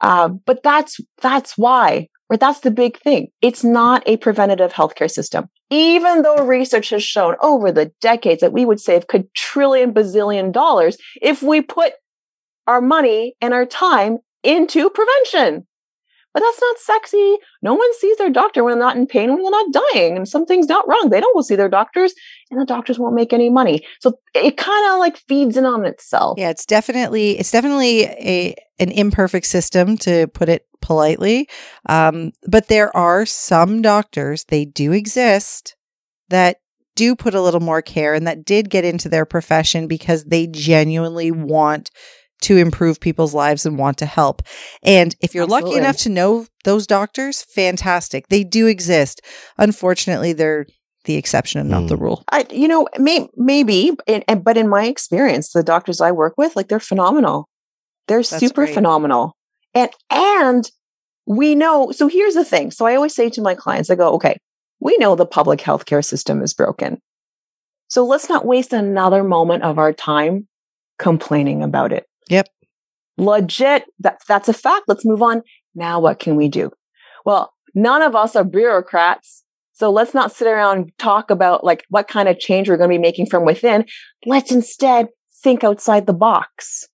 Um, 0.01 0.41
but 0.45 0.63
that's 0.63 0.99
that's 1.21 1.55
why, 1.55 2.09
or 2.29 2.37
that's 2.37 2.61
the 2.61 2.71
big 2.71 2.97
thing. 2.99 3.27
It's 3.41 3.63
not 3.63 4.01
a 4.07 4.17
preventative 4.17 4.73
healthcare 4.73 5.09
system. 5.09 5.49
Even 5.69 6.23
though 6.23 6.45
research 6.45 6.89
has 6.89 7.03
shown 7.03 7.35
over 7.41 7.71
the 7.71 7.91
decades 8.01 8.41
that 8.41 8.53
we 8.53 8.65
would 8.65 8.79
save 8.79 9.07
quadrillion 9.07 9.93
bazillion 9.93 10.51
dollars 10.51 10.97
if 11.21 11.43
we 11.43 11.61
put 11.61 11.93
our 12.65 12.81
money 12.81 13.35
and 13.39 13.53
our 13.53 13.67
time 13.67 14.17
into 14.43 14.89
prevention. 14.89 15.67
But 16.33 16.41
that's 16.41 16.61
not 16.61 16.77
sexy. 16.79 17.37
No 17.61 17.75
one 17.75 17.93
sees 17.99 18.17
their 18.17 18.29
doctor 18.29 18.63
when 18.63 18.73
they're 18.73 18.87
not 18.87 18.97
in 18.97 19.05
pain, 19.05 19.29
when 19.29 19.43
they're 19.43 19.51
not 19.51 19.83
dying, 19.93 20.17
and 20.17 20.27
something's 20.27 20.67
not 20.67 20.87
wrong. 20.87 21.09
They 21.09 21.21
don't 21.21 21.35
go 21.35 21.41
see 21.41 21.55
their 21.55 21.69
doctors, 21.69 22.13
and 22.49 22.59
the 22.59 22.65
doctors 22.65 22.97
won't 22.97 23.15
make 23.15 23.33
any 23.33 23.49
money. 23.49 23.85
So 23.99 24.19
it 24.33 24.57
kind 24.57 24.91
of 24.91 24.99
like 24.99 25.17
feeds 25.17 25.57
in 25.57 25.65
on 25.65 25.85
itself. 25.85 26.39
Yeah, 26.39 26.49
it's 26.49 26.65
definitely 26.65 27.37
it's 27.39 27.51
definitely 27.51 28.03
a 28.03 28.55
an 28.79 28.91
imperfect 28.91 29.45
system 29.45 29.97
to 29.99 30.27
put 30.27 30.49
it 30.49 30.65
politely. 30.81 31.47
Um, 31.87 32.33
but 32.47 32.67
there 32.67 32.95
are 32.95 33.25
some 33.25 33.81
doctors, 33.81 34.43
they 34.45 34.65
do 34.65 34.91
exist 34.91 35.75
that 36.29 36.57
do 36.95 37.15
put 37.15 37.33
a 37.33 37.41
little 37.41 37.59
more 37.59 37.81
care 37.81 38.13
and 38.13 38.27
that 38.27 38.45
did 38.45 38.69
get 38.69 38.85
into 38.85 39.09
their 39.09 39.25
profession 39.25 39.87
because 39.87 40.25
they 40.25 40.47
genuinely 40.47 41.31
want 41.31 41.89
to 42.43 42.57
improve 42.57 42.99
people's 42.99 43.33
lives 43.33 43.65
and 43.65 43.77
want 43.77 43.97
to 43.99 44.05
help. 44.05 44.41
And 44.83 45.15
if 45.21 45.33
you're 45.35 45.45
lucky 45.47 45.75
enough 45.75 45.97
to 45.97 46.09
know 46.09 46.45
those 46.63 46.85
doctors, 46.87 47.43
fantastic. 47.43 48.27
They 48.29 48.43
do 48.43 48.67
exist. 48.67 49.21
Unfortunately, 49.57 50.33
they're 50.33 50.65
the 51.05 51.15
exception 51.15 51.59
and 51.59 51.69
not 51.69 51.87
the 51.87 51.97
Mm. 51.97 52.01
rule. 52.01 52.23
I, 52.31 52.45
you 52.49 52.67
know, 52.67 52.87
may, 52.97 53.27
maybe, 53.35 53.91
and, 54.07 54.23
and- 54.27 54.43
but 54.43 54.57
in 54.57 54.69
my 54.69 54.85
experience, 54.85 55.51
the 55.51 55.63
doctors 55.63 55.99
I 55.99 56.11
work 56.11 56.35
with, 56.37 56.55
like 56.55 56.69
they're 56.69 56.79
phenomenal. 56.79 57.49
They're 58.07 58.23
super 58.23 58.63
great. 58.65 58.73
phenomenal. 58.73 59.35
And, 59.73 59.89
and 60.09 60.69
we 61.25 61.55
know, 61.55 61.91
so 61.91 62.07
here's 62.07 62.35
the 62.35 62.45
thing. 62.45 62.71
So 62.71 62.85
I 62.85 62.95
always 62.95 63.15
say 63.15 63.29
to 63.31 63.41
my 63.41 63.55
clients, 63.55 63.89
I 63.89 63.95
go, 63.95 64.13
okay, 64.13 64.37
we 64.79 64.97
know 64.97 65.15
the 65.15 65.25
public 65.25 65.59
healthcare 65.59 66.03
system 66.03 66.41
is 66.41 66.53
broken. 66.53 66.99
So 67.87 68.05
let's 68.05 68.29
not 68.29 68.45
waste 68.45 68.73
another 68.73 69.23
moment 69.23 69.63
of 69.63 69.77
our 69.79 69.93
time 69.93 70.47
complaining 70.99 71.63
about 71.63 71.91
it. 71.91 72.05
Yep. 72.29 72.47
Legit. 73.17 73.85
That, 73.99 74.19
that's 74.27 74.49
a 74.49 74.53
fact. 74.53 74.83
Let's 74.87 75.05
move 75.05 75.21
on. 75.21 75.43
Now 75.75 75.99
what 75.99 76.19
can 76.19 76.35
we 76.35 76.47
do? 76.47 76.71
Well, 77.25 77.53
none 77.75 78.01
of 78.01 78.15
us 78.15 78.35
are 78.35 78.43
bureaucrats. 78.43 79.43
So 79.73 79.91
let's 79.91 80.13
not 80.13 80.31
sit 80.31 80.47
around 80.47 80.77
and 80.77 80.97
talk 80.97 81.31
about 81.31 81.63
like 81.63 81.83
what 81.89 82.07
kind 82.07 82.29
of 82.29 82.39
change 82.39 82.69
we're 82.69 82.77
going 82.77 82.89
to 82.89 82.95
be 82.95 83.01
making 83.01 83.25
from 83.25 83.45
within. 83.45 83.85
Let's 84.25 84.51
instead 84.51 85.07
think 85.43 85.63
outside 85.63 86.05
the 86.05 86.13
box. 86.13 86.87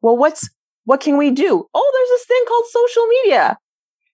Well, 0.00 0.16
what's, 0.16 0.48
what 0.84 1.00
can 1.00 1.16
we 1.16 1.30
do? 1.30 1.66
Oh, 1.74 1.92
there's 1.94 2.20
this 2.20 2.26
thing 2.26 2.44
called 2.46 2.64
social 2.70 3.06
media. 3.06 3.58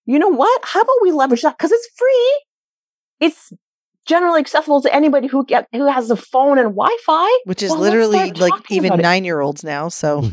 You 0.06 0.18
know 0.18 0.28
what? 0.28 0.60
How 0.64 0.80
about 0.80 1.02
we 1.02 1.12
leverage 1.12 1.42
that? 1.42 1.58
Cause 1.58 1.70
it's 1.70 1.88
free. 1.96 2.44
It's 3.20 3.52
generally 4.08 4.40
accessible 4.40 4.80
to 4.80 4.92
anybody 4.92 5.28
who 5.28 5.44
get, 5.44 5.68
who 5.72 5.86
has 5.86 6.10
a 6.10 6.16
phone 6.16 6.58
and 6.58 6.74
Wi-Fi. 6.74 7.38
Which 7.44 7.62
is 7.62 7.70
Well, 7.70 7.80
literally 7.80 8.32
like 8.32 8.70
even 8.70 8.98
nine 8.98 9.24
year 9.24 9.40
olds 9.40 9.62
now. 9.62 9.88
So 9.88 10.20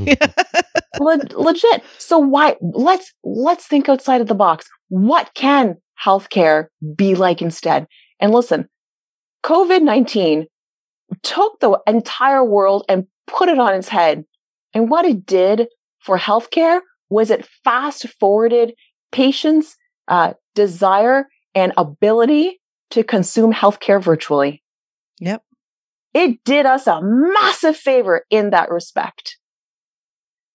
Le- 1.00 1.20
legit. 1.36 1.84
So 1.98 2.18
why 2.18 2.56
let's 2.62 3.14
let's 3.24 3.68
think 3.68 3.90
outside 3.90 4.22
of 4.22 4.28
the 4.28 4.36
box. 4.36 4.68
What 4.88 5.32
can 5.36 5.76
healthcare 6.04 6.68
be 6.96 7.16
like 7.16 7.42
instead? 7.42 7.88
And 8.20 8.32
listen, 8.32 8.70
COVID-19 9.44 10.46
took 11.22 11.60
the 11.60 11.80
entire 11.86 12.44
world 12.44 12.86
and 12.88 13.06
put 13.28 13.50
it 13.50 13.60
on 13.60 13.74
its 13.74 13.90
head. 13.90 14.24
And 14.74 14.90
what 14.90 15.06
it 15.06 15.26
did 15.26 15.68
for 16.00 16.18
healthcare 16.18 16.80
was 17.10 17.30
it 17.30 17.48
fast 17.64 18.08
forwarded 18.20 18.74
patients' 19.12 19.76
uh, 20.08 20.34
desire 20.54 21.28
and 21.54 21.74
ability 21.78 22.60
to 22.92 23.04
consume 23.04 23.54
healthcare 23.54 24.02
virtually. 24.02 24.64
Yep. 25.20 25.44
It 26.14 26.44
did 26.44 26.66
us 26.66 26.88
a 26.88 27.02
massive 27.02 27.76
favor 27.76 28.26
in 28.30 28.52
that 28.52 28.70
respect 28.70 29.38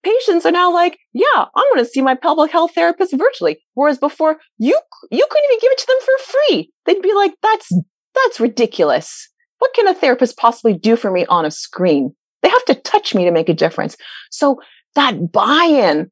patients 0.02 0.46
are 0.46 0.52
now 0.52 0.72
like, 0.72 0.98
yeah, 1.12 1.24
I'm 1.36 1.64
going 1.72 1.84
to 1.84 1.90
see 1.90 2.02
my 2.02 2.14
public 2.14 2.50
health 2.50 2.72
therapist 2.74 3.16
virtually. 3.16 3.58
Whereas 3.74 3.98
before, 3.98 4.38
you 4.58 4.78
you 5.10 5.26
couldn't 5.30 5.50
even 5.50 5.60
give 5.60 5.72
it 5.72 5.78
to 5.78 5.86
them 5.86 5.96
for 6.00 6.32
free. 6.32 6.72
They'd 6.86 7.02
be 7.02 7.14
like, 7.14 7.32
that's 7.42 7.70
that's 8.14 8.40
ridiculous. 8.40 9.28
What 9.58 9.74
can 9.74 9.88
a 9.88 9.94
therapist 9.94 10.38
possibly 10.38 10.74
do 10.74 10.96
for 10.96 11.10
me 11.10 11.26
on 11.26 11.44
a 11.44 11.50
screen? 11.50 12.14
They 12.42 12.48
have 12.48 12.64
to 12.66 12.74
touch 12.74 13.14
me 13.14 13.24
to 13.24 13.30
make 13.30 13.48
a 13.48 13.54
difference. 13.54 13.96
So 14.30 14.60
that 14.94 15.30
buy-in 15.30 16.10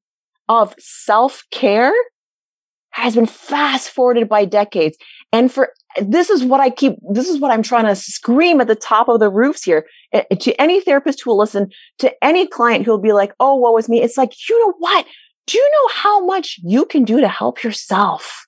of 0.49 0.75
self-care 0.79 1.93
has 2.91 3.15
been 3.15 3.27
fast 3.27 3.91
forwarded 3.91 4.29
by 4.29 4.45
decades. 4.45 4.99
And 5.33 5.51
for 5.51 5.73
this 6.01 6.31
is 6.31 6.45
what 6.45 6.61
I 6.61 6.71
keep, 6.71 6.97
this 7.11 7.29
is 7.29 7.41
what 7.41 7.51
I'm 7.51 7.63
trying 7.63 7.87
to 7.87 7.97
scream 7.97 8.61
at 8.61 8.69
the 8.69 8.75
top 8.75 9.09
of 9.09 9.21
the 9.21 9.31
roofs 9.31 9.65
here 9.65 9.87
to 10.13 10.61
any 10.61 10.81
therapist 10.81 11.23
who 11.23 11.31
will 11.31 11.39
listen, 11.39 11.71
to 11.99 12.13
any 12.25 12.47
client 12.47 12.85
who 12.85 12.91
will 12.93 12.99
be 12.99 13.13
like, 13.13 13.33
oh, 13.41 13.57
woe 13.57 13.77
is 13.77 13.89
me. 13.89 14.03
It's 14.03 14.19
like, 14.19 14.33
you 14.49 14.67
know 14.67 14.75
what? 14.79 15.07
Do 15.47 15.59
you 15.59 15.71
know 15.73 15.95
how 15.95 16.25
much 16.25 16.61
you 16.63 16.85
can 16.85 17.05
do 17.05 17.21
to 17.21 17.29
help 17.29 17.63
yourself? 17.63 18.47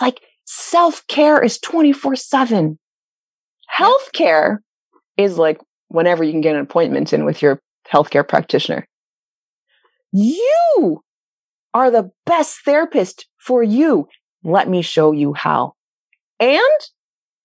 Like 0.00 0.20
self 0.46 1.06
care 1.06 1.42
is 1.42 1.58
24 1.58 2.16
seven. 2.16 2.78
Healthcare 3.72 4.58
is 5.16 5.36
like 5.36 5.60
whenever 5.88 6.24
you 6.24 6.32
can 6.32 6.40
get 6.40 6.56
an 6.56 6.62
appointment 6.62 7.12
in 7.12 7.24
with 7.24 7.42
your 7.42 7.60
healthcare 7.92 8.26
practitioner. 8.26 8.86
You 10.12 11.02
are 11.74 11.90
the 11.90 12.10
best 12.26 12.60
therapist 12.64 13.26
for 13.38 13.62
you. 13.62 14.08
Let 14.42 14.68
me 14.68 14.82
show 14.82 15.12
you 15.12 15.34
how. 15.34 15.74
And 16.40 16.60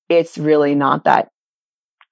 it's 0.09 0.37
really 0.37 0.73
not 0.73 1.03
that 1.03 1.29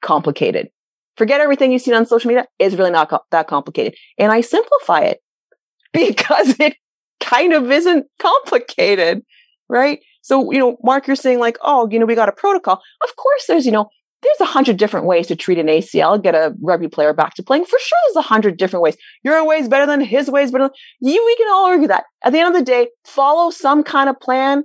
complicated. 0.01 0.69
Forget 1.17 1.41
everything 1.41 1.71
you've 1.71 1.81
seen 1.81 1.93
on 1.93 2.05
social 2.05 2.27
media. 2.27 2.45
It's 2.59 2.75
really 2.75 2.91
not 2.91 3.09
co- 3.09 3.21
that 3.31 3.47
complicated. 3.47 3.95
And 4.17 4.31
I 4.31 4.41
simplify 4.41 5.01
it 5.01 5.19
because 5.93 6.59
it 6.59 6.75
kind 7.19 7.53
of 7.53 7.71
isn't 7.71 8.05
complicated, 8.19 9.23
right? 9.69 9.99
So, 10.21 10.51
you 10.51 10.59
know, 10.59 10.77
Mark, 10.83 11.07
you're 11.07 11.15
saying 11.15 11.39
like, 11.39 11.57
oh, 11.61 11.87
you 11.89 11.99
know, 11.99 12.05
we 12.05 12.15
got 12.15 12.29
a 12.29 12.33
protocol. 12.33 12.81
Of 13.03 13.15
course, 13.15 13.45
there's, 13.47 13.65
you 13.65 13.71
know, 13.71 13.89
there's 14.23 14.49
a 14.49 14.51
hundred 14.51 14.77
different 14.77 15.05
ways 15.05 15.27
to 15.27 15.35
treat 15.35 15.59
an 15.59 15.67
ACL, 15.67 16.21
get 16.21 16.33
a 16.33 16.55
rugby 16.61 16.87
player 16.87 17.13
back 17.13 17.35
to 17.35 17.43
playing. 17.43 17.65
For 17.65 17.77
sure, 17.77 17.97
there's 18.07 18.25
a 18.25 18.27
hundred 18.27 18.57
different 18.57 18.81
ways. 18.81 18.95
Your 19.23 19.45
way 19.45 19.57
is 19.57 19.67
better 19.67 19.85
than 19.85 19.99
his 19.99 20.29
way 20.29 20.43
is 20.43 20.51
better. 20.51 20.65
Than, 20.65 20.71
you, 21.01 21.23
we 21.25 21.35
can 21.35 21.49
all 21.49 21.65
argue 21.65 21.89
that. 21.89 22.05
At 22.23 22.31
the 22.31 22.39
end 22.39 22.55
of 22.55 22.59
the 22.59 22.65
day, 22.65 22.87
follow 23.03 23.51
some 23.51 23.83
kind 23.83 24.09
of 24.09 24.19
plan 24.19 24.63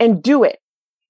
and 0.00 0.22
do 0.22 0.42
it. 0.42 0.58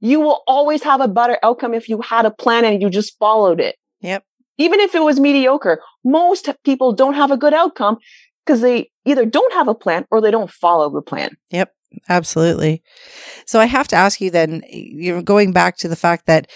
You 0.07 0.21
will 0.21 0.43
always 0.47 0.83
have 0.85 1.01
a 1.01 1.09
better 1.09 1.39
outcome 1.43 1.75
if 1.75 1.89
you 1.89 2.01
had 2.01 2.27
a 2.27 2.31
plan 2.31 2.65
and 2.65 2.81
you 2.81 2.91
just 2.91 3.19
followed 3.19 3.61
it. 3.61 3.77
Yep. 4.01 4.25
Even 4.59 4.81
if 4.81 4.95
it 4.95 5.03
was 5.03 5.19
mediocre, 5.19 5.83
most 6.05 6.49
people 6.65 6.93
don't 6.93 7.15
have 7.15 7.31
a 7.31 7.37
good 7.37 7.53
outcome 7.53 7.99
because 8.45 8.61
they 8.61 8.91
either 9.05 9.27
don't 9.27 9.53
have 9.53 9.69
a 9.69 9.75
plan 9.75 10.07
or 10.11 10.21
they 10.21 10.31
don't 10.31 10.51
follow 10.51 10.89
the 10.91 11.03
plan. 11.03 11.37
Yep. 11.51 11.73
Absolutely. 12.09 12.83
So 13.47 13.59
I 13.59 13.65
have 13.65 13.89
to 13.89 13.97
ask 13.97 14.21
you 14.21 14.31
then, 14.31 14.63
you 14.71 15.15
know, 15.15 15.23
going 15.23 15.53
back 15.53 15.77
to 15.79 15.89
the 15.89 15.97
fact 15.97 16.27
that 16.27 16.51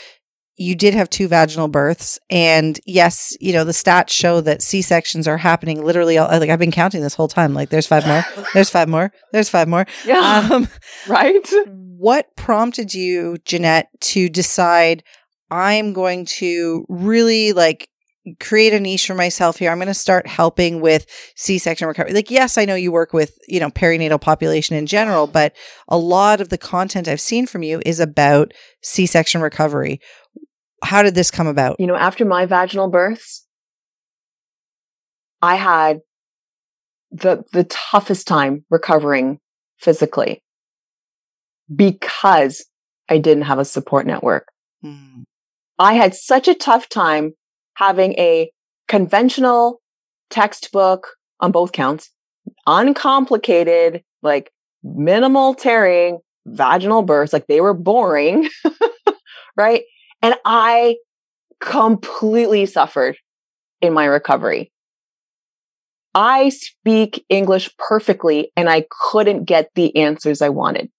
you 0.60 0.74
did 0.74 0.92
have 0.92 1.08
two 1.08 1.26
vaginal 1.26 1.68
births. 1.68 2.18
And 2.28 2.78
yes 2.86 3.36
you 3.40 3.52
know 3.52 3.64
the 3.64 3.72
stats 3.72 4.10
show 4.10 4.40
that 4.42 4.62
c-sections 4.62 5.26
are 5.26 5.38
happening 5.38 5.82
literally 5.82 6.18
all, 6.18 6.28
like 6.28 6.50
i've 6.50 6.58
been 6.58 6.70
counting 6.70 7.00
this 7.00 7.14
whole 7.14 7.28
time. 7.28 7.54
Like 7.54 7.70
there's 7.70 7.86
five 7.86 8.06
more. 8.06 8.24
There's 8.54 8.70
five 8.70 8.88
more. 8.88 9.12
There's 9.32 9.48
five 9.48 9.68
more. 9.68 9.86
Yeah. 10.04 10.48
um, 10.52 10.68
right? 11.08 11.48
what 11.66 12.34
prompted 12.34 12.94
you 12.94 13.36
jeanette 13.44 13.88
to 14.00 14.30
decide 14.30 15.02
i'm 15.50 15.92
going 15.92 16.24
to 16.24 16.86
really 16.88 17.52
like 17.52 17.90
create 18.38 18.72
a 18.74 18.80
niche 18.80 19.06
for 19.06 19.14
myself 19.14 19.58
here. 19.58 19.70
I'm 19.70 19.78
going 19.78 19.88
to 19.88 19.94
start 19.94 20.26
helping 20.26 20.80
with 20.80 21.06
c-section 21.36 21.88
recovery. 21.88 22.12
Like 22.12 22.30
yes 22.30 22.58
i 22.58 22.64
know 22.64 22.74
you 22.74 22.92
work 22.92 23.12
with 23.12 23.38
you 23.48 23.60
know 23.60 23.70
perinatal 23.70 24.20
population 24.20 24.76
in 24.76 24.86
general 24.86 25.26
but 25.26 25.54
a 25.88 25.98
lot 25.98 26.40
of 26.40 26.50
the 26.50 26.58
content 26.58 27.08
i've 27.08 27.20
seen 27.20 27.46
from 27.46 27.62
you 27.62 27.82
is 27.84 27.98
about 27.98 28.52
c-section 28.82 29.40
recovery 29.40 30.00
how 30.82 31.02
did 31.02 31.14
this 31.14 31.30
come 31.30 31.46
about 31.46 31.78
you 31.78 31.86
know, 31.86 31.96
after 31.96 32.24
my 32.24 32.46
vaginal 32.46 32.88
births, 32.88 33.46
I 35.42 35.56
had 35.56 36.00
the, 37.10 37.44
the 37.52 37.64
toughest 37.64 38.26
time 38.26 38.64
recovering 38.70 39.40
physically 39.78 40.42
because 41.74 42.64
I 43.08 43.18
didn't 43.18 43.44
have 43.44 43.58
a 43.58 43.64
support 43.64 44.06
network. 44.06 44.48
Hmm. 44.82 45.22
I 45.78 45.94
had 45.94 46.14
such 46.14 46.46
a 46.46 46.54
tough 46.54 46.88
time 46.88 47.32
having 47.74 48.12
a 48.14 48.50
conventional 48.86 49.80
textbook 50.28 51.16
on 51.40 51.52
both 51.52 51.72
counts, 51.72 52.10
uncomplicated, 52.66 54.02
like 54.22 54.52
minimal 54.82 55.54
tearing, 55.54 56.18
vaginal 56.46 57.02
births, 57.02 57.32
like 57.32 57.46
they 57.46 57.60
were 57.60 57.74
boring, 57.74 58.48
right? 59.56 59.82
And 60.22 60.34
I 60.44 60.96
completely 61.60 62.66
suffered 62.66 63.16
in 63.80 63.92
my 63.92 64.04
recovery. 64.04 64.72
I 66.14 66.48
speak 66.48 67.24
English 67.28 67.70
perfectly 67.78 68.52
and 68.56 68.68
I 68.68 68.86
couldn't 68.90 69.44
get 69.44 69.70
the 69.74 69.96
answers 69.96 70.42
I 70.42 70.48
wanted. 70.48 70.90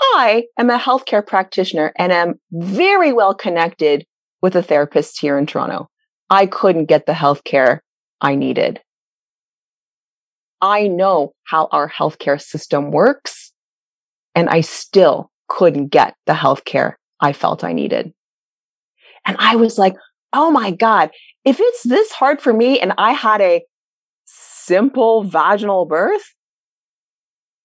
I 0.00 0.44
am 0.56 0.70
a 0.70 0.78
healthcare 0.78 1.26
practitioner 1.26 1.92
and 1.98 2.12
am 2.12 2.34
very 2.52 3.12
well 3.12 3.34
connected 3.34 4.06
with 4.40 4.54
a 4.54 4.62
therapist 4.62 5.20
here 5.20 5.36
in 5.36 5.46
Toronto. 5.46 5.88
I 6.30 6.46
couldn't 6.46 6.86
get 6.86 7.06
the 7.06 7.12
healthcare 7.12 7.80
I 8.20 8.36
needed. 8.36 8.80
I 10.60 10.86
know 10.86 11.32
how 11.44 11.68
our 11.72 11.90
healthcare 11.90 12.40
system 12.40 12.90
works 12.92 13.52
and 14.34 14.48
I 14.48 14.60
still 14.60 15.30
couldn't 15.48 15.88
get 15.88 16.14
the 16.26 16.34
healthcare 16.34 16.94
I 17.20 17.32
felt 17.32 17.64
I 17.64 17.72
needed. 17.72 18.12
And 19.26 19.36
I 19.38 19.56
was 19.56 19.78
like, 19.78 19.96
oh 20.32 20.50
my 20.50 20.70
God, 20.70 21.10
if 21.44 21.58
it's 21.60 21.82
this 21.82 22.12
hard 22.12 22.40
for 22.40 22.52
me 22.52 22.80
and 22.80 22.92
I 22.98 23.12
had 23.12 23.40
a 23.40 23.62
simple 24.24 25.24
vaginal 25.24 25.86
birth, 25.86 26.34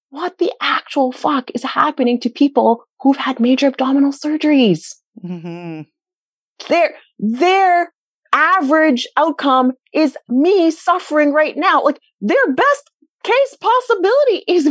what 0.10 0.38
the 0.38 0.52
actual 0.62 1.12
fuck 1.12 1.52
is 1.54 1.64
happening 1.64 2.20
to 2.22 2.30
people 2.30 2.86
who've 3.02 3.18
had 3.18 3.40
major 3.40 3.68
abdominal 3.68 4.12
surgeries? 4.12 4.96
Mhm. 5.24 5.88
Their, 6.70 6.96
their 7.20 7.94
average 8.34 9.08
outcome 9.18 9.74
is 9.94 10.18
me 10.28 10.72
suffering 10.72 11.34
right 11.34 11.58
now. 11.58 11.84
Like 11.84 12.00
their 12.22 12.54
best 12.54 12.90
case 13.24 13.58
possibility 13.60 14.44
is, 14.48 14.68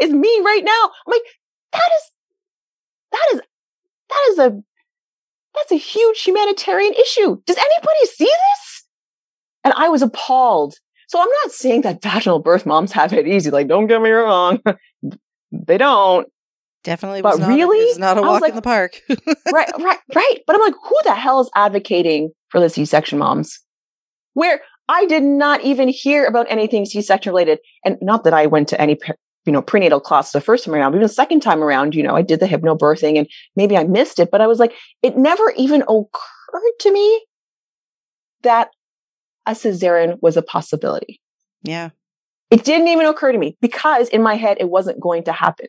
is 0.00 0.10
me 0.12 0.40
right 0.44 0.62
now. 0.64 0.90
I'm 1.06 1.12
like, 1.12 1.22
that 1.72 1.90
is, 1.98 2.10
that 3.12 3.26
is, 3.34 3.40
that 4.08 4.28
is 4.30 4.38
a, 4.38 4.62
that's 5.54 5.72
a 5.72 5.76
huge 5.76 6.22
humanitarian 6.22 6.94
issue. 6.94 7.36
Does 7.46 7.56
anybody 7.56 8.06
see 8.06 8.24
this? 8.24 8.84
And 9.64 9.74
I 9.76 9.88
was 9.88 10.02
appalled. 10.02 10.74
So 11.08 11.20
I'm 11.20 11.28
not 11.44 11.52
saying 11.52 11.82
that 11.82 12.02
vaginal 12.02 12.40
birth 12.40 12.66
moms 12.66 12.92
have 12.92 13.12
it 13.12 13.26
easy. 13.26 13.50
Like, 13.50 13.68
don't 13.68 13.86
get 13.86 14.02
me 14.02 14.10
wrong. 14.10 14.60
they 15.52 15.78
don't. 15.78 16.28
Definitely 16.84 17.22
But 17.22 17.32
was 17.32 17.40
not, 17.40 17.48
really? 17.48 17.78
it's 17.78 17.98
not 17.98 18.16
a 18.18 18.22
walk 18.22 18.42
like- 18.42 18.50
in 18.50 18.56
the 18.56 18.62
park. 18.62 19.00
right, 19.08 19.70
right, 19.78 19.98
right. 20.14 20.38
But 20.46 20.54
I'm 20.54 20.60
like, 20.62 20.74
who 20.74 20.96
the 21.04 21.14
hell 21.14 21.40
is 21.40 21.50
advocating 21.56 22.30
for 22.50 22.60
the 22.60 22.68
C-section 22.68 23.18
moms? 23.18 23.58
Where 24.34 24.60
I 24.88 25.06
did 25.06 25.24
not 25.24 25.62
even 25.64 25.88
hear 25.88 26.26
about 26.26 26.46
anything 26.48 26.84
C-section 26.86 27.30
related. 27.32 27.58
And 27.84 27.96
not 28.00 28.22
that 28.22 28.34
I 28.34 28.46
went 28.46 28.68
to 28.68 28.80
any, 28.80 28.98
you 29.46 29.52
know, 29.52 29.62
prenatal 29.62 30.00
class 30.00 30.32
the 30.32 30.40
first 30.40 30.64
time 30.64 30.74
around, 30.74 30.92
even 30.92 31.02
the 31.02 31.08
second 31.08 31.40
time 31.40 31.62
around, 31.62 31.94
you 31.94 32.02
know, 32.02 32.14
I 32.16 32.22
did 32.22 32.40
the 32.40 32.46
hypnobirthing 32.46 33.16
and 33.16 33.28
maybe 33.54 33.76
I 33.76 33.84
missed 33.84 34.18
it, 34.18 34.30
but 34.30 34.40
I 34.40 34.46
was 34.46 34.58
like, 34.58 34.74
it 35.02 35.16
never 35.16 35.52
even 35.56 35.82
occurred 35.82 36.72
to 36.80 36.92
me 36.92 37.24
that 38.42 38.70
a 39.46 39.52
cesarean 39.52 40.18
was 40.20 40.36
a 40.36 40.42
possibility. 40.42 41.20
yeah. 41.62 41.90
It 42.48 42.62
didn't 42.64 42.86
even 42.86 43.06
occur 43.06 43.32
to 43.32 43.38
me 43.38 43.56
because 43.60 44.08
in 44.08 44.22
my 44.22 44.36
head, 44.36 44.58
it 44.60 44.68
wasn't 44.68 45.00
going 45.00 45.24
to 45.24 45.32
happen. 45.32 45.66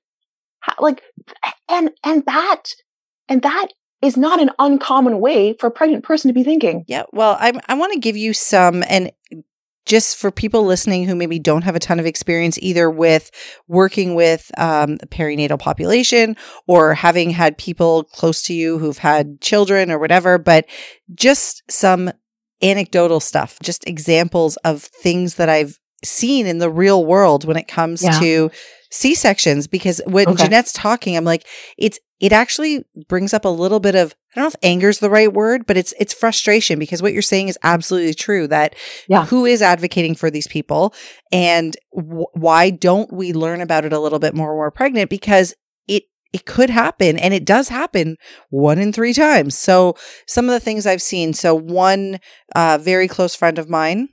Ha- 0.59 0.75
Like, 0.79 1.01
and, 1.67 1.89
and 2.03 2.23
that, 2.27 2.63
and 3.27 3.41
that 3.41 3.69
is 4.03 4.15
not 4.15 4.39
an 4.39 4.51
uncommon 4.59 5.19
way 5.19 5.53
for 5.53 5.65
a 5.65 5.71
pregnant 5.71 6.03
person 6.03 6.29
to 6.29 6.33
be 6.35 6.43
thinking. 6.43 6.85
Yeah. 6.87 7.05
Well, 7.11 7.35
I 7.39 7.59
I 7.67 7.73
want 7.73 7.93
to 7.93 7.99
give 7.99 8.15
you 8.15 8.31
some 8.35 8.83
and 8.87 9.11
just 9.87 10.17
for 10.17 10.29
people 10.29 10.63
listening 10.63 11.05
who 11.05 11.15
maybe 11.15 11.39
don't 11.39 11.63
have 11.63 11.75
a 11.75 11.79
ton 11.79 11.99
of 11.99 12.05
experience 12.05 12.59
either 12.61 12.89
with 12.91 13.31
working 13.67 14.13
with 14.13 14.51
um, 14.59 14.97
the 14.97 15.07
perinatal 15.07 15.57
population 15.57 16.35
or 16.67 16.93
having 16.93 17.29
had 17.31 17.57
people 17.57 18.03
close 18.03 18.43
to 18.43 18.53
you 18.53 18.77
who've 18.77 18.97
had 18.99 19.41
children 19.41 19.89
or 19.89 19.97
whatever, 19.97 20.37
but 20.37 20.65
just 21.15 21.63
some 21.71 22.11
anecdotal 22.61 23.19
stuff, 23.19 23.57
just 23.63 23.87
examples 23.87 24.57
of 24.57 24.83
things 24.83 25.35
that 25.35 25.47
I've 25.49 25.79
seen 26.03 26.45
in 26.45 26.57
the 26.59 26.69
real 26.69 27.05
world 27.05 27.45
when 27.45 27.57
it 27.57 27.67
comes 27.67 28.03
Yeah. 28.03 28.19
to 28.19 28.51
C 28.91 29.15
sections. 29.15 29.67
Because 29.67 30.01
when 30.05 30.27
Okay. 30.27 30.43
Jeanette's 30.43 30.73
talking, 30.73 31.15
I'm 31.17 31.25
like, 31.25 31.45
it's 31.77 31.99
it 32.19 32.31
actually 32.31 32.83
brings 33.07 33.33
up 33.33 33.45
a 33.45 33.49
little 33.49 33.79
bit 33.79 33.95
of 33.95 34.13
I 34.35 34.39
don't 34.39 34.43
know 34.43 34.47
if 34.49 34.55
anger 34.63 34.89
is 34.89 34.99
the 34.99 35.09
right 35.09 35.31
word, 35.31 35.65
but 35.65 35.77
it's 35.77 35.93
it's 35.99 36.13
frustration 36.13 36.77
because 36.79 37.01
what 37.01 37.13
you're 37.13 37.21
saying 37.21 37.47
is 37.47 37.57
absolutely 37.63 38.13
true. 38.13 38.47
That 38.47 38.75
Yeah. 39.07 39.25
who 39.25 39.45
is 39.45 39.61
advocating 39.61 40.15
for 40.15 40.29
these 40.29 40.47
people, 40.47 40.93
and 41.31 41.75
w- 41.95 42.25
why 42.33 42.69
don't 42.69 43.11
we 43.11 43.33
learn 43.33 43.61
about 43.61 43.85
it 43.85 43.93
a 43.93 43.99
little 43.99 44.19
bit 44.19 44.33
more 44.35 44.49
when 44.53 44.59
we're 44.59 44.71
pregnant? 44.71 45.09
Because 45.09 45.53
it 45.87 46.03
it 46.33 46.45
could 46.45 46.69
happen, 46.69 47.17
and 47.17 47.33
it 47.33 47.45
does 47.45 47.69
happen 47.69 48.17
one 48.49 48.77
in 48.79 48.91
three 48.93 49.13
times. 49.13 49.57
So 49.57 49.95
some 50.27 50.45
of 50.45 50.51
the 50.51 50.59
things 50.59 50.85
I've 50.85 51.01
seen. 51.01 51.33
So 51.33 51.55
one 51.55 52.19
uh, 52.55 52.77
very 52.81 53.07
close 53.07 53.33
friend 53.35 53.57
of 53.57 53.69
mine 53.69 54.09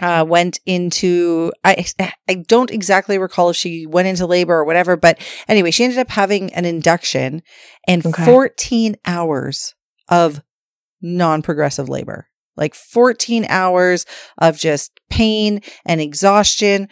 uh, 0.00 0.24
went 0.26 0.60
into 0.66 1.52
I 1.64 1.84
I 2.28 2.34
don't 2.34 2.70
exactly 2.70 3.18
recall 3.18 3.50
if 3.50 3.56
she 3.56 3.86
went 3.86 4.08
into 4.08 4.26
labor 4.26 4.54
or 4.54 4.64
whatever, 4.64 4.96
but 4.96 5.18
anyway, 5.48 5.70
she 5.70 5.84
ended 5.84 5.98
up 5.98 6.10
having 6.10 6.52
an 6.54 6.64
induction 6.64 7.42
and 7.86 8.04
Okay. 8.04 8.24
14 8.24 8.96
hours 9.06 9.74
of 10.08 10.42
non-progressive 11.02 11.88
labor. 11.88 12.28
Like 12.56 12.74
14 12.74 13.46
hours 13.48 14.04
of 14.38 14.58
just 14.58 15.00
pain 15.08 15.60
and 15.86 16.00
exhaustion 16.00 16.88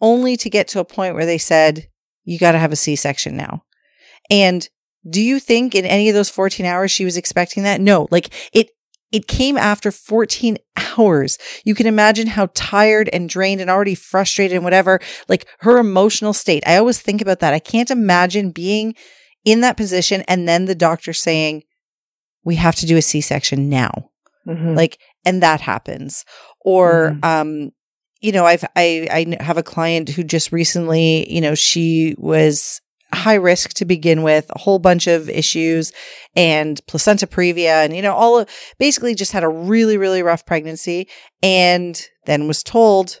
only 0.00 0.36
to 0.36 0.50
get 0.50 0.66
to 0.68 0.80
a 0.80 0.84
point 0.84 1.14
where 1.14 1.26
they 1.26 1.38
said 1.38 1.88
you 2.24 2.38
got 2.38 2.52
to 2.52 2.58
have 2.58 2.72
a 2.72 2.76
C-section 2.76 3.36
now. 3.36 3.62
And 4.30 4.68
do 5.08 5.20
you 5.20 5.38
think 5.38 5.74
in 5.74 5.84
any 5.84 6.08
of 6.08 6.14
those 6.14 6.28
14 6.30 6.64
hours 6.66 6.90
she 6.90 7.04
was 7.04 7.16
expecting 7.16 7.62
that? 7.64 7.80
No, 7.80 8.08
like 8.10 8.32
it 8.52 8.70
it 9.12 9.26
came 9.28 9.56
after 9.58 9.92
14 9.92 10.56
hours. 10.96 11.38
You 11.64 11.74
can 11.74 11.86
imagine 11.86 12.26
how 12.28 12.48
tired 12.54 13.08
and 13.12 13.28
drained 13.28 13.60
and 13.60 13.70
already 13.70 13.94
frustrated 13.94 14.56
and 14.56 14.64
whatever, 14.64 15.00
like 15.28 15.46
her 15.60 15.78
emotional 15.78 16.32
state. 16.32 16.62
I 16.66 16.76
always 16.78 17.00
think 17.00 17.20
about 17.20 17.40
that. 17.40 17.54
I 17.54 17.58
can't 17.58 17.90
imagine 17.90 18.50
being 18.50 18.94
in 19.44 19.60
that 19.60 19.76
position 19.76 20.22
and 20.28 20.48
then 20.48 20.64
the 20.64 20.74
doctor 20.74 21.12
saying, 21.12 21.62
we 22.44 22.56
have 22.56 22.74
to 22.76 22.86
do 22.86 22.96
a 22.96 23.02
C-section 23.02 23.68
now. 23.68 24.10
Mhm. 24.48 24.76
Like, 24.76 24.98
and 25.24 25.42
that 25.42 25.60
happens. 25.60 26.24
Or, 26.60 27.16
Mhm. 27.20 27.24
um, 27.24 27.70
you 28.20 28.32
know, 28.32 28.46
I've, 28.46 28.64
I, 28.76 29.06
I 29.40 29.42
have 29.42 29.58
a 29.58 29.62
client 29.62 30.08
who 30.08 30.24
just 30.24 30.52
recently, 30.52 31.32
you 31.32 31.40
know, 31.40 31.54
she 31.54 32.14
was 32.18 32.80
high 33.16 33.34
risk 33.34 33.74
to 33.74 33.84
begin 33.84 34.22
with, 34.22 34.50
a 34.50 34.58
whole 34.58 34.78
bunch 34.78 35.06
of 35.06 35.28
issues 35.28 35.92
and 36.34 36.80
placenta 36.86 37.26
previa 37.26 37.84
and, 37.84 37.94
you 37.94 38.02
know, 38.02 38.14
all 38.14 38.38
of, 38.38 38.48
basically 38.78 39.14
just 39.14 39.32
had 39.32 39.44
a 39.44 39.48
really, 39.48 39.96
really 39.96 40.22
rough 40.22 40.46
pregnancy 40.46 41.08
and 41.42 42.08
then 42.26 42.48
was 42.48 42.62
told 42.62 43.20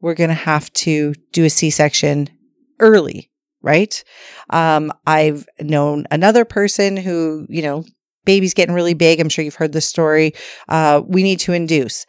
we're 0.00 0.14
going 0.14 0.28
to 0.28 0.34
have 0.34 0.72
to 0.72 1.14
do 1.32 1.44
a 1.44 1.50
C-section 1.50 2.28
early. 2.80 3.30
Right. 3.62 4.04
Um, 4.50 4.92
I've 5.06 5.44
known 5.58 6.06
another 6.12 6.44
person 6.44 6.96
who, 6.96 7.46
you 7.48 7.62
know, 7.62 7.84
baby's 8.24 8.54
getting 8.54 8.74
really 8.74 8.94
big. 8.94 9.18
I'm 9.18 9.28
sure 9.28 9.44
you've 9.44 9.56
heard 9.56 9.72
this 9.72 9.88
story. 9.88 10.34
Uh, 10.68 11.02
we 11.04 11.24
need 11.24 11.40
to 11.40 11.52
induce. 11.52 12.06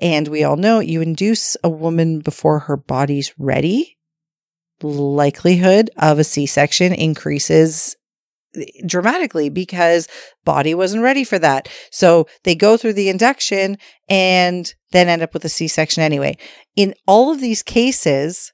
And 0.00 0.28
we 0.28 0.44
all 0.44 0.56
know 0.56 0.78
you 0.78 1.00
induce 1.00 1.56
a 1.64 1.68
woman 1.68 2.20
before 2.20 2.60
her 2.60 2.76
body's 2.76 3.34
ready. 3.38 3.98
Likelihood 4.82 5.90
of 5.96 6.18
a 6.18 6.24
C 6.24 6.46
section 6.46 6.92
increases 6.92 7.96
eh, 8.56 8.64
dramatically 8.86 9.48
because 9.48 10.08
body 10.44 10.74
wasn't 10.74 11.02
ready 11.02 11.24
for 11.24 11.38
that. 11.38 11.68
So 11.90 12.26
they 12.44 12.54
go 12.54 12.76
through 12.76 12.94
the 12.94 13.08
induction 13.08 13.76
and 14.08 14.72
then 14.92 15.08
end 15.08 15.22
up 15.22 15.34
with 15.34 15.44
a 15.44 15.48
C 15.48 15.68
section 15.68 16.02
anyway. 16.02 16.36
In 16.76 16.94
all 17.06 17.30
of 17.30 17.40
these 17.40 17.62
cases, 17.62 18.52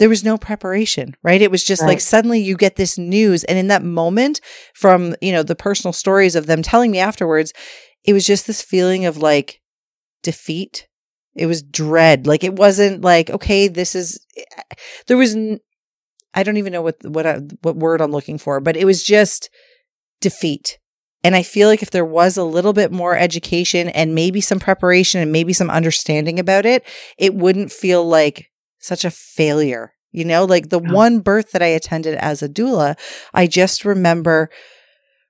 there 0.00 0.08
was 0.08 0.24
no 0.24 0.38
preparation, 0.38 1.14
right? 1.22 1.42
It 1.42 1.50
was 1.50 1.62
just 1.62 1.82
like 1.82 2.00
suddenly 2.00 2.40
you 2.40 2.56
get 2.56 2.76
this 2.76 2.96
news. 2.96 3.44
And 3.44 3.58
in 3.58 3.68
that 3.68 3.84
moment, 3.84 4.40
from, 4.74 5.14
you 5.20 5.30
know, 5.30 5.42
the 5.42 5.54
personal 5.54 5.92
stories 5.92 6.34
of 6.34 6.46
them 6.46 6.62
telling 6.62 6.90
me 6.90 6.98
afterwards, 6.98 7.52
it 8.04 8.14
was 8.14 8.24
just 8.24 8.46
this 8.46 8.62
feeling 8.62 9.04
of 9.04 9.18
like 9.18 9.60
defeat. 10.22 10.88
It 11.34 11.46
was 11.46 11.62
dread. 11.62 12.26
Like 12.26 12.42
it 12.44 12.54
wasn't 12.56 13.02
like, 13.02 13.30
okay, 13.30 13.68
this 13.68 13.94
is, 13.94 14.18
there 15.06 15.16
was, 15.16 15.34
n- 15.34 15.60
I 16.34 16.42
don't 16.42 16.56
even 16.56 16.72
know 16.72 16.82
what, 16.82 16.96
what, 17.04 17.26
I, 17.26 17.38
what 17.62 17.76
word 17.76 18.00
I'm 18.00 18.12
looking 18.12 18.38
for, 18.38 18.60
but 18.60 18.76
it 18.76 18.84
was 18.84 19.02
just 19.04 19.48
defeat. 20.20 20.78
And 21.22 21.36
I 21.36 21.42
feel 21.42 21.68
like 21.68 21.82
if 21.82 21.90
there 21.90 22.04
was 22.04 22.36
a 22.36 22.44
little 22.44 22.72
bit 22.72 22.90
more 22.92 23.16
education 23.16 23.88
and 23.90 24.14
maybe 24.14 24.40
some 24.40 24.58
preparation 24.58 25.20
and 25.20 25.30
maybe 25.30 25.52
some 25.52 25.70
understanding 25.70 26.38
about 26.38 26.64
it, 26.66 26.82
it 27.18 27.34
wouldn't 27.34 27.70
feel 27.72 28.04
like 28.06 28.50
such 28.78 29.04
a 29.04 29.10
failure. 29.10 29.92
You 30.12 30.24
know, 30.24 30.44
like 30.44 30.70
the 30.70 30.80
Yeah. 30.80 30.92
one 30.92 31.20
birth 31.20 31.52
that 31.52 31.62
I 31.62 31.66
attended 31.66 32.14
as 32.16 32.42
a 32.42 32.48
doula, 32.48 32.98
I 33.34 33.46
just 33.46 33.84
remember 33.84 34.50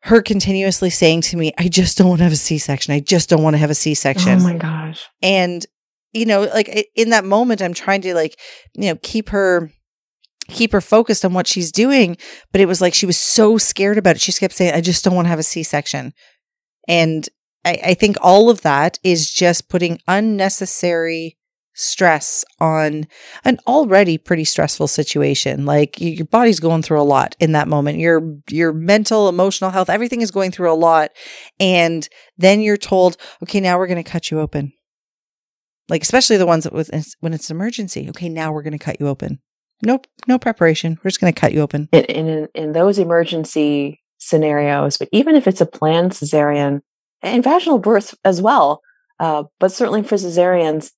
her 0.05 0.23
continuously 0.23 0.89
saying 0.91 1.21
to 1.23 1.37
me, 1.37 1.53
I 1.59 1.69
just 1.69 1.99
don't 1.99 2.09
want 2.09 2.21
to 2.21 2.25
have 2.25 2.33
a 2.33 2.37
C 2.37 2.57
section. 2.57 2.95
I 2.95 3.01
just 3.01 3.29
don't 3.29 3.43
want 3.43 3.55
to 3.55 3.59
have 3.59 3.69
a 3.71 3.75
C 3.75 3.91
oh 3.91 3.95
section. 3.95 4.39
Oh 4.41 4.43
my 4.43 4.57
gosh. 4.57 5.07
and, 5.21 5.67
you 6.13 6.27
know, 6.27 6.43
like 6.43 6.91
in 6.95 7.11
that 7.11 7.25
moment, 7.25 7.63
I'm 7.63 7.75
trying 7.75 8.03
to 8.03 8.15
like, 8.15 8.39
you 8.75 8.89
know, 8.89 8.99
keep 9.03 9.31
her 9.31 9.71
keep 10.49 10.73
her 10.73 10.81
focused 10.81 11.25
on 11.25 11.33
what 11.33 11.47
she's 11.47 11.71
doing 11.71 12.17
but 12.51 12.61
it 12.61 12.67
was 12.67 12.81
like 12.81 12.93
she 12.93 13.07
was 13.07 13.17
so 13.17 13.57
scared 13.57 13.97
about 13.97 14.17
it. 14.17 14.21
She 14.21 14.33
kept 14.33 14.55
saying 14.55 14.75
i 14.75 14.81
just 14.81 15.05
don't 15.05 15.15
want 15.15 15.27
to 15.27 15.31
have 15.31 15.39
a 15.39 15.45
c-section. 15.45 16.13
And 16.89 17.29
I, 17.65 17.79
I 17.85 17.95
think 17.95 18.17
all 18.21 18.51
of 18.51 18.63
that 18.63 18.99
is 19.05 19.31
just 19.31 19.69
putting 19.69 20.01
unnecessary 20.09 21.37
stress 21.75 22.45
on 22.59 23.07
an 23.45 23.59
already 23.67 24.19
pretty 24.19 24.45
stressful 24.45 24.89
situation. 24.89 25.65
Like 25.65 26.01
your 26.01 26.27
body's 26.27 26.61
going 26.61 26.83
through 26.83 27.01
a 27.01 27.03
lot 27.03 27.37
in 27.39 27.53
that 27.53 27.69
moment. 27.69 27.99
Your 27.99 28.39
your 28.51 28.73
mental 28.73 29.29
emotional 29.29 29.71
health 29.71 29.89
everything 29.89 30.21
is 30.21 30.31
going 30.31 30.51
through 30.51 30.73
a 30.73 30.75
lot. 30.75 31.11
And 31.59 32.09
then 32.37 32.61
you're 32.61 32.77
told 32.77 33.17
okay 33.43 33.61
now 33.61 33.79
we're 33.79 33.87
going 33.87 34.03
to 34.03 34.11
cut 34.11 34.31
you 34.31 34.41
open 34.41 34.73
like 35.91 36.03
especially 36.03 36.37
the 36.37 36.47
ones 36.47 36.65
that 36.65 36.73
with 36.73 36.91
when 37.21 37.35
it's 37.35 37.51
an 37.51 37.57
emergency. 37.57 38.09
Okay 38.11 38.29
now 38.29 38.53
we're 38.53 38.63
going 38.63 38.73
to 38.73 38.79
cut 38.79 39.01
you 39.01 39.09
open. 39.09 39.41
Nope 39.83 40.07
no 40.27 40.39
preparation. 40.39 40.99
We're 41.03 41.11
just 41.11 41.21
going 41.21 41.33
to 41.33 41.41
cut 41.41 41.53
you 41.53 41.61
open. 41.61 41.89
In, 41.93 42.05
in 42.05 42.49
in 42.55 42.73
those 42.73 42.99
emergency 42.99 44.01
scenarios, 44.19 44.97
but 44.97 45.09
even 45.13 45.35
if 45.35 45.47
it's 45.47 45.61
a 45.61 45.67
planned 45.67 46.13
cesarean 46.13 46.81
and 47.23 47.45
vaginal 47.45 47.79
birth 47.79 48.15
as 48.25 48.41
well, 48.41 48.83
uh, 49.19 49.45
but 49.59 49.73
certainly 49.73 50.03
for 50.03 50.17
cesareans, 50.17 50.93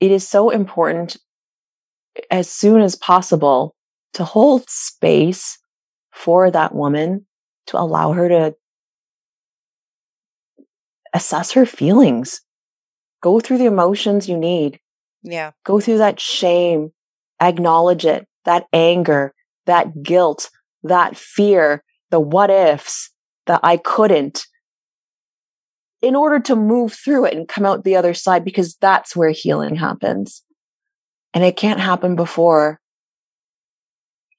it 0.00 0.10
is 0.10 0.26
so 0.26 0.50
important 0.50 1.16
as 2.30 2.48
soon 2.50 2.80
as 2.80 2.96
possible 2.96 3.74
to 4.14 4.24
hold 4.24 4.68
space 4.68 5.58
for 6.12 6.50
that 6.50 6.74
woman 6.74 7.26
to 7.66 7.78
allow 7.78 8.12
her 8.12 8.28
to 8.28 8.54
assess 11.12 11.52
her 11.52 11.66
feelings, 11.66 12.40
go 13.22 13.40
through 13.40 13.58
the 13.58 13.66
emotions 13.66 14.28
you 14.28 14.36
need, 14.36 14.80
yeah. 15.26 15.50
Go 15.64 15.80
through 15.80 15.98
that 15.98 16.20
shame, 16.20 16.92
acknowledge 17.40 18.06
it, 18.06 18.26
that 18.44 18.66
anger, 18.72 19.34
that 19.66 20.02
guilt, 20.02 20.50
that 20.84 21.16
fear, 21.16 21.82
the 22.10 22.20
what 22.20 22.48
ifs, 22.48 23.10
that 23.46 23.60
I 23.64 23.76
couldn't, 23.76 24.46
in 26.00 26.14
order 26.14 26.38
to 26.40 26.54
move 26.54 26.92
through 26.92 27.24
it 27.26 27.34
and 27.34 27.48
come 27.48 27.66
out 27.66 27.82
the 27.82 27.96
other 27.96 28.14
side, 28.14 28.44
because 28.44 28.76
that's 28.76 29.16
where 29.16 29.30
healing 29.30 29.74
happens. 29.74 30.44
And 31.34 31.42
it 31.42 31.56
can't 31.56 31.80
happen 31.80 32.14
before 32.14 32.80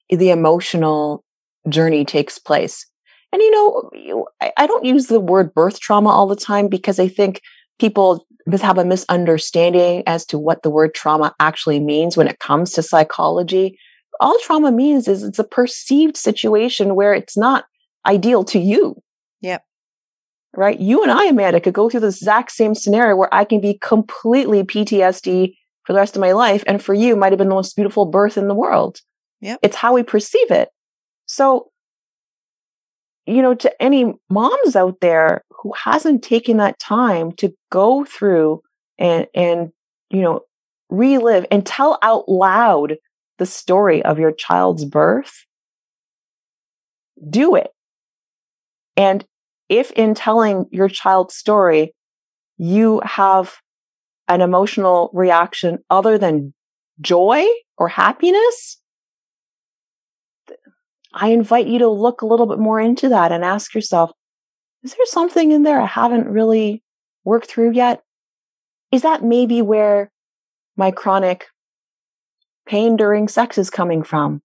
the 0.08 0.30
emotional 0.30 1.22
journey 1.68 2.06
takes 2.06 2.38
place. 2.38 2.86
And 3.30 3.42
you 3.42 3.50
know, 3.50 4.26
I, 4.40 4.52
I 4.56 4.66
don't 4.66 4.86
use 4.86 5.08
the 5.08 5.20
word 5.20 5.52
birth 5.52 5.80
trauma 5.80 6.08
all 6.08 6.26
the 6.26 6.34
time 6.34 6.68
because 6.68 6.98
I 6.98 7.08
think 7.08 7.42
people 7.78 8.26
have 8.62 8.78
a 8.78 8.84
misunderstanding 8.84 10.02
as 10.06 10.24
to 10.26 10.38
what 10.38 10.62
the 10.62 10.70
word 10.70 10.94
trauma 10.94 11.34
actually 11.40 11.80
means 11.80 12.16
when 12.16 12.28
it 12.28 12.38
comes 12.38 12.72
to 12.72 12.82
psychology. 12.82 13.78
All 14.20 14.36
trauma 14.42 14.72
means 14.72 15.06
is 15.08 15.22
it's 15.22 15.38
a 15.38 15.44
perceived 15.44 16.16
situation 16.16 16.94
where 16.94 17.14
it's 17.14 17.36
not 17.36 17.64
ideal 18.06 18.44
to 18.44 18.58
you. 18.58 19.02
Yep. 19.40 19.62
Right? 20.56 20.80
You 20.80 21.02
and 21.02 21.12
I, 21.12 21.26
Amanda, 21.26 21.60
could 21.60 21.74
go 21.74 21.88
through 21.88 22.00
the 22.00 22.08
exact 22.08 22.50
same 22.52 22.74
scenario 22.74 23.16
where 23.16 23.32
I 23.32 23.44
can 23.44 23.60
be 23.60 23.78
completely 23.80 24.64
PTSD 24.64 25.54
for 25.84 25.92
the 25.92 25.98
rest 25.98 26.16
of 26.16 26.20
my 26.20 26.32
life. 26.32 26.64
And 26.66 26.82
for 26.82 26.94
you, 26.94 27.16
might 27.16 27.32
have 27.32 27.38
been 27.38 27.48
the 27.48 27.54
most 27.54 27.76
beautiful 27.76 28.06
birth 28.06 28.36
in 28.36 28.48
the 28.48 28.54
world. 28.54 29.00
Yep. 29.40 29.60
It's 29.62 29.76
how 29.76 29.94
we 29.94 30.02
perceive 30.02 30.50
it. 30.50 30.68
So, 31.26 31.70
you 33.28 33.42
know, 33.42 33.54
to 33.54 33.82
any 33.82 34.14
moms 34.30 34.74
out 34.74 35.00
there 35.00 35.44
who 35.50 35.72
hasn't 35.84 36.22
taken 36.22 36.56
that 36.56 36.78
time 36.78 37.32
to 37.32 37.52
go 37.70 38.04
through 38.04 38.62
and, 38.98 39.26
and, 39.34 39.70
you 40.08 40.22
know, 40.22 40.40
relive 40.88 41.44
and 41.50 41.66
tell 41.66 41.98
out 42.02 42.26
loud 42.28 42.96
the 43.36 43.44
story 43.44 44.02
of 44.02 44.18
your 44.18 44.32
child's 44.32 44.86
birth, 44.86 45.44
do 47.28 47.54
it. 47.54 47.70
And 48.96 49.24
if 49.68 49.90
in 49.90 50.14
telling 50.14 50.64
your 50.70 50.88
child's 50.88 51.34
story, 51.34 51.94
you 52.56 53.02
have 53.04 53.56
an 54.26 54.40
emotional 54.40 55.10
reaction 55.12 55.80
other 55.90 56.16
than 56.16 56.54
joy 57.02 57.44
or 57.76 57.88
happiness, 57.88 58.80
I 61.14 61.28
invite 61.28 61.66
you 61.66 61.78
to 61.80 61.88
look 61.88 62.22
a 62.22 62.26
little 62.26 62.46
bit 62.46 62.58
more 62.58 62.80
into 62.80 63.08
that 63.08 63.32
and 63.32 63.44
ask 63.44 63.74
yourself, 63.74 64.10
is 64.82 64.94
there 64.94 65.06
something 65.06 65.52
in 65.52 65.62
there 65.62 65.80
I 65.80 65.86
haven't 65.86 66.28
really 66.28 66.82
worked 67.24 67.50
through 67.50 67.72
yet? 67.72 68.02
Is 68.92 69.02
that 69.02 69.22
maybe 69.24 69.62
where 69.62 70.10
my 70.76 70.90
chronic 70.90 71.46
pain 72.66 72.96
during 72.96 73.28
sex 73.28 73.58
is 73.58 73.70
coming 73.70 74.02
from? 74.02 74.42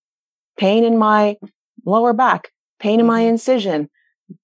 Pain 0.57 0.84
in 0.84 0.97
my 0.97 1.38
lower 1.86 2.14
back, 2.14 2.49
pain 2.80 2.99
in 2.99 3.05
my 3.05 3.24
Mhm. 3.24 3.30
incision, 3.30 3.89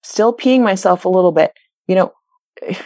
still 0.04 0.34
peeing 0.34 0.62
myself 0.62 1.06
a 1.06 1.10
little 1.10 1.32
bit. 1.32 1.54
You 1.88 1.96
know, 1.96 2.14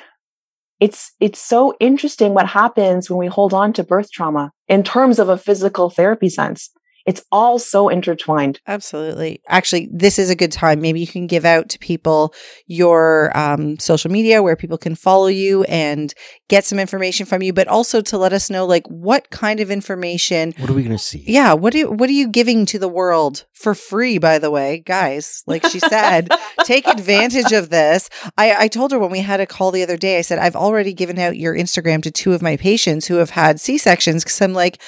it's 0.80 1.12
it's 1.20 1.40
so 1.40 1.76
interesting 1.80 2.34
what 2.34 2.48
happens 2.48 3.10
when 3.10 3.18
we 3.18 3.28
hold 3.28 3.54
on 3.54 3.74
to 3.74 3.84
birth 3.84 4.12
trauma 4.12 4.52
in 4.68 4.84
terms 4.84 5.20
of 5.20 5.30
a 5.30 5.38
physical 5.38 5.90
therapy 5.90 6.30
sense 6.30 6.72
it's 7.06 7.24
all 7.32 7.60
so 7.60 7.90
intertwined. 7.90 8.62
Absolutely. 8.66 9.42
Actually, 9.48 9.90
this 9.92 10.18
is 10.18 10.30
a 10.30 10.36
good 10.36 10.52
time. 10.52 10.80
Maybe 10.80 11.00
you 11.02 11.08
can 11.08 11.28
give 11.28 11.44
out 11.44 11.70
to 11.70 11.80
people 11.80 12.34
your 12.66 13.36
um, 13.38 13.78
social 13.80 14.10
media 14.10 14.42
where 14.42 14.56
people 14.56 14.78
can 14.78 14.96
follow 14.96 15.28
you 15.28 15.64
and 15.66 16.14
get 16.48 16.64
some 16.64 16.80
information 16.80 17.26
from 17.26 17.42
you, 17.42 17.52
but 17.52 17.68
also 17.68 18.02
to 18.02 18.18
let 18.18 18.32
us 18.32 18.50
know 18.50 18.66
like 18.66 18.88
what 18.88 19.30
kind 19.30 19.60
of 19.60 19.70
information. 19.70 20.54
What 20.58 20.70
are 20.70 20.74
we 20.74 20.84
going 20.84 20.96
to 20.96 21.04
see? 21.04 21.24
Yeah. 21.28 21.54
What 21.54 21.74
do 21.74 21.92
what 21.92 22.10
are 22.10 22.14
you 22.14 22.28
giving 22.28 22.66
to 22.68 22.80
the 22.80 22.88
world 22.88 23.46
for 23.54 23.76
free? 23.76 24.18
By 24.18 24.40
the 24.40 24.52
way, 24.52 24.80
guys, 24.80 25.44
like 25.46 25.66
she 25.66 25.80
said, 25.80 26.30
take 26.64 26.88
advantage 26.88 27.52
of 27.52 27.70
this. 27.70 28.10
I, 28.38 28.64
I 28.64 28.68
told 28.68 28.92
her 28.92 29.00
when 29.00 29.12
we 29.12 29.20
had 29.20 29.42
a 29.42 29.46
call 29.46 29.72
the 29.72 29.84
other 29.84 29.98
day. 29.98 30.18
I 30.18 30.22
said 30.22 30.40
I've 30.40 30.56
already 30.56 30.94
given 30.94 31.20
out 31.20 31.38
your 31.38 31.56
Instagram 31.56 32.02
to 32.04 32.12
two 32.12 32.34
of 32.34 32.42
my 32.42 32.56
patients 32.56 33.08
who 33.08 33.16
have 33.16 33.32
had 33.32 33.60
C 33.60 33.78
sections 33.78 34.24
because 34.24 34.42
I'm 34.42 34.54
like. 34.54 34.82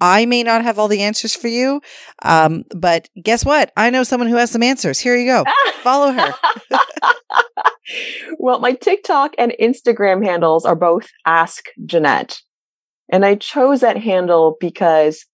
I 0.00 0.26
may 0.26 0.42
not 0.42 0.62
have 0.62 0.78
all 0.78 0.88
the 0.88 1.02
answers 1.02 1.34
for 1.34 1.48
you, 1.48 1.80
um, 2.22 2.64
but 2.74 3.08
guess 3.22 3.44
what? 3.44 3.72
I 3.76 3.90
know 3.90 4.02
someone 4.02 4.28
who 4.28 4.36
has 4.36 4.50
some 4.50 4.62
answers. 4.62 4.98
Here 4.98 5.16
you 5.16 5.26
go. 5.26 5.44
Follow 5.82 6.12
her. 6.12 6.34
well, 8.38 8.60
my 8.60 8.72
TikTok 8.72 9.34
and 9.38 9.54
Instagram 9.60 10.24
handles 10.24 10.64
are 10.64 10.76
both 10.76 11.08
Ask 11.26 11.66
Jeanette. 11.84 12.40
And 13.10 13.24
I 13.24 13.36
chose 13.36 13.80
that 13.80 13.96
handle 13.96 14.56
because 14.60 15.24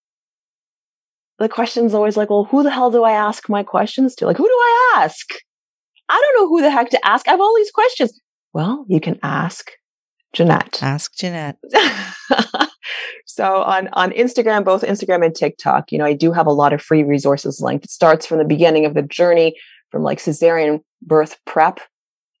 the 1.39 1.49
question's 1.49 1.93
always 1.93 2.15
like, 2.15 2.29
well, 2.29 2.45
who 2.45 2.63
the 2.63 2.71
hell 2.71 2.89
do 2.89 3.03
I 3.03 3.11
ask 3.11 3.49
my 3.49 3.63
questions 3.63 4.15
to? 4.15 4.25
Like, 4.25 4.37
who 4.37 4.47
do 4.47 4.49
I 4.49 4.93
ask? 4.97 5.27
I 6.07 6.21
don't 6.21 6.41
know 6.41 6.49
who 6.49 6.61
the 6.61 6.71
heck 6.71 6.89
to 6.91 7.05
ask. 7.05 7.27
I 7.27 7.31
have 7.31 7.41
all 7.41 7.55
these 7.55 7.71
questions. 7.71 8.19
Well, 8.53 8.85
you 8.87 9.01
can 9.01 9.19
ask 9.21 9.71
Jeanette. 10.33 10.81
Ask 10.81 11.15
Jeanette. 11.15 11.57
so 13.25 13.63
on, 13.63 13.89
on 13.93 14.11
Instagram, 14.11 14.63
both 14.63 14.83
Instagram 14.83 15.25
and 15.25 15.35
TikTok, 15.35 15.91
you 15.91 15.97
know, 15.97 16.05
I 16.05 16.13
do 16.13 16.31
have 16.31 16.47
a 16.47 16.51
lot 16.51 16.73
of 16.73 16.81
free 16.81 17.03
resources 17.03 17.61
linked. 17.61 17.85
It 17.85 17.91
starts 17.91 18.25
from 18.25 18.37
the 18.37 18.45
beginning 18.45 18.85
of 18.85 18.93
the 18.93 19.01
journey 19.01 19.55
from 19.91 20.03
like 20.03 20.19
cesarean 20.19 20.81
birth 21.01 21.37
prep. 21.45 21.79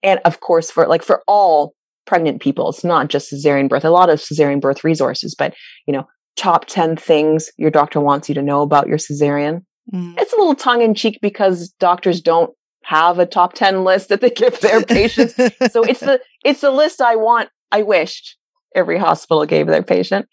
And 0.03 0.19
of 0.25 0.39
course, 0.39 0.71
for 0.71 0.87
like 0.87 1.03
for 1.03 1.23
all 1.27 1.73
pregnant 2.05 2.41
people, 2.41 2.69
it's 2.69 2.83
not 2.83 3.07
just 3.07 3.31
cesarean 3.31 3.69
birth, 3.69 3.85
a 3.85 3.89
lot 3.89 4.09
of 4.09 4.19
cesarean 4.19 4.61
birth 4.61 4.83
resources, 4.83 5.35
but 5.35 5.53
you 5.87 5.93
know, 5.93 6.07
top 6.35 6.65
10 6.65 6.97
things 6.97 7.49
your 7.57 7.71
doctor 7.71 7.99
wants 7.99 8.29
you 8.29 8.35
to 8.35 8.41
know 8.41 8.61
about 8.61 8.87
your 8.87 8.97
cesarean. 8.97 9.63
Mm. 9.93 10.19
It's 10.19 10.33
a 10.33 10.37
little 10.37 10.55
tongue 10.55 10.81
in 10.81 10.95
cheek 10.95 11.19
because 11.21 11.69
doctors 11.79 12.21
don't 12.21 12.51
have 12.83 13.19
a 13.19 13.25
top 13.25 13.53
10 13.53 13.83
list 13.83 14.09
that 14.09 14.21
they 14.21 14.29
give 14.35 14.59
their 14.59 14.81
patients. 14.81 15.35
so 15.71 15.83
it's 15.83 15.99
the, 16.01 16.19
it's 16.43 16.61
the 16.61 16.71
list 16.71 17.01
I 17.01 17.15
want 17.15 17.49
I 17.71 17.81
wished 17.81 18.37
every 18.75 18.97
hospital 18.97 19.45
gave 19.45 19.67
their 19.67 19.83
patient. 19.83 20.27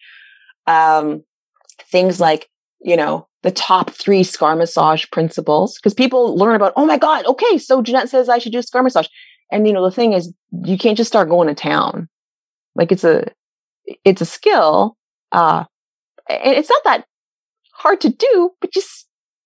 Um, 0.67 1.25
things 1.91 2.21
like, 2.21 2.49
you 2.81 2.97
know, 2.97 3.27
the 3.43 3.51
top 3.51 3.91
three 3.91 4.23
scar 4.23 4.55
massage 4.55 5.05
principles, 5.11 5.77
because 5.77 5.95
people 5.95 6.37
learn 6.37 6.55
about, 6.55 6.73
oh 6.77 6.87
my 6.87 6.99
God, 6.99 7.27
okay, 7.27 7.59
so 7.59 7.83
Jeanette 7.83 8.09
says 8.09 8.29
I 8.29 8.39
should 8.39 8.53
do 8.53 8.63
scar 8.63 8.83
massage. 8.83 9.09
And, 9.51 9.67
you 9.67 9.73
know, 9.73 9.85
the 9.85 9.95
thing 9.95 10.13
is, 10.13 10.33
you 10.65 10.79
can't 10.79 10.97
just 10.97 11.09
start 11.11 11.29
going 11.29 11.49
to 11.49 11.55
town. 11.55 12.09
Like 12.75 12.93
it's 12.93 13.05
a, 13.05 13.27
it's 14.05 14.23
a 14.23 14.27
skill. 14.27 14.97
Uh, 15.33 15.65
and 16.29 16.55
it's 16.55 16.71
not 16.71 16.85
that 16.85 17.07
hard 17.73 18.01
to 18.03 18.09
do, 18.09 18.51
but 18.61 18.75
you 18.77 18.83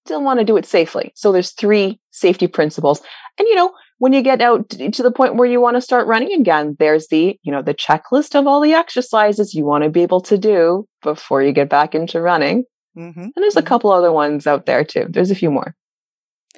still 0.04 0.22
want 0.22 0.38
to 0.38 0.44
do 0.44 0.56
it 0.56 0.66
safely. 0.66 1.12
So 1.14 1.32
there's 1.32 1.52
three 1.52 1.98
safety 2.10 2.46
principles. 2.46 3.00
And, 3.38 3.48
you 3.48 3.54
know, 3.54 3.72
when 3.98 4.12
you 4.12 4.22
get 4.22 4.42
out 4.42 4.68
to 4.70 5.02
the 5.02 5.10
point 5.10 5.36
where 5.36 5.48
you 5.48 5.60
want 5.60 5.76
to 5.76 5.80
start 5.80 6.06
running 6.06 6.32
again, 6.38 6.76
there's 6.78 7.08
the, 7.08 7.38
you 7.42 7.52
know, 7.52 7.62
the 7.62 7.74
checklist 7.74 8.38
of 8.38 8.46
all 8.46 8.60
the 8.60 8.74
exercises 8.74 9.54
you 9.54 9.64
want 9.64 9.84
to 9.84 9.90
be 9.90 10.02
able 10.02 10.20
to 10.22 10.36
do 10.36 10.86
before 11.02 11.42
you 11.42 11.52
get 11.52 11.70
back 11.70 11.94
into 11.94 12.20
running. 12.20 12.64
Mm-hmm. 12.96 13.20
And 13.20 13.32
there's 13.36 13.56
a 13.56 13.60
mm-hmm. 13.60 13.68
couple 13.68 13.92
other 13.92 14.12
ones 14.12 14.46
out 14.46 14.66
there 14.66 14.84
too. 14.84 15.06
There's 15.08 15.30
a 15.30 15.34
few 15.34 15.50
more. 15.50 15.74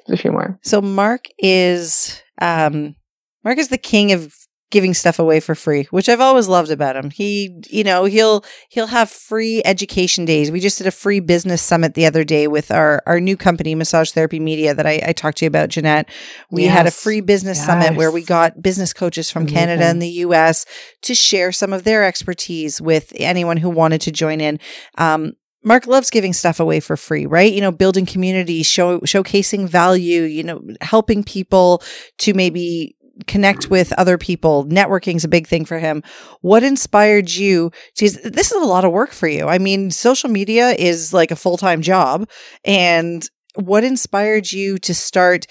There's 0.05 0.19
a 0.19 0.21
few 0.21 0.31
more. 0.31 0.59
So 0.63 0.81
Mark 0.81 1.27
is, 1.37 2.21
um, 2.41 2.95
Mark 3.43 3.57
is 3.57 3.69
the 3.69 3.77
king 3.77 4.11
of 4.11 4.33
giving 4.71 4.93
stuff 4.93 5.17
away 5.17 5.39
for 5.39 5.55
free, 5.55 5.87
which 5.91 6.07
I've 6.07 6.21
always 6.21 6.47
loved 6.47 6.71
about 6.71 6.95
him. 6.95 7.09
He, 7.09 7.59
you 7.69 7.83
know, 7.83 8.05
he'll 8.05 8.43
he'll 8.69 8.87
have 8.87 9.09
free 9.09 9.61
education 9.65 10.25
days. 10.25 10.51
We 10.51 10.59
just 10.59 10.77
did 10.77 10.87
a 10.87 10.91
free 10.91 11.19
business 11.19 11.61
summit 11.61 11.95
the 11.95 12.05
other 12.05 12.23
day 12.23 12.47
with 12.47 12.71
our 12.71 13.01
our 13.05 13.19
new 13.19 13.35
company, 13.35 13.75
Massage 13.75 14.11
Therapy 14.11 14.39
Media, 14.39 14.73
that 14.73 14.85
I, 14.85 15.01
I 15.07 15.13
talked 15.13 15.39
to 15.39 15.45
you 15.45 15.47
about, 15.47 15.69
Jeanette. 15.69 16.09
We 16.51 16.63
yes. 16.63 16.77
had 16.77 16.87
a 16.87 16.91
free 16.91 17.21
business 17.21 17.57
yes. 17.57 17.65
summit 17.65 17.95
where 17.95 18.11
we 18.11 18.23
got 18.23 18.61
business 18.61 18.93
coaches 18.93 19.31
from 19.31 19.47
Canada 19.47 19.85
and 19.85 20.01
the 20.01 20.09
US 20.09 20.65
to 21.01 21.15
share 21.15 21.51
some 21.51 21.73
of 21.73 21.83
their 21.83 22.03
expertise 22.03 22.81
with 22.81 23.11
anyone 23.15 23.57
who 23.57 23.69
wanted 23.69 24.01
to 24.01 24.11
join 24.11 24.41
in. 24.41 24.59
Um, 24.97 25.33
Mark 25.63 25.87
loves 25.87 26.09
giving 26.09 26.31
stuff 26.31 26.59
away 26.59 26.79
for 26.79 26.95
free, 26.95 27.25
right? 27.25 27.51
You 27.51 27.59
know, 27.59 27.71
building 27.71 28.05
community, 28.05 28.63
show, 28.63 29.01
showcasing 29.01 29.67
value, 29.67 30.21
you 30.21 30.43
know, 30.43 30.61
helping 30.79 31.23
people 31.23 31.83
to 32.19 32.33
maybe 32.33 32.95
connect 33.27 33.69
with 33.69 33.93
other 33.93 34.17
people. 34.17 34.65
Networking 34.65 35.15
is 35.15 35.23
a 35.23 35.29
big 35.29 35.47
thing 35.47 35.65
for 35.65 35.79
him. 35.79 36.03
What 36.41 36.63
inspired 36.63 37.31
you 37.31 37.71
this 37.97 38.15
is 38.15 38.51
a 38.51 38.65
lot 38.65 38.85
of 38.85 38.91
work 38.91 39.11
for 39.11 39.27
you. 39.27 39.47
I 39.47 39.57
mean, 39.57 39.91
social 39.91 40.29
media 40.29 40.71
is 40.71 41.13
like 41.13 41.31
a 41.31 41.35
full 41.35 41.57
time 41.57 41.81
job. 41.81 42.29
And 42.63 43.27
what 43.55 43.83
inspired 43.83 44.51
you 44.51 44.77
to 44.79 44.93
start 44.93 45.45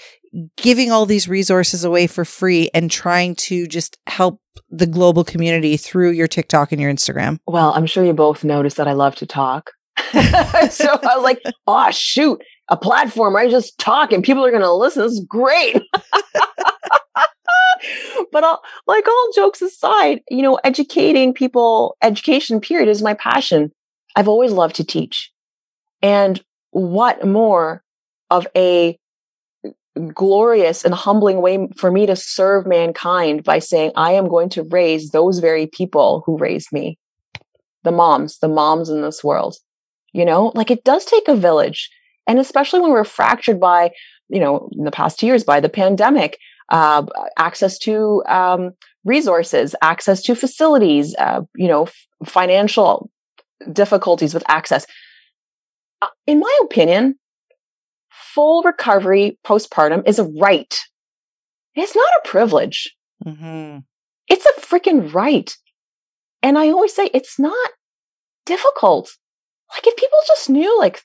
giving 0.57 0.91
all 0.91 1.05
these 1.05 1.27
resources 1.27 1.83
away 1.83 2.07
for 2.07 2.23
free 2.23 2.69
and 2.73 2.89
trying 2.91 3.35
to 3.35 3.67
just 3.67 3.97
help 4.07 4.39
the 4.69 4.87
global 4.87 5.23
community 5.23 5.77
through 5.77 6.11
your 6.11 6.27
TikTok 6.27 6.71
and 6.71 6.79
your 6.79 6.91
Instagram? 6.91 7.39
Well, 7.47 7.73
I'm 7.73 7.85
sure 7.85 8.03
you 8.03 8.13
both 8.13 8.43
noticed 8.43 8.77
that 8.77 8.87
I 8.87 8.93
love 8.93 9.15
to 9.15 9.25
talk. 9.25 9.71
so 10.11 10.19
I 10.19 11.15
was 11.15 11.23
like, 11.23 11.41
oh, 11.67 11.91
shoot, 11.91 12.41
a 12.69 12.77
platform 12.77 13.33
where 13.33 13.43
I 13.43 13.49
just 13.49 13.77
talk 13.79 14.11
and 14.11 14.23
people 14.23 14.45
are 14.45 14.51
going 14.51 14.63
to 14.63 14.71
listen. 14.71 15.03
This 15.03 15.13
is 15.13 15.25
great. 15.27 15.75
but 18.31 18.43
like 18.87 19.07
all 19.07 19.29
jokes 19.35 19.61
aside, 19.61 20.21
you 20.29 20.41
know, 20.41 20.55
educating 20.63 21.33
people, 21.33 21.97
education 22.01 22.61
period 22.61 22.89
is 22.89 23.01
my 23.01 23.13
passion. 23.13 23.71
I've 24.15 24.27
always 24.27 24.51
loved 24.51 24.75
to 24.75 24.83
teach. 24.83 25.31
And 26.01 26.41
what 26.71 27.25
more 27.25 27.83
of 28.29 28.47
a 28.55 28.97
glorious 30.13 30.85
and 30.85 30.93
humbling 30.93 31.41
way 31.41 31.67
for 31.75 31.91
me 31.91 32.05
to 32.05 32.15
serve 32.15 32.65
mankind 32.65 33.43
by 33.43 33.59
saying, 33.59 33.91
I 33.95 34.13
am 34.13 34.27
going 34.27 34.49
to 34.49 34.63
raise 34.63 35.11
those 35.11 35.39
very 35.39 35.67
people 35.67 36.23
who 36.25 36.37
raised 36.37 36.71
me. 36.71 36.97
The 37.83 37.91
moms, 37.91 38.39
the 38.39 38.47
moms 38.47 38.89
in 38.89 39.01
this 39.01 39.23
world. 39.23 39.55
You 40.13 40.25
know, 40.25 40.51
like 40.55 40.71
it 40.71 40.83
does 40.83 41.05
take 41.05 41.27
a 41.27 41.35
village. 41.35 41.89
And 42.27 42.39
especially 42.39 42.79
when 42.79 42.91
we're 42.91 43.03
fractured 43.03 43.59
by, 43.59 43.91
you 44.27 44.39
know, 44.39 44.69
in 44.71 44.83
the 44.83 44.91
past 44.91 45.21
years 45.23 45.43
by 45.43 45.59
the 45.59 45.69
pandemic, 45.69 46.37
uh, 46.69 47.05
access 47.37 47.77
to 47.79 48.23
um, 48.27 48.71
resources, 49.05 49.75
access 49.81 50.21
to 50.23 50.35
facilities, 50.35 51.15
uh, 51.17 51.41
you 51.55 51.67
know, 51.67 51.83
f- 51.83 52.07
financial 52.25 53.09
difficulties 53.71 54.33
with 54.33 54.43
access. 54.47 54.85
Uh, 56.01 56.07
in 56.27 56.39
my 56.39 56.59
opinion, 56.63 57.15
full 58.09 58.63
recovery 58.63 59.37
postpartum 59.45 60.07
is 60.07 60.19
a 60.19 60.23
right. 60.23 60.79
It's 61.75 61.95
not 61.95 62.09
a 62.23 62.27
privilege. 62.27 62.95
Mm-hmm. 63.25 63.79
It's 64.27 64.45
a 64.45 64.61
freaking 64.61 65.13
right. 65.13 65.55
And 66.41 66.57
I 66.57 66.69
always 66.69 66.93
say 66.93 67.09
it's 67.13 67.39
not 67.39 67.69
difficult. 68.45 69.17
Like 69.73 69.85
if 69.85 69.95
people 69.95 70.19
just 70.27 70.49
knew 70.49 70.77
like 70.79 71.03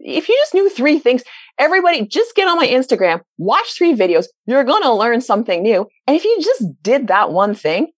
if 0.00 0.28
you 0.28 0.36
just 0.42 0.54
knew 0.54 0.70
three 0.70 0.98
things, 0.98 1.22
everybody 1.58 2.06
just 2.06 2.34
get 2.34 2.48
on 2.48 2.56
my 2.56 2.66
Instagram, 2.66 3.20
watch 3.38 3.76
three 3.76 3.94
videos. 3.94 4.26
You're 4.46 4.64
going 4.64 4.82
to 4.82 4.92
learn 4.92 5.20
something 5.20 5.62
new. 5.62 5.86
And 6.06 6.16
if 6.16 6.24
you 6.24 6.38
just 6.42 6.64
did 6.82 7.08
that 7.08 7.32
one 7.32 7.54
thing, 7.54 7.92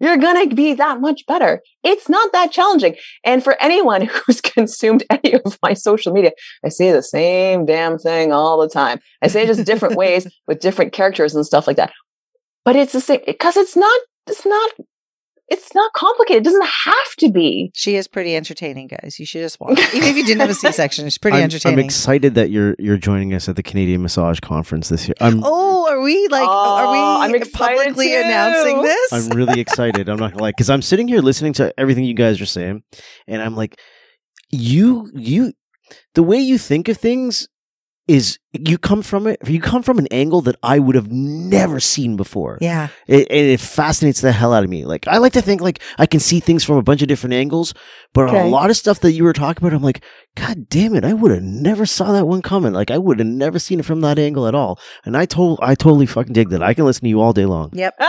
you're 0.00 0.16
going 0.18 0.48
to 0.48 0.54
be 0.54 0.74
that 0.74 1.00
much 1.00 1.24
better. 1.26 1.62
It's 1.82 2.08
not 2.08 2.32
that 2.32 2.52
challenging. 2.52 2.96
And 3.24 3.42
for 3.42 3.56
anyone 3.60 4.02
who's 4.26 4.40
consumed 4.40 5.04
any 5.10 5.34
of 5.34 5.58
my 5.62 5.74
social 5.74 6.12
media, 6.12 6.32
I 6.64 6.68
say 6.68 6.92
the 6.92 7.02
same 7.02 7.64
damn 7.64 7.98
thing 7.98 8.32
all 8.32 8.60
the 8.60 8.68
time. 8.68 9.00
I 9.22 9.28
say 9.28 9.44
it 9.44 9.46
just 9.46 9.64
different 9.64 9.96
ways 9.96 10.26
with 10.46 10.60
different 10.60 10.92
characters 10.92 11.34
and 11.34 11.46
stuff 11.46 11.66
like 11.66 11.76
that. 11.76 11.92
But 12.64 12.76
it's 12.76 12.92
the 12.92 13.00
same 13.00 13.20
because 13.26 13.56
it's 13.56 13.76
not, 13.76 14.00
it's 14.26 14.46
not 14.46 14.70
it's 15.48 15.74
not 15.74 15.92
complicated. 15.92 16.42
It 16.42 16.44
doesn't 16.44 16.66
have 16.66 17.16
to 17.18 17.30
be. 17.30 17.70
She 17.74 17.96
is 17.96 18.08
pretty 18.08 18.34
entertaining, 18.34 18.86
guys. 18.86 19.18
You 19.18 19.26
should 19.26 19.42
just 19.42 19.60
watch. 19.60 19.78
Even 19.94 20.08
if 20.08 20.16
you 20.16 20.24
didn't 20.24 20.40
have 20.40 20.50
a 20.50 20.54
C-section, 20.54 21.04
she's 21.04 21.18
pretty 21.18 21.36
I'm, 21.36 21.44
entertaining. 21.44 21.80
I'm 21.80 21.84
excited 21.84 22.34
that 22.36 22.50
you're 22.50 22.74
you're 22.78 22.96
joining 22.96 23.34
us 23.34 23.48
at 23.48 23.56
the 23.56 23.62
Canadian 23.62 24.00
Massage 24.02 24.40
Conference 24.40 24.88
this 24.88 25.06
year. 25.06 25.14
I'm, 25.20 25.42
oh, 25.44 25.86
are 25.90 26.00
we 26.00 26.28
like? 26.28 26.48
are 26.48 26.86
oh, 26.86 26.92
we 26.92 27.34
I'm 27.34 27.50
publicly 27.50 28.08
too. 28.08 28.22
announcing 28.24 28.82
this? 28.82 29.12
I'm 29.12 29.36
really 29.36 29.60
excited. 29.60 30.08
I'm 30.08 30.18
not 30.18 30.32
gonna 30.32 30.42
like 30.42 30.56
because 30.56 30.70
I'm 30.70 30.82
sitting 30.82 31.08
here 31.08 31.20
listening 31.20 31.52
to 31.54 31.78
everything 31.78 32.04
you 32.04 32.14
guys 32.14 32.40
are 32.40 32.46
saying, 32.46 32.82
and 33.26 33.42
I'm 33.42 33.54
like, 33.54 33.78
you 34.50 35.10
you 35.14 35.52
the 36.14 36.22
way 36.22 36.38
you 36.38 36.56
think 36.56 36.88
of 36.88 36.96
things 36.96 37.48
is 38.06 38.38
you 38.52 38.76
come 38.76 39.00
from 39.02 39.26
it. 39.26 39.38
You 39.48 39.60
come 39.60 39.82
from 39.82 39.98
an 39.98 40.06
angle 40.10 40.42
that 40.42 40.56
I 40.62 40.78
would 40.78 40.94
have 40.94 41.10
never 41.10 41.80
seen 41.80 42.16
before. 42.16 42.58
Yeah. 42.60 42.88
It, 43.06 43.26
and 43.30 43.46
it 43.46 43.60
fascinates 43.60 44.20
the 44.20 44.30
hell 44.30 44.52
out 44.52 44.62
of 44.62 44.68
me. 44.68 44.84
Like 44.84 45.08
I 45.08 45.16
like 45.18 45.32
to 45.32 45.40
think 45.42 45.62
like 45.62 45.80
I 45.98 46.04
can 46.04 46.20
see 46.20 46.38
things 46.40 46.64
from 46.64 46.76
a 46.76 46.82
bunch 46.82 47.00
of 47.00 47.08
different 47.08 47.32
angles, 47.34 47.72
but 48.12 48.28
Okay. 48.28 48.40
a 48.42 48.44
lot 48.44 48.68
of 48.68 48.76
stuff 48.76 49.00
that 49.00 49.12
you 49.12 49.24
were 49.24 49.32
talking 49.32 49.64
about, 49.64 49.74
I'm 49.74 49.82
like, 49.82 50.04
God 50.36 50.68
damn 50.68 50.94
it, 50.94 51.04
I 51.04 51.14
would 51.14 51.30
have 51.30 51.42
never 51.42 51.86
saw 51.86 52.12
that 52.12 52.26
one 52.26 52.42
coming. 52.42 52.74
Like 52.74 52.90
I 52.90 52.98
would 52.98 53.18
have 53.20 53.26
never 53.28 53.58
seen 53.58 53.80
it 53.80 53.86
from 53.86 54.02
that 54.02 54.18
angle 54.18 54.46
at 54.46 54.54
all. 54.54 54.78
And 55.06 55.16
I 55.16 55.24
told, 55.24 55.58
I 55.62 55.74
totally 55.74 56.06
fucking 56.06 56.34
dig 56.34 56.50
that. 56.50 56.62
I 56.62 56.74
can 56.74 56.84
listen 56.84 57.02
to 57.04 57.08
you 57.08 57.22
all 57.22 57.32
day 57.32 57.46
long. 57.46 57.70
Yep. 57.72 57.94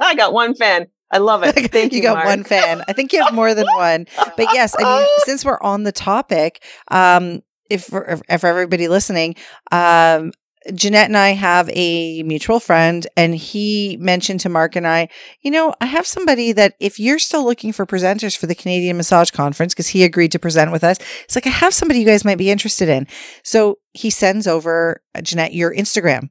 I 0.00 0.14
got 0.16 0.32
one 0.32 0.54
fan. 0.54 0.86
I 1.10 1.18
love 1.18 1.42
it. 1.44 1.52
Thank 1.72 1.92
you. 1.92 1.98
you 1.98 2.02
got 2.02 2.14
Mark. 2.16 2.26
one 2.26 2.44
fan. 2.44 2.82
I 2.88 2.92
think 2.92 3.12
you 3.12 3.22
have 3.22 3.32
more 3.34 3.54
than 3.54 3.66
one. 3.66 4.06
But 4.36 4.46
yes, 4.52 4.74
I 4.78 4.98
mean, 5.00 5.08
since 5.24 5.44
we're 5.44 5.60
on 5.60 5.84
the 5.84 5.92
topic, 5.92 6.62
um, 6.88 7.42
if 7.70 7.84
for, 7.84 8.20
everybody 8.28 8.88
listening, 8.88 9.36
um, 9.72 10.32
Jeanette 10.74 11.06
and 11.06 11.16
I 11.16 11.30
have 11.30 11.70
a 11.72 12.24
mutual 12.24 12.58
friend, 12.58 13.06
and 13.16 13.36
he 13.36 13.96
mentioned 14.00 14.40
to 14.40 14.48
Mark 14.48 14.74
and 14.74 14.86
I, 14.86 15.08
you 15.42 15.50
know, 15.50 15.72
I 15.80 15.86
have 15.86 16.06
somebody 16.06 16.50
that 16.52 16.74
if 16.80 16.98
you're 16.98 17.20
still 17.20 17.44
looking 17.44 17.72
for 17.72 17.86
presenters 17.86 18.36
for 18.36 18.46
the 18.46 18.54
Canadian 18.54 18.96
Massage 18.96 19.30
Conference, 19.30 19.74
because 19.74 19.86
he 19.88 20.02
agreed 20.02 20.32
to 20.32 20.40
present 20.40 20.72
with 20.72 20.82
us, 20.82 20.98
it's 21.24 21.36
like, 21.36 21.46
I 21.46 21.50
have 21.50 21.72
somebody 21.72 22.00
you 22.00 22.06
guys 22.06 22.24
might 22.24 22.38
be 22.38 22.50
interested 22.50 22.88
in. 22.88 23.06
So 23.44 23.78
he 23.92 24.10
sends 24.10 24.48
over, 24.48 25.02
Jeanette, 25.22 25.54
your 25.54 25.72
Instagram. 25.72 26.30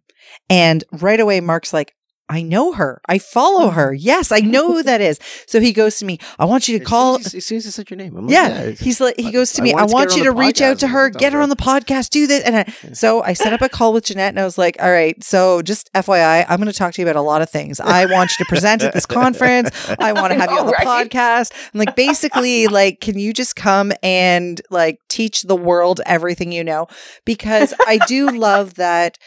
And 0.50 0.84
right 0.92 1.20
away, 1.20 1.40
Mark's 1.40 1.72
like, 1.72 1.96
I 2.28 2.42
know 2.42 2.74
her. 2.74 3.02
I 3.08 3.20
follow 3.20 3.70
her. 3.70 3.92
Mm-hmm. 3.92 4.06
Yes, 4.06 4.32
I 4.32 4.40
know 4.40 4.68
who 4.74 4.82
that 4.84 5.00
is. 5.00 5.20
So 5.46 5.60
he 5.60 5.72
goes 5.72 5.98
to 6.00 6.06
me, 6.06 6.18
I 6.40 6.46
want 6.46 6.68
you 6.68 6.80
to 6.80 6.84
call. 6.84 7.18
As 7.18 7.26
soon 7.26 7.28
as, 7.28 7.36
as 7.36 7.46
soon 7.46 7.58
as 7.60 7.66
you 7.66 7.72
said 7.72 7.90
your 7.92 7.98
name, 7.98 8.18
I'm 8.18 8.26
like, 8.26 8.34
Yeah, 8.34 8.48
it's- 8.62 8.80
he's 8.80 9.00
like, 9.00 9.16
he 9.20 9.32
goes 9.32 9.54
to 9.54 9.62
me, 9.62 9.74
I 9.76 9.86
to 9.86 9.94
want 9.94 10.16
you 10.16 10.24
to 10.24 10.32
reach 10.32 10.60
out 10.60 10.80
to 10.80 10.88
her, 10.88 11.10
get 11.12 11.34
her 11.34 11.40
on 11.42 11.50
the 11.50 11.56
podcast, 11.56 12.10
do 12.10 12.26
this. 12.26 12.44
And 12.44 12.56
I, 12.58 12.64
so 12.94 13.22
I 13.22 13.34
set 13.34 13.54
up 13.54 13.62
a 13.62 13.70
call 13.70 13.94
with 13.94 14.06
Jeanette 14.06 14.30
and 14.30 14.40
I 14.40 14.44
was 14.44 14.58
like, 14.58 14.76
all 14.82 14.92
right, 14.92 15.24
so 15.24 15.62
just 15.62 15.92
FYI, 15.94 16.46
I'm 16.50 16.58
going 16.60 16.72
to 16.72 16.74
talk 16.78 16.94
to 16.96 17.02
you 17.02 17.08
about 17.08 17.16
a 17.20 17.22
lot 17.22 17.44
of 17.44 17.50
things. 17.52 17.80
I 17.80 18.06
want 18.08 18.32
you 18.32 18.44
to 18.44 18.50
present 18.50 18.82
at 18.82 18.94
this 18.94 19.06
conference. 19.06 19.70
I 20.00 20.12
want 20.14 20.34
to 20.34 20.40
have 20.40 20.50
you 20.50 20.58
on 20.58 20.66
the 20.66 20.72
Right. 20.72 21.12
podcast. 21.12 21.52
I'm 21.76 21.80
like, 21.80 21.96
basically, 21.96 22.68
like, 22.68 23.02
can 23.02 23.20
you 23.20 23.34
just 23.34 23.56
come 23.56 23.92
and 24.02 24.60
like 24.72 25.00
teach 25.10 25.44
the 25.44 25.56
world 25.56 26.02
everything 26.08 26.52
you 26.52 26.64
know? 26.64 26.88
Because 27.24 27.74
I 27.88 28.00
do 28.08 28.32
love 28.32 28.74
that. 28.76 29.20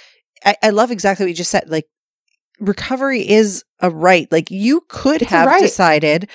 I, 0.45 0.57
I 0.65 0.71
love 0.71 0.91
exactly 0.91 1.25
what 1.25 1.29
you 1.31 1.37
just 1.37 1.51
said. 1.53 1.69
Like, 1.71 1.87
recovery 2.61 3.29
is 3.29 3.65
a 3.81 3.91
right. 3.91 4.31
Like, 4.31 4.51
you 4.51 4.83
could 4.89 5.23
It's 5.23 5.31
have 5.31 5.47
right. 5.47 5.61
decided, 5.61 6.29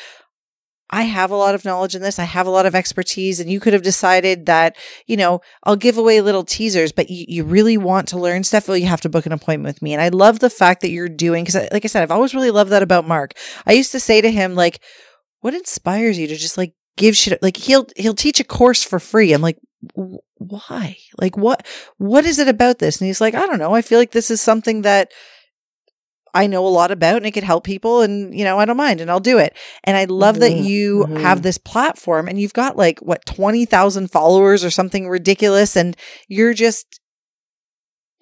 I 0.89 1.03
have 1.03 1.31
a 1.31 1.35
lot 1.35 1.55
of 1.55 1.65
knowledge 1.65 1.95
in 1.95 2.03
this. 2.03 2.19
I 2.19 2.23
have 2.23 2.45
a 2.45 2.51
lot 2.51 2.67
of 2.67 2.75
expertise. 2.75 3.39
And 3.39 3.49
you 3.49 3.59
could 3.59 3.73
have 3.73 3.81
decided 3.81 4.45
that, 4.45 4.75
you 5.07 5.17
know, 5.17 5.41
I'll 5.63 5.75
give 5.75 5.97
away 5.97 6.21
little 6.21 6.43
teasers, 6.43 6.91
but 6.91 7.09
you, 7.09 7.25
you 7.27 7.43
really 7.43 7.77
want 7.77 8.07
to 8.09 8.19
learn 8.19 8.43
stuff. 8.43 8.67
Well, 8.67 8.77
you 8.77 8.85
have 8.85 9.01
to 9.01 9.09
book 9.09 9.25
an 9.25 9.31
appointment 9.31 9.73
with 9.73 9.81
me. 9.81 9.93
And 9.93 10.01
I 10.01 10.09
love 10.09 10.39
the 10.39 10.51
fact 10.51 10.81
that 10.81 10.91
you're 10.91 11.09
doing, 11.09 11.45
because 11.45 11.67
like 11.71 11.83
I 11.83 11.87
said, 11.87 12.03
I've 12.03 12.11
always 12.11 12.35
really 12.35 12.51
loved 12.51 12.71
that 12.71 12.83
about 12.83 13.07
Mark. 13.07 13.33
I 13.65 13.73
used 13.73 13.91
to 13.93 13.99
say 13.99 14.21
to 14.21 14.29
him, 14.31 14.53
like, 14.53 14.83
what 15.39 15.55
inspires 15.55 16.19
you 16.19 16.27
to 16.27 16.35
just 16.35 16.57
like 16.57 16.73
give 16.95 17.17
shit? 17.17 17.41
Like 17.41 17.57
he'll, 17.57 17.87
he'll 17.95 18.13
teach 18.13 18.39
a 18.39 18.45
course 18.45 18.83
for 18.83 18.99
free. 18.99 19.33
I'm 19.33 19.41
like, 19.41 19.57
why? 20.37 20.97
Like 21.19 21.35
what, 21.35 21.65
what 21.97 22.23
is 22.23 22.37
it 22.37 22.47
about 22.47 22.77
this? 22.79 23.01
And 23.01 23.07
he's 23.07 23.19
like, 23.19 23.33
I 23.33 23.47
don't 23.47 23.59
know. 23.59 23.73
I 23.73 23.81
feel 23.81 23.97
like 23.97 24.11
this 24.11 24.29
is 24.29 24.41
something 24.41 24.83
that 24.83 25.11
I 26.33 26.47
know 26.47 26.65
a 26.65 26.69
lot 26.69 26.91
about 26.91 27.17
and 27.17 27.25
it 27.25 27.31
could 27.31 27.43
help 27.43 27.63
people 27.63 28.01
and 28.01 28.37
you 28.37 28.43
know, 28.43 28.57
I 28.59 28.65
don't 28.65 28.77
mind 28.77 29.01
and 29.01 29.09
I'll 29.11 29.19
do 29.19 29.37
it. 29.37 29.55
And 29.83 29.95
I 29.97 30.05
love 30.05 30.39
that 30.39 30.53
Mhm, 30.53 30.63
you 30.65 31.05
mhm. 31.07 31.21
have 31.21 31.41
this 31.41 31.57
platform 31.57 32.27
and 32.27 32.39
you've 32.39 32.53
got 32.53 32.75
like 32.77 32.99
what 32.99 33.25
20,000 33.25 34.09
followers 34.11 34.63
or 34.63 34.71
something 34.71 35.07
ridiculous 35.07 35.75
and 35.75 35.95
you're 36.27 36.53
just 36.53 36.99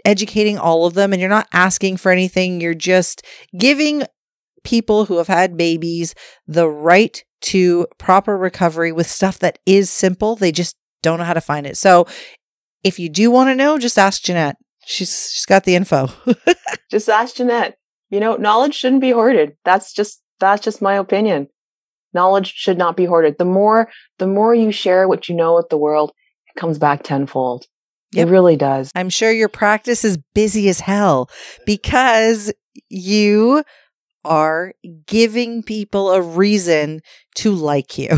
educating 0.04 0.58
all 0.58 0.86
of 0.86 0.94
them 0.94 1.14
and 1.14 1.20
you're 1.20 1.30
not 1.30 1.48
asking 1.54 1.98
for 1.98 2.12
anything. 2.12 2.60
You're 2.60 2.74
just 2.74 3.24
giving 3.58 4.04
people 4.64 5.06
who 5.06 5.18
have 5.18 5.28
had 5.28 5.58
babies 5.58 6.14
the 6.48 6.68
right 6.70 7.24
to 7.42 7.88
proper 7.98 8.38
recovery 8.38 8.92
with 8.92 9.08
stuff 9.10 9.40
that 9.40 9.60
is 9.66 9.90
simple. 9.90 10.36
They 10.36 10.52
just 10.52 10.76
don't 11.02 11.18
know 11.20 11.26
how 11.26 11.34
to 11.34 11.42
find 11.42 11.66
it. 11.66 11.78
So 11.78 12.06
if 12.84 13.00
you 13.00 13.10
do 13.10 13.32
want 13.32 13.50
to 13.50 13.56
know, 13.56 13.78
just 13.78 13.98
ask 13.98 14.22
Jeanette. 14.24 14.58
She's 14.86 15.32
she's 15.32 15.46
got 15.46 15.64
the 15.64 15.76
info. 15.76 16.10
Just 16.90 17.08
ask 17.08 17.36
Jeanette. 17.36 17.78
You 18.12 18.20
know, 18.20 18.36
knowledge 18.36 18.76
shouldn't 18.76 19.02
be 19.02 19.12
hoarded. 19.12 19.56
That's 19.64 19.94
just 19.94 20.22
that's 20.40 20.64
just 20.64 20.82
my 20.82 20.96
opinion. 20.96 21.48
Knowledge 22.14 22.54
should 22.54 22.78
not 22.78 22.98
be 22.98 23.06
hoarded. 23.06 23.38
The 23.38 23.46
more 23.46 23.90
the 24.20 24.28
more 24.28 24.54
you 24.54 24.72
share 24.72 25.08
what 25.08 25.30
you 25.30 25.36
know 25.36 25.56
with 25.56 25.70
the 25.70 25.78
world, 25.78 26.12
it 26.54 26.60
comes 26.60 26.78
back 26.78 27.04
tenfold. 27.04 27.66
Yep. 28.12 28.28
It 28.28 28.32
really 28.32 28.58
does. 28.58 28.92
I'm 28.94 29.10
sure 29.10 29.32
your 29.32 29.48
practice 29.48 30.04
is 30.04 30.18
busy 30.36 30.68
as 30.68 30.82
hell 30.82 31.30
because 31.66 32.52
you 32.90 33.64
are 34.26 34.74
giving 35.06 35.64
people 35.64 36.12
a 36.12 36.22
reason 36.22 37.02
to 37.36 37.54
like 37.54 37.98
you. 37.98 38.10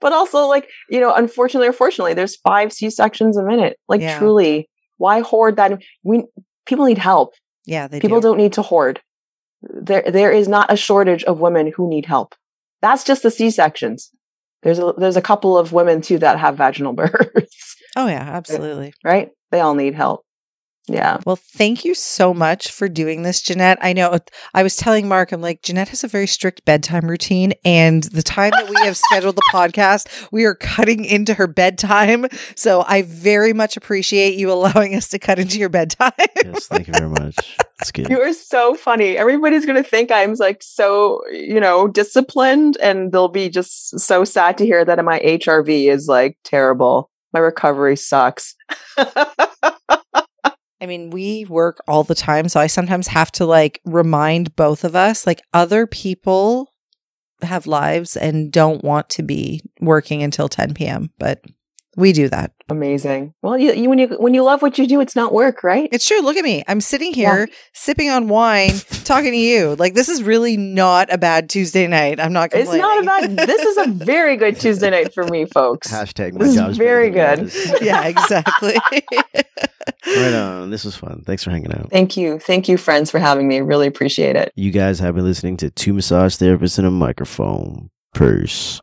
but 0.00 0.12
also, 0.12 0.46
like 0.46 0.68
you 0.90 0.98
know, 0.98 1.14
unfortunately 1.14 1.68
or 1.68 1.72
fortunately, 1.72 2.14
there's 2.14 2.34
five 2.36 2.72
C 2.72 2.90
sections 2.90 3.36
a 3.36 3.44
minute. 3.44 3.78
Like 3.88 4.00
Yeah. 4.00 4.18
truly, 4.18 4.68
why 4.96 5.20
hoard 5.20 5.54
that? 5.54 5.80
We 6.02 6.24
people 6.72 6.86
need 6.86 6.98
help. 6.98 7.34
yeah, 7.66 7.86
they 7.88 8.00
people 8.00 8.20
do. 8.20 8.28
don't 8.28 8.38
need 8.38 8.52
to 8.54 8.62
hoard. 8.62 9.00
There, 9.62 10.02
there 10.06 10.32
is 10.32 10.48
not 10.48 10.72
a 10.72 10.76
shortage 10.76 11.22
of 11.24 11.38
women 11.40 11.72
who 11.76 11.88
need 11.88 12.06
help. 12.06 12.34
That's 12.80 13.04
just 13.04 13.22
the 13.22 13.30
C 13.30 13.50
sections. 13.50 14.10
There's 14.62 14.78
a 14.78 14.92
there's 14.98 15.16
a 15.16 15.22
couple 15.22 15.56
of 15.58 15.72
women 15.72 16.00
too 16.02 16.18
that 16.18 16.38
have 16.38 16.56
vaginal 16.56 16.92
births, 17.00 17.76
Oh 17.96 18.06
yeah, 18.06 18.22
absolutely. 18.38 18.92
right? 19.04 19.30
They 19.50 19.60
all 19.60 19.74
need 19.74 19.94
help. 19.94 20.24
Yeah. 20.88 21.18
Well, 21.24 21.36
thank 21.36 21.84
you 21.84 21.94
so 21.94 22.34
much 22.34 22.70
for 22.70 22.88
doing 22.88 23.22
this, 23.22 23.40
Jeanette. 23.40 23.78
I 23.80 23.92
know 23.92 24.18
I 24.52 24.64
was 24.64 24.74
telling 24.74 25.06
Mark, 25.06 25.30
I'm 25.30 25.40
like, 25.40 25.62
Jeanette 25.62 25.90
has 25.90 26.02
a 26.02 26.08
very 26.08 26.26
strict 26.26 26.64
bedtime 26.64 27.08
routine, 27.08 27.52
and 27.64 28.02
the 28.04 28.22
time 28.22 28.50
that 28.50 28.68
we 28.68 28.74
have 28.84 28.96
scheduled 29.10 29.36
the 29.36 29.48
podcast, 29.52 30.28
we 30.32 30.44
are 30.44 30.56
cutting 30.56 31.04
into 31.04 31.34
her 31.34 31.46
bedtime. 31.46 32.26
So 32.56 32.84
I 32.86 33.02
very 33.02 33.52
much 33.52 33.76
appreciate 33.76 34.36
you 34.36 34.50
allowing 34.50 34.96
us 34.96 35.08
to 35.10 35.20
cut 35.20 35.38
into 35.38 35.58
your 35.58 35.68
bedtime. 35.68 36.12
yes, 36.44 36.66
thank 36.66 36.88
you 36.88 36.94
very 36.94 37.10
much. 37.10 37.56
That's 37.78 37.92
good. 37.92 38.10
You 38.10 38.20
are 38.20 38.32
so 38.32 38.74
funny. 38.74 39.16
Everybody's 39.16 39.64
going 39.64 39.82
to 39.82 39.88
think 39.88 40.10
I'm 40.10 40.34
like 40.34 40.62
so, 40.64 41.20
you 41.30 41.60
know, 41.60 41.86
disciplined 41.86 42.76
and 42.82 43.12
they'll 43.12 43.28
be 43.28 43.48
just 43.48 44.00
so 44.00 44.24
sad 44.24 44.58
to 44.58 44.64
hear 44.64 44.84
that 44.84 45.04
my 45.04 45.20
HRV 45.20 45.90
is 45.90 46.08
like 46.08 46.38
terrible. 46.42 47.10
My 47.32 47.40
recovery 47.40 47.96
sucks. 47.96 48.56
I 50.82 50.86
mean, 50.86 51.10
we 51.10 51.44
work 51.44 51.80
all 51.86 52.02
the 52.02 52.16
time, 52.16 52.48
so 52.48 52.58
I 52.58 52.66
sometimes 52.66 53.06
have 53.06 53.30
to 53.32 53.46
like 53.46 53.80
remind 53.84 54.56
both 54.56 54.82
of 54.82 54.96
us 54.96 55.26
like 55.28 55.40
other 55.54 55.86
people 55.86 56.74
have 57.40 57.68
lives 57.68 58.16
and 58.16 58.52
don't 58.52 58.82
want 58.82 59.08
to 59.10 59.22
be 59.22 59.62
working 59.80 60.24
until 60.24 60.48
10 60.48 60.74
p.m., 60.74 61.10
but 61.18 61.44
we 61.96 62.12
do 62.12 62.28
that. 62.30 62.52
Amazing. 62.68 63.34
Well, 63.42 63.58
you, 63.58 63.72
you 63.74 63.88
when 63.90 63.98
you 63.98 64.08
when 64.18 64.32
you 64.32 64.42
love 64.42 64.62
what 64.62 64.78
you 64.78 64.86
do, 64.86 65.00
it's 65.00 65.14
not 65.14 65.32
work, 65.32 65.62
right? 65.62 65.88
It's 65.92 66.06
true. 66.06 66.20
Look 66.22 66.36
at 66.38 66.44
me. 66.44 66.64
I'm 66.66 66.80
sitting 66.80 67.12
here 67.12 67.48
sipping 67.74 68.08
on 68.08 68.28
wine, 68.28 68.70
talking 69.04 69.32
to 69.32 69.36
you. 69.36 69.76
Like 69.76 69.92
this 69.94 70.08
is 70.08 70.22
really 70.22 70.56
not 70.56 71.12
a 71.12 71.18
bad 71.18 71.50
Tuesday 71.50 71.86
night. 71.86 72.18
I'm 72.18 72.32
not 72.32 72.50
gonna 72.50 72.64
It's 72.64 72.72
not 72.74 73.02
a 73.02 73.06
bad. 73.06 73.36
This 73.46 73.60
is 73.60 73.76
a 73.76 73.90
very 74.04 74.36
good 74.36 74.58
Tuesday 74.58 74.88
night 74.90 75.12
for 75.12 75.24
me, 75.24 75.44
folks. 75.44 75.92
Hashtag 75.92 76.32
my 76.32 76.38
This 76.38 76.48
is 76.50 76.54
job's 76.56 76.78
very 76.78 77.10
good. 77.10 77.40
yours. 77.40 77.72
yeah, 77.82 78.04
exactly. 78.06 78.76
right 80.06 80.32
on. 80.34 80.70
This 80.70 80.84
was 80.84 80.96
fun. 80.96 81.22
Thanks 81.26 81.44
for 81.44 81.50
hanging 81.50 81.72
out. 81.72 81.90
Thank 81.90 82.16
you, 82.16 82.38
thank 82.38 82.68
you, 82.68 82.76
friends, 82.78 83.10
for 83.10 83.18
having 83.18 83.48
me. 83.48 83.60
Really 83.60 83.86
appreciate 83.86 84.36
it. 84.36 84.52
You 84.56 84.70
guys 84.70 84.98
have 85.00 85.14
been 85.14 85.24
listening 85.24 85.56
to 85.58 85.70
two 85.70 85.92
massage 85.92 86.36
therapists 86.36 86.78
and 86.78 86.86
a 86.86 86.90
microphone. 86.90 87.90
Purse. 88.14 88.80